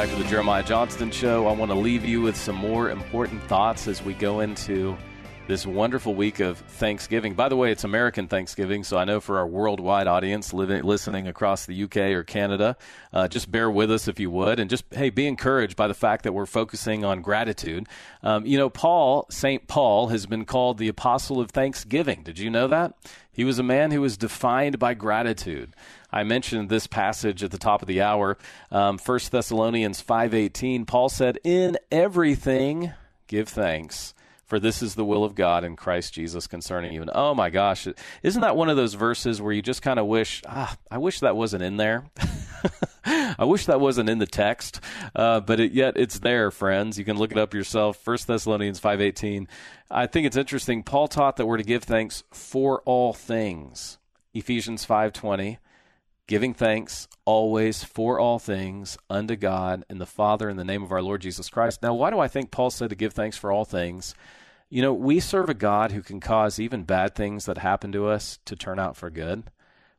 Back 0.01 0.09
to 0.09 0.15
the 0.15 0.29
Jeremiah 0.29 0.63
Johnston 0.63 1.11
Show. 1.11 1.45
I 1.45 1.51
want 1.51 1.69
to 1.69 1.77
leave 1.77 2.03
you 2.03 2.21
with 2.21 2.35
some 2.35 2.55
more 2.55 2.89
important 2.89 3.43
thoughts 3.43 3.87
as 3.87 4.01
we 4.01 4.15
go 4.15 4.39
into 4.39 4.97
this 5.47 5.63
wonderful 5.63 6.15
week 6.15 6.39
of 6.39 6.57
Thanksgiving. 6.57 7.35
By 7.35 7.49
the 7.49 7.55
way, 7.55 7.71
it's 7.71 7.83
American 7.83 8.27
Thanksgiving, 8.27 8.83
so 8.83 8.97
I 8.97 9.03
know 9.03 9.19
for 9.19 9.37
our 9.37 9.45
worldwide 9.45 10.07
audience 10.07 10.53
living, 10.53 10.81
listening 10.81 11.27
across 11.27 11.67
the 11.67 11.83
UK 11.83 11.97
or 11.97 12.23
Canada, 12.23 12.77
uh, 13.13 13.27
just 13.27 13.51
bear 13.51 13.69
with 13.69 13.91
us 13.91 14.07
if 14.07 14.19
you 14.19 14.31
would, 14.31 14.59
and 14.59 14.71
just 14.71 14.85
hey, 14.91 15.11
be 15.11 15.27
encouraged 15.27 15.75
by 15.75 15.87
the 15.87 15.93
fact 15.93 16.23
that 16.23 16.33
we're 16.33 16.47
focusing 16.47 17.05
on 17.05 17.21
gratitude. 17.21 17.87
Um, 18.23 18.43
you 18.43 18.57
know, 18.57 18.71
Paul, 18.71 19.27
Saint 19.29 19.67
Paul, 19.67 20.07
has 20.07 20.25
been 20.25 20.45
called 20.45 20.79
the 20.79 20.87
apostle 20.87 21.39
of 21.39 21.51
Thanksgiving. 21.51 22.23
Did 22.23 22.39
you 22.39 22.49
know 22.49 22.67
that? 22.69 22.95
He 23.31 23.43
was 23.43 23.59
a 23.59 23.63
man 23.63 23.91
who 23.91 24.01
was 24.01 24.17
defined 24.17 24.77
by 24.77 24.93
gratitude. 24.93 25.73
I 26.11 26.23
mentioned 26.23 26.69
this 26.69 26.87
passage 26.87 27.43
at 27.43 27.51
the 27.51 27.57
top 27.57 27.81
of 27.81 27.87
the 27.87 28.01
hour, 28.01 28.37
um, 28.71 28.97
1 28.97 29.19
Thessalonians 29.31 30.03
5.18. 30.03 30.85
Paul 30.85 31.09
said, 31.09 31.39
In 31.43 31.77
everything 31.91 32.91
give 33.27 33.47
thanks 33.47 34.13
for 34.51 34.59
this 34.59 34.81
is 34.81 34.95
the 34.95 35.05
will 35.05 35.23
of 35.23 35.33
God 35.33 35.63
in 35.63 35.77
Christ 35.77 36.13
Jesus 36.13 36.45
concerning 36.45 36.91
you. 36.91 36.99
And 36.99 37.09
oh 37.15 37.33
my 37.33 37.49
gosh, 37.49 37.87
isn't 38.21 38.41
that 38.41 38.57
one 38.57 38.67
of 38.67 38.75
those 38.75 38.95
verses 38.95 39.41
where 39.41 39.53
you 39.53 39.61
just 39.61 39.81
kind 39.81 39.97
of 39.97 40.07
wish, 40.07 40.41
ah, 40.45 40.75
I 40.91 40.97
wish 40.97 41.21
that 41.21 41.37
wasn't 41.37 41.63
in 41.63 41.77
there. 41.77 42.03
I 43.05 43.45
wish 43.45 43.67
that 43.67 43.79
wasn't 43.79 44.09
in 44.09 44.17
the 44.17 44.27
text, 44.27 44.81
uh, 45.15 45.39
but 45.39 45.61
it, 45.61 45.71
yet 45.71 45.93
it's 45.95 46.19
there, 46.19 46.51
friends. 46.51 46.99
You 46.99 47.05
can 47.05 47.17
look 47.17 47.31
it 47.31 47.37
up 47.37 47.53
yourself. 47.53 47.95
First 47.95 48.27
Thessalonians 48.27 48.77
five 48.77 48.99
eighteen. 48.99 49.47
I 49.89 50.05
think 50.05 50.27
it's 50.27 50.35
interesting. 50.35 50.83
Paul 50.83 51.07
taught 51.07 51.37
that 51.37 51.45
we're 51.45 51.55
to 51.55 51.63
give 51.63 51.85
thanks 51.85 52.25
for 52.33 52.81
all 52.81 53.13
things. 53.13 53.99
Ephesians 54.33 54.83
five 54.83 55.13
twenty 55.13 55.59
giving 56.27 56.53
thanks 56.53 57.07
always 57.23 57.85
for 57.85 58.19
all 58.19 58.37
things 58.37 58.97
unto 59.09 59.37
God 59.37 59.85
and 59.89 60.01
the 60.01 60.05
Father 60.05 60.49
in 60.49 60.57
the 60.57 60.65
name 60.65 60.83
of 60.83 60.91
our 60.91 61.01
Lord 61.01 61.21
Jesus 61.21 61.49
Christ. 61.49 61.81
Now, 61.81 61.93
why 61.93 62.09
do 62.09 62.19
I 62.19 62.27
think 62.27 62.51
Paul 62.51 62.69
said 62.69 62.89
to 62.89 62.95
give 62.97 63.13
thanks 63.13 63.37
for 63.37 63.49
all 63.49 63.65
things? 63.65 64.13
You 64.73 64.81
know, 64.81 64.93
we 64.93 65.19
serve 65.19 65.49
a 65.49 65.53
God 65.53 65.91
who 65.91 66.01
can 66.01 66.21
cause 66.21 66.57
even 66.57 66.83
bad 66.83 67.13
things 67.13 67.43
that 67.43 67.57
happen 67.57 67.91
to 67.91 68.07
us 68.07 68.39
to 68.45 68.55
turn 68.55 68.79
out 68.79 68.95
for 68.95 69.09
good. 69.09 69.43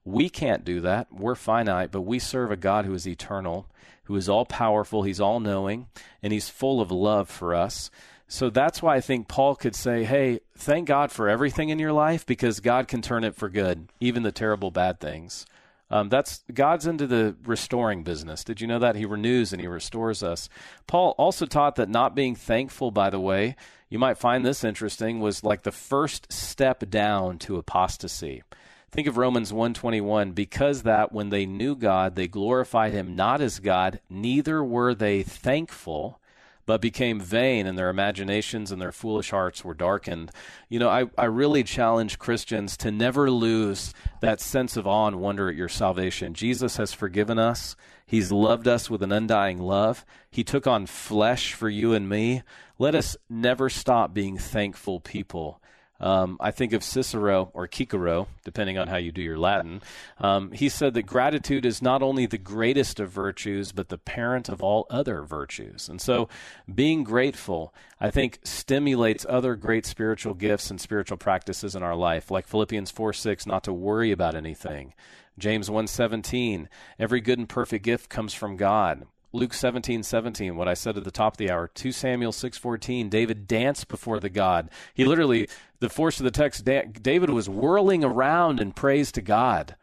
We 0.02 0.30
can't 0.30 0.64
do 0.64 0.80
that. 0.80 1.12
We're 1.12 1.34
finite, 1.34 1.92
but 1.92 2.00
we 2.00 2.18
serve 2.18 2.50
a 2.50 2.56
God 2.56 2.86
who 2.86 2.94
is 2.94 3.06
eternal, 3.06 3.68
who 4.04 4.16
is 4.16 4.30
all 4.30 4.46
powerful, 4.46 5.02
he's 5.02 5.20
all 5.20 5.40
knowing, 5.40 5.88
and 6.22 6.32
he's 6.32 6.48
full 6.48 6.80
of 6.80 6.90
love 6.90 7.28
for 7.28 7.54
us. 7.54 7.90
So 8.28 8.48
that's 8.48 8.80
why 8.80 8.96
I 8.96 9.02
think 9.02 9.28
Paul 9.28 9.56
could 9.56 9.76
say, 9.76 10.04
Hey, 10.04 10.40
thank 10.56 10.88
God 10.88 11.12
for 11.12 11.28
everything 11.28 11.68
in 11.68 11.78
your 11.78 11.92
life 11.92 12.24
because 12.24 12.60
God 12.60 12.88
can 12.88 13.02
turn 13.02 13.24
it 13.24 13.34
for 13.34 13.50
good, 13.50 13.90
even 14.00 14.22
the 14.22 14.32
terrible 14.32 14.70
bad 14.70 15.00
things. 15.00 15.44
Um, 15.92 16.08
that's 16.08 16.42
God's 16.52 16.86
into 16.86 17.06
the 17.06 17.36
restoring 17.44 18.02
business. 18.02 18.44
Did 18.44 18.62
you 18.62 18.66
know 18.66 18.78
that? 18.78 18.96
He 18.96 19.04
renews 19.04 19.52
and 19.52 19.60
he 19.60 19.68
restores 19.68 20.22
us. 20.22 20.48
Paul 20.86 21.14
also 21.18 21.44
taught 21.44 21.76
that 21.76 21.90
not 21.90 22.14
being 22.14 22.34
thankful, 22.34 22.90
by 22.90 23.10
the 23.10 23.20
way, 23.20 23.56
you 23.90 23.98
might 23.98 24.16
find 24.16 24.42
this 24.42 24.64
interesting, 24.64 25.20
was 25.20 25.44
like 25.44 25.64
the 25.64 25.70
first 25.70 26.32
step 26.32 26.88
down 26.88 27.38
to 27.40 27.58
apostasy. 27.58 28.42
Think 28.90 29.06
of 29.06 29.18
Romans 29.18 29.52
121 29.52 30.32
because 30.32 30.82
that 30.82 31.12
when 31.12 31.28
they 31.28 31.44
knew 31.44 31.76
God 31.76 32.14
they 32.14 32.26
glorified 32.26 32.92
him 32.92 33.14
not 33.14 33.42
as 33.42 33.58
God 33.58 34.00
neither 34.08 34.64
were 34.64 34.94
they 34.94 35.22
thankful 35.22 36.20
but 36.66 36.80
became 36.80 37.20
vain, 37.20 37.66
and 37.66 37.76
their 37.76 37.90
imaginations 37.90 38.70
and 38.70 38.80
their 38.80 38.92
foolish 38.92 39.30
hearts 39.30 39.64
were 39.64 39.74
darkened. 39.74 40.30
You 40.68 40.78
know, 40.78 40.88
I, 40.88 41.06
I 41.18 41.24
really 41.24 41.64
challenge 41.64 42.18
Christians 42.18 42.76
to 42.78 42.90
never 42.90 43.30
lose 43.30 43.92
that 44.20 44.40
sense 44.40 44.76
of 44.76 44.86
awe 44.86 45.08
and 45.08 45.20
wonder 45.20 45.48
at 45.48 45.56
your 45.56 45.68
salvation. 45.68 46.34
Jesus 46.34 46.76
has 46.76 46.92
forgiven 46.92 47.38
us, 47.38 47.76
He's 48.12 48.30
loved 48.30 48.68
us 48.68 48.90
with 48.90 49.02
an 49.02 49.10
undying 49.10 49.58
love. 49.58 50.04
He 50.30 50.44
took 50.44 50.66
on 50.66 50.84
flesh 50.84 51.54
for 51.54 51.70
you 51.70 51.94
and 51.94 52.06
me. 52.08 52.42
Let 52.78 52.94
us 52.94 53.16
never 53.30 53.70
stop 53.70 54.12
being 54.12 54.36
thankful 54.36 55.00
people. 55.00 55.61
Um, 56.02 56.36
I 56.40 56.50
think 56.50 56.72
of 56.72 56.82
Cicero 56.82 57.50
or 57.54 57.68
Cicero, 57.68 58.26
depending 58.44 58.76
on 58.76 58.88
how 58.88 58.96
you 58.96 59.12
do 59.12 59.22
your 59.22 59.38
Latin. 59.38 59.80
Um, 60.18 60.50
he 60.50 60.68
said 60.68 60.94
that 60.94 61.02
gratitude 61.06 61.64
is 61.64 61.80
not 61.80 62.02
only 62.02 62.26
the 62.26 62.38
greatest 62.38 62.98
of 62.98 63.10
virtues, 63.10 63.70
but 63.70 63.88
the 63.88 63.98
parent 63.98 64.48
of 64.48 64.62
all 64.62 64.86
other 64.90 65.22
virtues. 65.22 65.88
And 65.88 66.00
so, 66.00 66.28
being 66.72 67.04
grateful, 67.04 67.72
I 68.00 68.10
think, 68.10 68.40
stimulates 68.42 69.24
other 69.28 69.54
great 69.54 69.86
spiritual 69.86 70.34
gifts 70.34 70.70
and 70.70 70.80
spiritual 70.80 71.18
practices 71.18 71.76
in 71.76 71.82
our 71.82 71.96
life, 71.96 72.30
like 72.30 72.48
Philippians 72.48 72.90
4 72.90 73.12
6, 73.12 73.46
not 73.46 73.64
to 73.64 73.72
worry 73.72 74.10
about 74.10 74.34
anything. 74.34 74.94
James 75.38 75.70
1:17 75.70 76.68
Every 76.98 77.20
good 77.20 77.38
and 77.38 77.48
perfect 77.48 77.84
gift 77.84 78.10
comes 78.10 78.34
from 78.34 78.56
God. 78.56 79.06
Luke 79.34 79.54
17, 79.54 80.02
17, 80.02 80.56
what 80.56 80.68
I 80.68 80.74
said 80.74 80.98
at 80.98 81.04
the 81.04 81.10
top 81.10 81.34
of 81.34 81.36
the 81.38 81.50
hour. 81.50 81.70
2 81.72 81.90
Samuel 81.90 82.32
6.14, 82.32 83.08
David 83.08 83.46
danced 83.46 83.88
before 83.88 84.20
the 84.20 84.28
God. 84.28 84.70
He 84.92 85.06
literally, 85.06 85.48
the 85.80 85.88
force 85.88 86.20
of 86.20 86.24
the 86.24 86.30
text, 86.30 86.64
David 86.66 87.30
was 87.30 87.48
whirling 87.48 88.04
around 88.04 88.60
in 88.60 88.72
praise 88.72 89.10
to 89.12 89.22
God. 89.22 89.74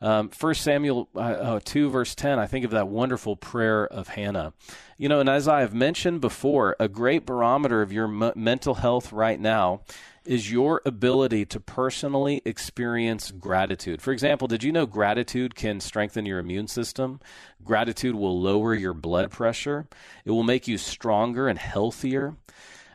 Um, 0.00 0.30
1 0.38 0.54
Samuel 0.54 1.08
uh, 1.14 1.18
uh, 1.18 1.60
2, 1.64 1.90
verse 1.90 2.14
10, 2.14 2.38
I 2.38 2.46
think 2.46 2.64
of 2.64 2.70
that 2.70 2.88
wonderful 2.88 3.36
prayer 3.36 3.86
of 3.86 4.08
Hannah. 4.08 4.52
You 4.96 5.08
know, 5.08 5.20
and 5.20 5.28
as 5.28 5.48
I 5.48 5.60
have 5.60 5.74
mentioned 5.74 6.20
before, 6.20 6.76
a 6.78 6.88
great 6.88 7.26
barometer 7.26 7.82
of 7.82 7.92
your 7.92 8.06
m- 8.06 8.32
mental 8.36 8.74
health 8.74 9.12
right 9.12 9.40
now 9.40 9.80
is 10.24 10.52
your 10.52 10.82
ability 10.84 11.46
to 11.46 11.58
personally 11.58 12.42
experience 12.44 13.30
gratitude. 13.32 14.02
For 14.02 14.12
example, 14.12 14.46
did 14.46 14.62
you 14.62 14.70
know 14.70 14.86
gratitude 14.86 15.54
can 15.54 15.80
strengthen 15.80 16.26
your 16.26 16.38
immune 16.38 16.68
system? 16.68 17.18
Gratitude 17.64 18.14
will 18.14 18.38
lower 18.38 18.74
your 18.74 18.94
blood 18.94 19.30
pressure. 19.30 19.88
It 20.24 20.30
will 20.30 20.42
make 20.42 20.68
you 20.68 20.76
stronger 20.78 21.48
and 21.48 21.58
healthier. 21.58 22.36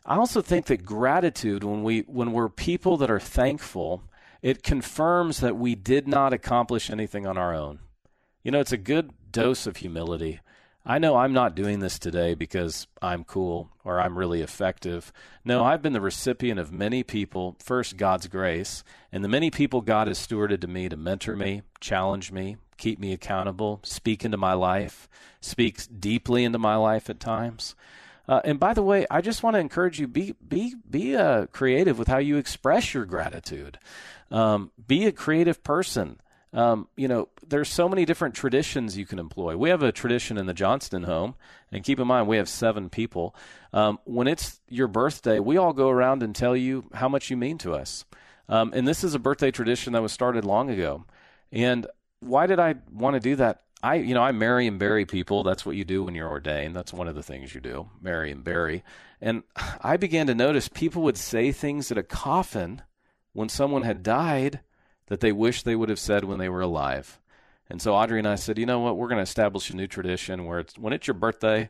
I 0.05 0.17
also 0.17 0.41
think 0.41 0.67
that 0.67 0.85
gratitude 0.85 1.63
when 1.63 1.81
we 1.83 2.01
when 2.01 2.33
we're 2.33 2.49
people 2.49 2.97
that 2.97 3.09
are 3.09 3.19
thankful, 3.19 4.03
it 4.43 4.61
confirms 4.61 5.39
that 5.39 5.57
we 5.57 5.73
did 5.73 6.07
not 6.07 6.33
accomplish 6.33 6.91
anything 6.91 7.25
on 7.25 7.37
our 7.37 7.55
own. 7.55 7.79
You 8.43 8.51
know, 8.51 8.59
it's 8.59 8.73
a 8.73 8.77
good 8.77 9.11
dose 9.31 9.65
of 9.65 9.77
humility. 9.77 10.41
I 10.85 10.99
know 10.99 11.15
I'm 11.15 11.31
not 11.31 11.55
doing 11.55 11.79
this 11.79 11.97
today 11.97 12.33
because 12.33 12.87
I'm 13.01 13.23
cool 13.23 13.69
or 13.85 14.01
I'm 14.01 14.19
really 14.19 14.41
effective. 14.41 15.13
No, 15.45 15.63
I've 15.63 15.81
been 15.81 15.93
the 15.93 16.01
recipient 16.01 16.59
of 16.59 16.73
many 16.73 17.03
people, 17.03 17.55
first 17.59 17.95
God's 17.95 18.27
grace, 18.27 18.83
and 19.09 19.23
the 19.23 19.29
many 19.29 19.49
people 19.49 19.79
God 19.79 20.09
has 20.09 20.19
stewarded 20.19 20.59
to 20.59 20.67
me 20.67 20.89
to 20.89 20.97
mentor 20.97 21.37
me, 21.37 21.61
challenge 21.79 22.33
me, 22.33 22.57
keep 22.75 22.99
me 22.99 23.13
accountable, 23.13 23.79
speak 23.83 24.25
into 24.25 24.35
my 24.35 24.53
life, 24.53 25.07
speaks 25.39 25.87
deeply 25.87 26.43
into 26.43 26.59
my 26.59 26.75
life 26.75 27.09
at 27.09 27.21
times. 27.21 27.75
Uh, 28.27 28.41
and 28.43 28.59
by 28.59 28.73
the 28.73 28.83
way, 28.83 29.05
I 29.11 29.21
just 29.21 29.43
want 29.43 29.55
to 29.55 29.59
encourage 29.59 29.99
you 29.99 30.07
be 30.07 30.33
be 30.45 30.75
be 30.89 31.15
uh, 31.15 31.47
creative 31.47 31.99
with 31.99 32.07
how 32.07 32.19
you 32.19 32.37
express 32.37 32.93
your 32.93 33.05
gratitude. 33.05 33.77
Um, 34.33 34.71
be 34.87 35.05
a 35.05 35.11
creative 35.11 35.63
person. 35.63 36.19
Um, 36.53 36.87
you 36.97 37.07
know, 37.07 37.29
there's 37.47 37.69
so 37.69 37.87
many 37.87 38.03
different 38.03 38.35
traditions 38.35 38.97
you 38.97 39.05
can 39.05 39.19
employ. 39.19 39.55
We 39.55 39.69
have 39.69 39.81
a 39.81 39.91
tradition 39.91 40.37
in 40.37 40.47
the 40.47 40.53
Johnston 40.53 41.03
home, 41.03 41.35
and 41.71 41.83
keep 41.83 41.99
in 41.99 42.07
mind 42.07 42.27
we 42.27 42.37
have 42.37 42.49
seven 42.49 42.89
people. 42.89 43.35
Um, 43.71 43.99
when 44.05 44.27
it's 44.27 44.59
your 44.67 44.87
birthday, 44.87 45.39
we 45.39 45.57
all 45.57 45.73
go 45.73 45.89
around 45.89 46.23
and 46.23 46.35
tell 46.35 46.55
you 46.55 46.85
how 46.93 47.07
much 47.07 47.29
you 47.29 47.37
mean 47.37 47.57
to 47.59 47.73
us. 47.73 48.05
Um, 48.49 48.71
and 48.75 48.87
this 48.87 49.03
is 49.03 49.15
a 49.15 49.19
birthday 49.19 49.51
tradition 49.51 49.93
that 49.93 50.01
was 50.01 50.11
started 50.11 50.45
long 50.45 50.69
ago. 50.69 51.05
And 51.51 51.87
why 52.19 52.45
did 52.45 52.59
I 52.59 52.75
want 52.91 53.15
to 53.15 53.19
do 53.19 53.35
that? 53.37 53.61
I, 53.81 53.95
you 53.95 54.13
know, 54.13 54.23
I 54.23 54.31
marry 54.31 54.65
and 54.65 54.79
bury 54.79 55.05
people. 55.05 55.43
That's 55.43 55.65
what 55.65 55.75
you 55.75 55.83
do 55.83 56.03
when 56.03 56.15
you're 56.15 56.29
ordained. 56.29 56.75
That's 56.75 56.93
one 56.93 57.07
of 57.07 57.15
the 57.15 57.23
things 57.23 57.53
you 57.53 57.61
do, 57.61 57.89
marry 58.01 58.31
and 58.31 58.43
bury. 58.43 58.83
And 59.21 59.43
I 59.81 59.97
began 59.97 60.27
to 60.27 60.35
notice 60.35 60.69
people 60.69 61.03
would 61.03 61.17
say 61.17 61.51
things 61.51 61.91
at 61.91 61.97
a 61.97 62.03
coffin 62.03 62.81
when 63.33 63.49
someone 63.49 63.83
had 63.83 64.03
died 64.03 64.61
that 65.07 65.19
they 65.19 65.31
wish 65.31 65.63
they 65.63 65.75
would 65.75 65.89
have 65.89 65.99
said 65.99 66.23
when 66.23 66.39
they 66.39 66.49
were 66.49 66.61
alive. 66.61 67.19
And 67.69 67.81
so 67.81 67.95
Audrey 67.95 68.19
and 68.19 68.27
I 68.27 68.35
said, 68.35 68.57
you 68.57 68.65
know 68.65 68.79
what, 68.79 68.97
we're 68.97 69.07
going 69.07 69.17
to 69.17 69.23
establish 69.23 69.69
a 69.69 69.75
new 69.75 69.87
tradition 69.87 70.45
where 70.45 70.59
it's 70.59 70.77
when 70.77 70.93
it's 70.93 71.07
your 71.07 71.15
birthday, 71.15 71.69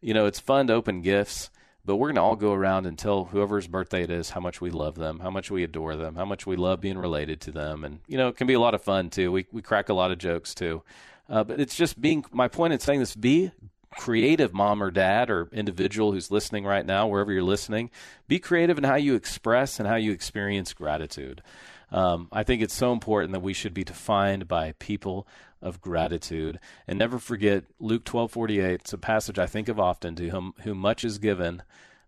you 0.00 0.14
know, 0.14 0.26
it's 0.26 0.40
fun 0.40 0.66
to 0.66 0.74
open 0.74 1.00
gifts, 1.00 1.50
but 1.84 1.96
we're 1.96 2.08
going 2.08 2.16
to 2.16 2.22
all 2.22 2.36
go 2.36 2.52
around 2.52 2.86
and 2.86 2.98
tell 2.98 3.26
whoever's 3.26 3.68
birthday 3.68 4.02
it 4.02 4.10
is 4.10 4.30
how 4.30 4.40
much 4.40 4.60
we 4.60 4.70
love 4.70 4.96
them, 4.96 5.20
how 5.20 5.30
much 5.30 5.50
we 5.50 5.62
adore 5.62 5.96
them, 5.96 6.16
how 6.16 6.24
much 6.24 6.46
we 6.46 6.56
love 6.56 6.80
being 6.80 6.98
related 6.98 7.40
to 7.42 7.52
them, 7.52 7.84
and 7.84 8.00
you 8.06 8.16
know, 8.16 8.28
it 8.28 8.36
can 8.36 8.46
be 8.46 8.54
a 8.54 8.60
lot 8.60 8.74
of 8.74 8.82
fun 8.82 9.10
too. 9.10 9.30
We 9.30 9.46
we 9.52 9.62
crack 9.62 9.88
a 9.88 9.94
lot 9.94 10.10
of 10.10 10.18
jokes 10.18 10.54
too, 10.54 10.82
uh, 11.28 11.44
but 11.44 11.60
it's 11.60 11.76
just 11.76 12.00
being. 12.00 12.24
My 12.32 12.48
point 12.48 12.72
in 12.72 12.80
saying 12.80 13.00
this: 13.00 13.14
be 13.14 13.52
creative 13.96 14.52
mom 14.52 14.82
or 14.82 14.90
dad 14.90 15.30
or 15.30 15.48
individual 15.52 16.12
who's 16.12 16.30
listening 16.30 16.64
right 16.64 16.84
now, 16.84 17.06
wherever 17.06 17.32
you're 17.32 17.42
listening, 17.42 17.90
be 18.28 18.38
creative 18.38 18.78
in 18.78 18.84
how 18.84 18.96
you 18.96 19.14
express 19.14 19.78
and 19.78 19.88
how 19.88 19.96
you 19.96 20.12
experience 20.12 20.72
gratitude. 20.72 21.42
Um, 21.90 22.28
I 22.32 22.42
think 22.42 22.62
it's 22.62 22.74
so 22.74 22.92
important 22.92 23.32
that 23.32 23.40
we 23.40 23.52
should 23.52 23.74
be 23.74 23.84
defined 23.84 24.48
by 24.48 24.72
people 24.78 25.26
of 25.62 25.80
gratitude. 25.80 26.58
And 26.86 26.98
never 26.98 27.18
forget 27.18 27.64
Luke 27.78 28.04
12:48. 28.04 28.80
It's 28.80 28.92
a 28.92 28.98
passage 28.98 29.38
I 29.38 29.46
think 29.46 29.68
of 29.68 29.80
often 29.80 30.14
to 30.16 30.28
whom, 30.28 30.54
whom 30.62 30.78
much 30.78 31.04
is 31.04 31.18
given, 31.18 31.62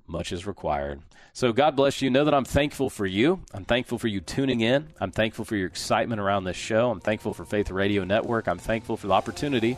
much 0.06 0.32
is 0.32 0.46
required. 0.46 1.02
So 1.36 1.52
God 1.52 1.76
bless 1.76 2.00
you. 2.00 2.08
Know 2.08 2.24
that 2.24 2.32
I'm 2.32 2.46
thankful 2.46 2.88
for 2.88 3.04
you. 3.04 3.40
I'm 3.52 3.66
thankful 3.66 3.98
for 3.98 4.08
you 4.08 4.22
tuning 4.22 4.62
in. 4.62 4.88
I'm 4.98 5.10
thankful 5.10 5.44
for 5.44 5.54
your 5.54 5.66
excitement 5.66 6.18
around 6.18 6.44
this 6.44 6.56
show. 6.56 6.90
I'm 6.90 7.00
thankful 7.00 7.34
for 7.34 7.44
Faith 7.44 7.70
Radio 7.70 8.04
Network. 8.04 8.48
I'm 8.48 8.56
thankful 8.56 8.96
for 8.96 9.08
the 9.08 9.12
opportunity 9.12 9.76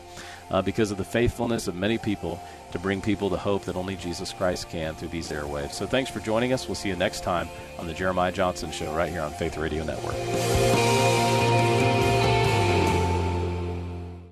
uh, 0.51 0.61
because 0.61 0.89
of 0.89 0.97
the 0.97 1.03
faithfulness 1.03 1.67
of 1.67 1.75
many 1.75 1.97
people 1.97 2.41
to 2.71 2.79
bring 2.79 3.01
people 3.01 3.27
the 3.27 3.37
hope 3.37 3.65
that 3.65 3.75
only 3.75 3.97
Jesus 3.97 4.31
Christ 4.31 4.69
can 4.69 4.95
through 4.95 5.09
these 5.09 5.31
airwaves. 5.31 5.73
So 5.73 5.85
thanks 5.85 6.09
for 6.09 6.21
joining 6.21 6.53
us. 6.53 6.65
We'll 6.65 6.75
see 6.75 6.87
you 6.87 6.95
next 6.95 7.25
time 7.25 7.49
on 7.77 7.87
the 7.87 7.93
Jeremiah 7.93 8.31
Johnston 8.31 8.71
Show 8.71 8.95
right 8.95 9.11
here 9.11 9.21
on 9.21 9.33
Faith 9.33 9.57
Radio 9.57 9.83
Network. 9.83 10.15